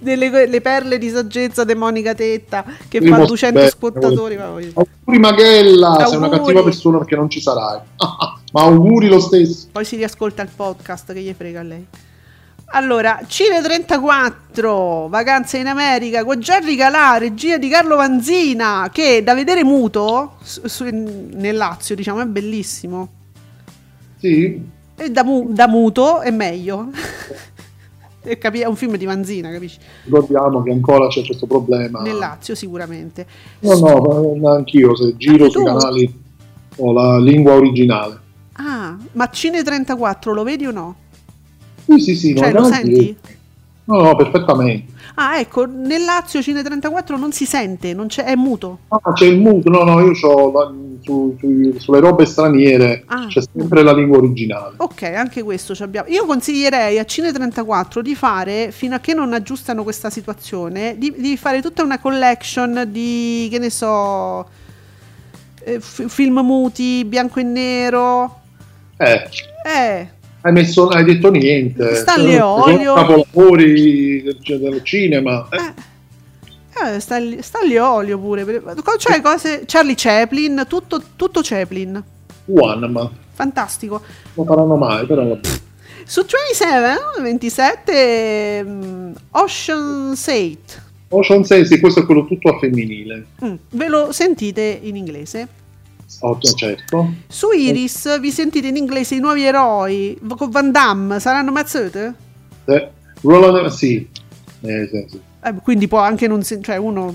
[0.00, 4.36] Delle le perle di saggezza di Monica Tetta che fa Primo 200 bene, ascoltatori.
[4.36, 6.30] ma voglio- Auguri Maghella, sei una Auguri.
[6.40, 7.78] cattiva persona perché non ci sarai.
[8.52, 9.68] Ma auguri lo stesso.
[9.70, 11.86] Poi si riascolta il podcast che gli frega a lei.
[12.70, 19.34] Allora, Cine 34, vacanze in America con Jerry Calà, regia di Carlo Vanzina, che da
[19.34, 23.08] vedere muto su- su- nel Lazio, diciamo, è bellissimo.
[24.18, 24.60] Sì,
[24.98, 26.88] E da, mu- da muto è meglio.
[28.28, 29.78] E capi- è un film di Vanzina, capisci?
[30.02, 32.00] Ricordiamo che ancora c'è questo problema.
[32.00, 33.24] Nel Lazio sicuramente.
[33.60, 35.64] No, no, anch'io se giro Anche sui tu?
[35.64, 36.22] canali
[36.78, 38.18] ho la lingua originale.
[38.54, 40.96] Ah, ma Cine 34 lo vedi o no?
[41.86, 42.34] Sì, sì, sì.
[42.36, 43.16] Cioè, lo senti?
[43.84, 44.92] No, no, perfettamente.
[45.14, 48.80] Ah, ecco, nel Lazio Cine 34 non si sente, non c'è, è muto.
[48.90, 53.26] No, c'è il muto, no, no, io ho su- su- sulle robe straniere Ah.
[53.28, 54.74] c'è sempre la lingua originale.
[54.78, 56.08] Ok, anche questo ci abbiamo.
[56.10, 61.14] Io consiglierei a Cine 34 di fare, fino a che non aggiustano questa situazione, di,
[61.16, 64.46] di fare tutta una collection di, che ne so,
[65.62, 68.40] eh, f- film muti, bianco e nero.
[68.98, 69.28] Eh,
[69.66, 70.08] Eh,
[70.40, 71.96] hai, messo, hai detto niente.
[71.96, 72.94] Stanley Sono- Olio.
[72.94, 75.46] capolavori del, del cinema.
[75.50, 75.94] Eh, eh
[77.66, 78.62] lì olio pure.
[78.98, 82.02] Cioè, cose, Charlie Chaplin, tutto, tutto Chaplin.
[82.46, 84.00] One, ma Fantastico.
[84.34, 85.38] non faranno mai, però.
[86.04, 90.84] Su 27, 27, mm, Ocean's 8.
[91.08, 93.26] Ocean 6, sì, questo è quello tutto a femminile.
[93.44, 95.48] Mm, ve lo sentite in inglese?
[96.20, 97.12] Oh, certo.
[97.28, 102.14] Su Iris vi sentite in inglese i nuovi eroi con Van Damme saranno mazzate?
[102.64, 104.08] Eh, Roland, sì.
[104.62, 105.20] Eh, sì, sì.
[105.42, 107.14] Eh, quindi può anche non sen- cioè uno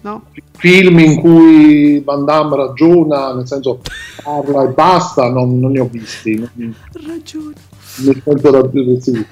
[0.00, 0.24] no?
[0.56, 3.80] Film in cui Van Damme ragiona, nel senso
[4.22, 6.36] parla e basta, non, non ne ho visti.
[6.36, 7.54] Non- Ragione.
[8.04, 9.26] Nel senso, da- sì,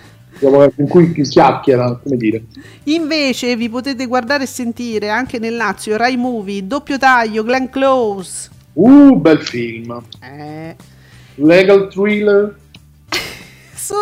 [0.77, 2.45] in cui chiacchiera, come dire.
[2.85, 8.59] Invece vi potete guardare e sentire anche nel Lazio Rai Movie, doppio taglio, Glenn Close.
[8.73, 10.03] Uh, bel film.
[10.23, 10.77] Eh,
[11.37, 12.55] Legal thriller.
[13.75, 13.95] su,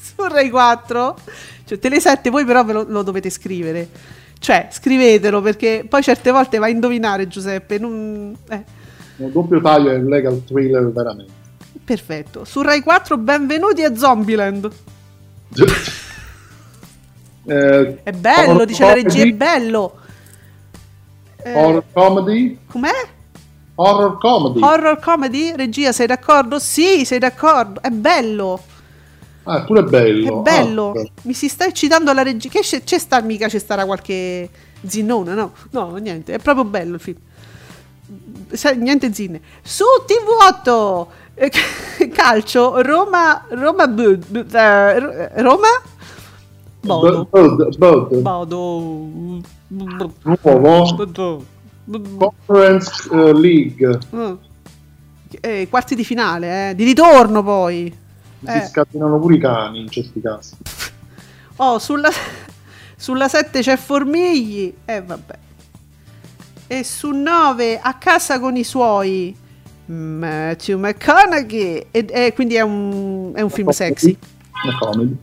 [0.00, 1.16] su Rai 4,
[1.64, 3.88] cioè Tele7 voi però ve lo, lo dovete scrivere.
[4.38, 7.78] Cioè, scrivetelo perché poi certe volte va a indovinare Giuseppe.
[7.78, 8.64] non- eh.
[9.16, 11.32] Un doppio taglio è un legal thriller veramente.
[11.84, 12.44] Perfetto.
[12.44, 14.70] Su Rai 4 benvenuti a Zombieland.
[17.48, 19.96] Eh, È bello, dice la regia, è comedy, bello.
[21.44, 22.58] Eh, Horror comedy.
[22.66, 22.90] com'è?
[23.76, 24.60] Horror comedy.
[24.62, 25.54] Horror comedy?
[25.54, 26.58] Regia, sei d'accordo?
[26.58, 27.80] Sì, sei d'accordo.
[27.82, 28.60] È bello.
[29.44, 30.38] ah, pure bello.
[30.38, 30.92] È bello.
[30.96, 32.48] Ah, Mi si sta eccitando la regia.
[32.48, 34.48] Che c'è, c'è sta mica c'è starà qualche
[34.86, 35.52] zinnona, no?
[35.70, 37.18] No, niente, è proprio bello il film.
[38.52, 39.40] Sai, niente zinne.
[39.62, 41.50] Su TV8 eh,
[42.14, 45.68] calcio Roma Roma bu- bu- eh, Roma
[46.80, 47.28] Bodo.
[47.30, 48.14] Bird, Bird.
[48.20, 49.08] Bodo.
[49.68, 50.14] Nuovo.
[51.90, 53.98] Conference eh, League.
[54.14, 54.32] Mm.
[55.40, 56.74] Eh, quarti di finale, eh.
[56.74, 57.94] Di ritorno poi.
[58.40, 58.66] Si Eh.
[58.66, 60.54] scatenano pure i cani in certi casi.
[61.58, 62.10] Oh, sulla,
[62.96, 64.74] sulla 7 c'è Formigli.
[64.84, 65.38] E vabbè.
[66.66, 69.34] E su 9 a casa con i suoi.
[69.86, 71.86] Matthew McConaughey.
[71.90, 74.18] E, e quindi è un, è un film sexy.
[74.64, 75.16] Una comedy.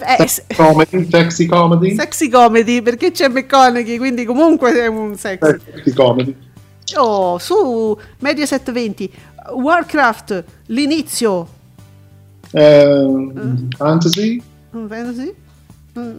[0.00, 1.08] Eh, eh, Sexy comedy.
[1.10, 1.94] Sexy comedy.
[1.94, 5.56] sexy comedy perché c'è McConaughey, quindi comunque è un sexy.
[5.74, 6.34] Sexy comedy.
[6.96, 9.10] Oh, su Mediaset 20
[9.54, 11.48] Warcraft, l'inizio.
[12.52, 13.28] Eh,
[13.76, 14.42] Fantasy.
[14.76, 15.34] Mm, Fantasy?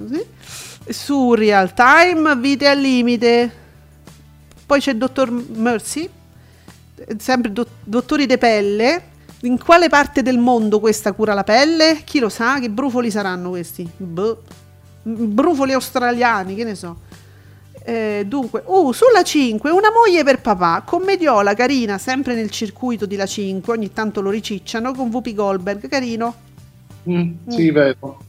[0.10, 0.26] Sì.
[0.94, 3.52] Su Real Time, Vite al limite.
[4.66, 6.10] Poi c'è Dottor Mercy,
[7.18, 9.04] sempre do- Dottori de Pelle.
[9.44, 12.02] In quale parte del mondo questa cura la pelle?
[12.06, 12.60] Chi lo sa?
[12.60, 13.88] Che brufoli saranno questi?
[13.98, 14.42] Boh.
[15.08, 16.98] Mm, Brufoli australiani, che ne so.
[17.84, 23.18] Eh, dunque, uh, sulla 5, una moglie per papà, commediola carina, sempre nel circuito di
[23.18, 26.34] La 5, ogni tanto lo ricicciano, con Whoopi Goldberg, carino.
[27.10, 28.20] Mm, sì, vero.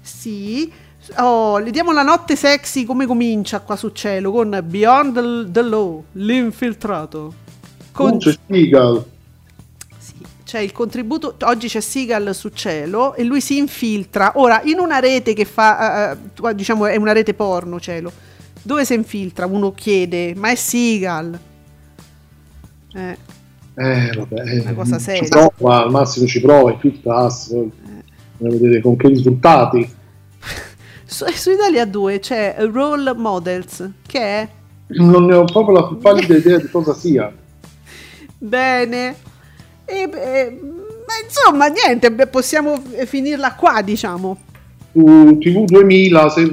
[0.00, 0.72] Sì.
[1.16, 6.04] Oh, le diamo la notte sexy come comincia qua su cielo con Beyond the, Law,
[6.12, 7.34] l'infiltrato.
[7.90, 9.04] Con, c'è Seagal.
[10.48, 11.36] C'è il contributo.
[11.42, 14.32] Oggi c'è Seagal su cielo e lui si infiltra.
[14.36, 18.10] Ora, in una rete che fa, eh, eh, diciamo, è una rete porno, cielo.
[18.62, 19.44] Dove si infiltra?
[19.44, 21.38] Uno chiede, ma è Seagal.
[22.94, 23.18] Eh,
[23.74, 24.40] Eh, vabbè.
[24.54, 25.28] eh, Una cosa ci seria.
[25.28, 27.50] prova, al massimo ci prova, infiltrarsi.
[27.54, 27.70] Poi
[28.38, 29.94] bisogna vedere con che risultati.
[31.04, 34.48] su, su Italia 2 c'è Role Models, che è
[34.96, 37.30] Non ne ho proprio la più pallida idea di cosa sia.
[38.38, 39.26] Bene.
[39.88, 40.60] E, beh,
[41.06, 44.36] ma insomma, niente, possiamo eh, finirla qua, diciamo.
[44.92, 46.50] Su TV 2000, se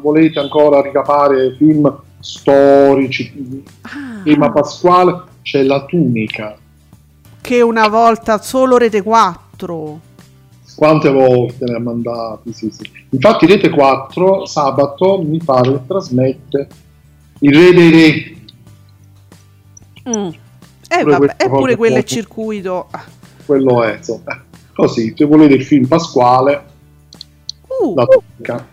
[0.00, 4.22] volete ancora ricapare film storici, Ah.
[4.22, 6.56] tema pasquale, c'è La Tunica.
[7.40, 10.00] Che una volta solo Rete 4.
[10.76, 12.52] Quante volte ne ha mandati?
[12.52, 12.88] Sì, sì.
[13.10, 16.68] Infatti, Rete 4 sabato mi pare che trasmette
[17.40, 18.36] Il Re dei Re.
[20.08, 20.28] Mm.
[20.88, 22.86] Eh, Pure vabbè, eppure proprio quello è circuito.
[22.90, 23.04] Ah.
[23.44, 24.42] Quello è, insomma.
[24.74, 26.74] Così, se volete il film pasquale,
[27.66, 28.66] Uh, la tecnica.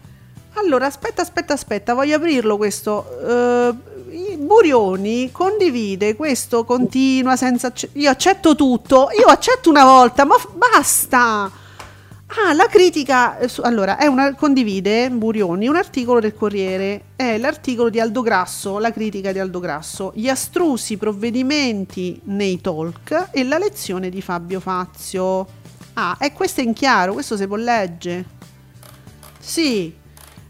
[0.54, 3.06] allora, aspetta, aspetta, aspetta, voglio aprirlo questo.
[3.28, 3.74] Eh,
[4.12, 7.74] i- Burioni condivide questo, continua senza...
[7.94, 11.52] io accetto tutto, io accetto una volta, ma f- basta!
[12.36, 13.38] Ah, la critica...
[13.38, 18.92] eh, Allora, una, condivide Burioni un articolo del Corriere, è l'articolo di Aldo Grasso, la
[18.92, 25.46] critica di Aldo Grasso, gli astrusi provvedimenti nei talk e la lezione di Fabio Fazio.
[25.94, 28.26] Ah, e questo è in chiaro, questo si può leggere.
[29.40, 30.02] Sì.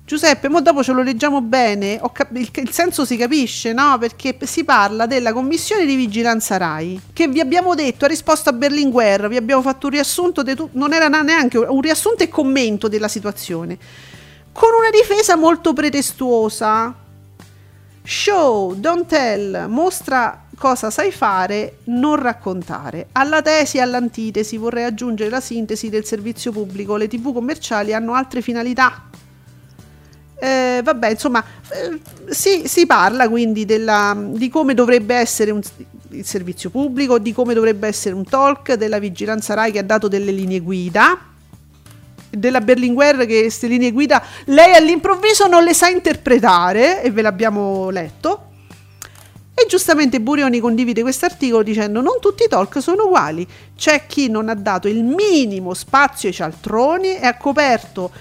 [0.05, 3.97] Giuseppe, mo dopo ce lo leggiamo bene, cap- il, il senso si capisce, no?
[3.97, 8.53] Perché si parla della commissione di vigilanza RAI, che vi abbiamo detto, ha risposto a
[8.53, 13.07] Berlinguer, vi abbiamo fatto un riassunto, tu- non era neanche un riassunto e commento della
[13.07, 13.77] situazione,
[14.51, 16.93] con una difesa molto pretestuosa.
[18.05, 23.07] Show, don't tell, mostra cosa sai fare, non raccontare.
[23.13, 26.97] Alla tesi e all'antitesi vorrei aggiungere la sintesi del servizio pubblico.
[26.97, 29.09] Le tv commerciali hanno altre finalità.
[30.43, 31.97] Eh, vabbè, insomma, eh,
[32.33, 35.61] si, si parla quindi della- di come dovrebbe essere un-
[36.09, 40.09] il servizio pubblico, di come dovrebbe essere un talk, della vigilanza RAI che ha dato
[40.09, 41.17] delle linee guida,
[42.29, 47.89] della Berlinguer che queste linee guida lei all'improvviso non le sa interpretare e ve l'abbiamo
[47.89, 48.47] letto.
[49.53, 53.47] E giustamente Burioni condivide questo articolo dicendo non tutti i talk sono uguali,
[53.77, 58.11] c'è chi non ha dato il minimo spazio ai cialtroni e ha coperto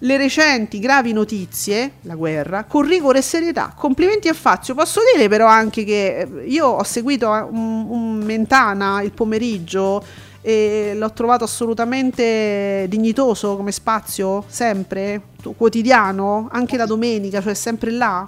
[0.00, 3.72] le recenti gravi notizie, la guerra, con rigore e serietà.
[3.76, 4.74] Complimenti a Fazio.
[4.74, 10.02] Posso dire però anche che eh, io ho seguito eh, un, un Mentana il pomeriggio
[10.40, 15.20] e l'ho trovato assolutamente dignitoso come spazio, sempre,
[15.56, 18.26] quotidiano, anche la domenica, cioè sempre là.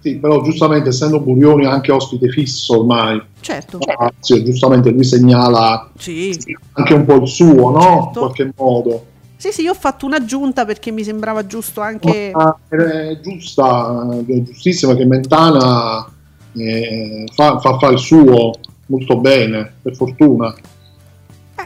[0.00, 3.78] Sì, però giustamente essendo Burioni anche ospite fisso ormai, Certo.
[3.80, 6.38] Fazio, giustamente lui segnala Sì.
[6.72, 7.80] anche un po' il suo, no?
[7.80, 8.06] Certo.
[8.06, 9.04] In qualche modo.
[9.40, 12.30] Sì, sì, io ho fatto un'aggiunta perché mi sembrava giusto anche...
[12.34, 16.06] Ma è giusta, è giustissima che Mentana
[16.52, 18.50] eh, fa, fa, fa il suo
[18.84, 20.54] molto bene, per fortuna.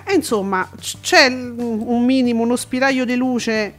[0.06, 3.74] Eh, insomma, c- c'è un minimo, uno spiraglio di luce,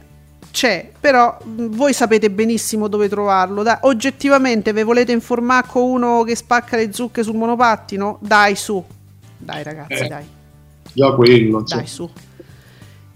[0.50, 3.62] c'è, però voi sapete benissimo dove trovarlo.
[3.62, 8.18] Dai, oggettivamente, ve volete informare con uno che spacca le zucche sul monopattino?
[8.20, 8.84] Dai, su.
[9.38, 10.24] Dai, ragazzi, Eh, dai,
[10.92, 11.80] Già quello, insomma.
[11.80, 12.10] dai, su.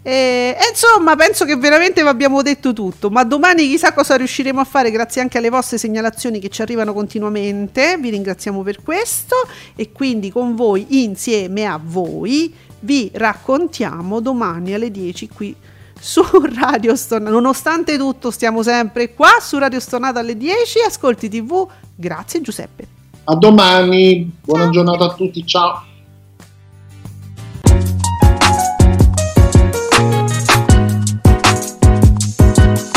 [0.03, 3.11] E, e insomma, penso che veramente vi abbiamo detto tutto.
[3.11, 6.93] Ma domani chissà cosa riusciremo a fare, grazie anche alle vostre segnalazioni che ci arrivano
[6.93, 7.99] continuamente.
[7.99, 9.37] Vi ringraziamo per questo.
[9.77, 15.55] E quindi con voi, insieme a voi, vi raccontiamo domani alle 10 qui
[15.99, 16.23] su
[16.55, 17.31] Radio Stonata.
[17.31, 20.81] Nonostante tutto, stiamo sempre qua su Radio Stonata alle 10.
[20.87, 21.69] Ascolti TV.
[21.95, 22.99] Grazie, Giuseppe.
[23.25, 25.89] A domani, buona giornata a tutti, ciao.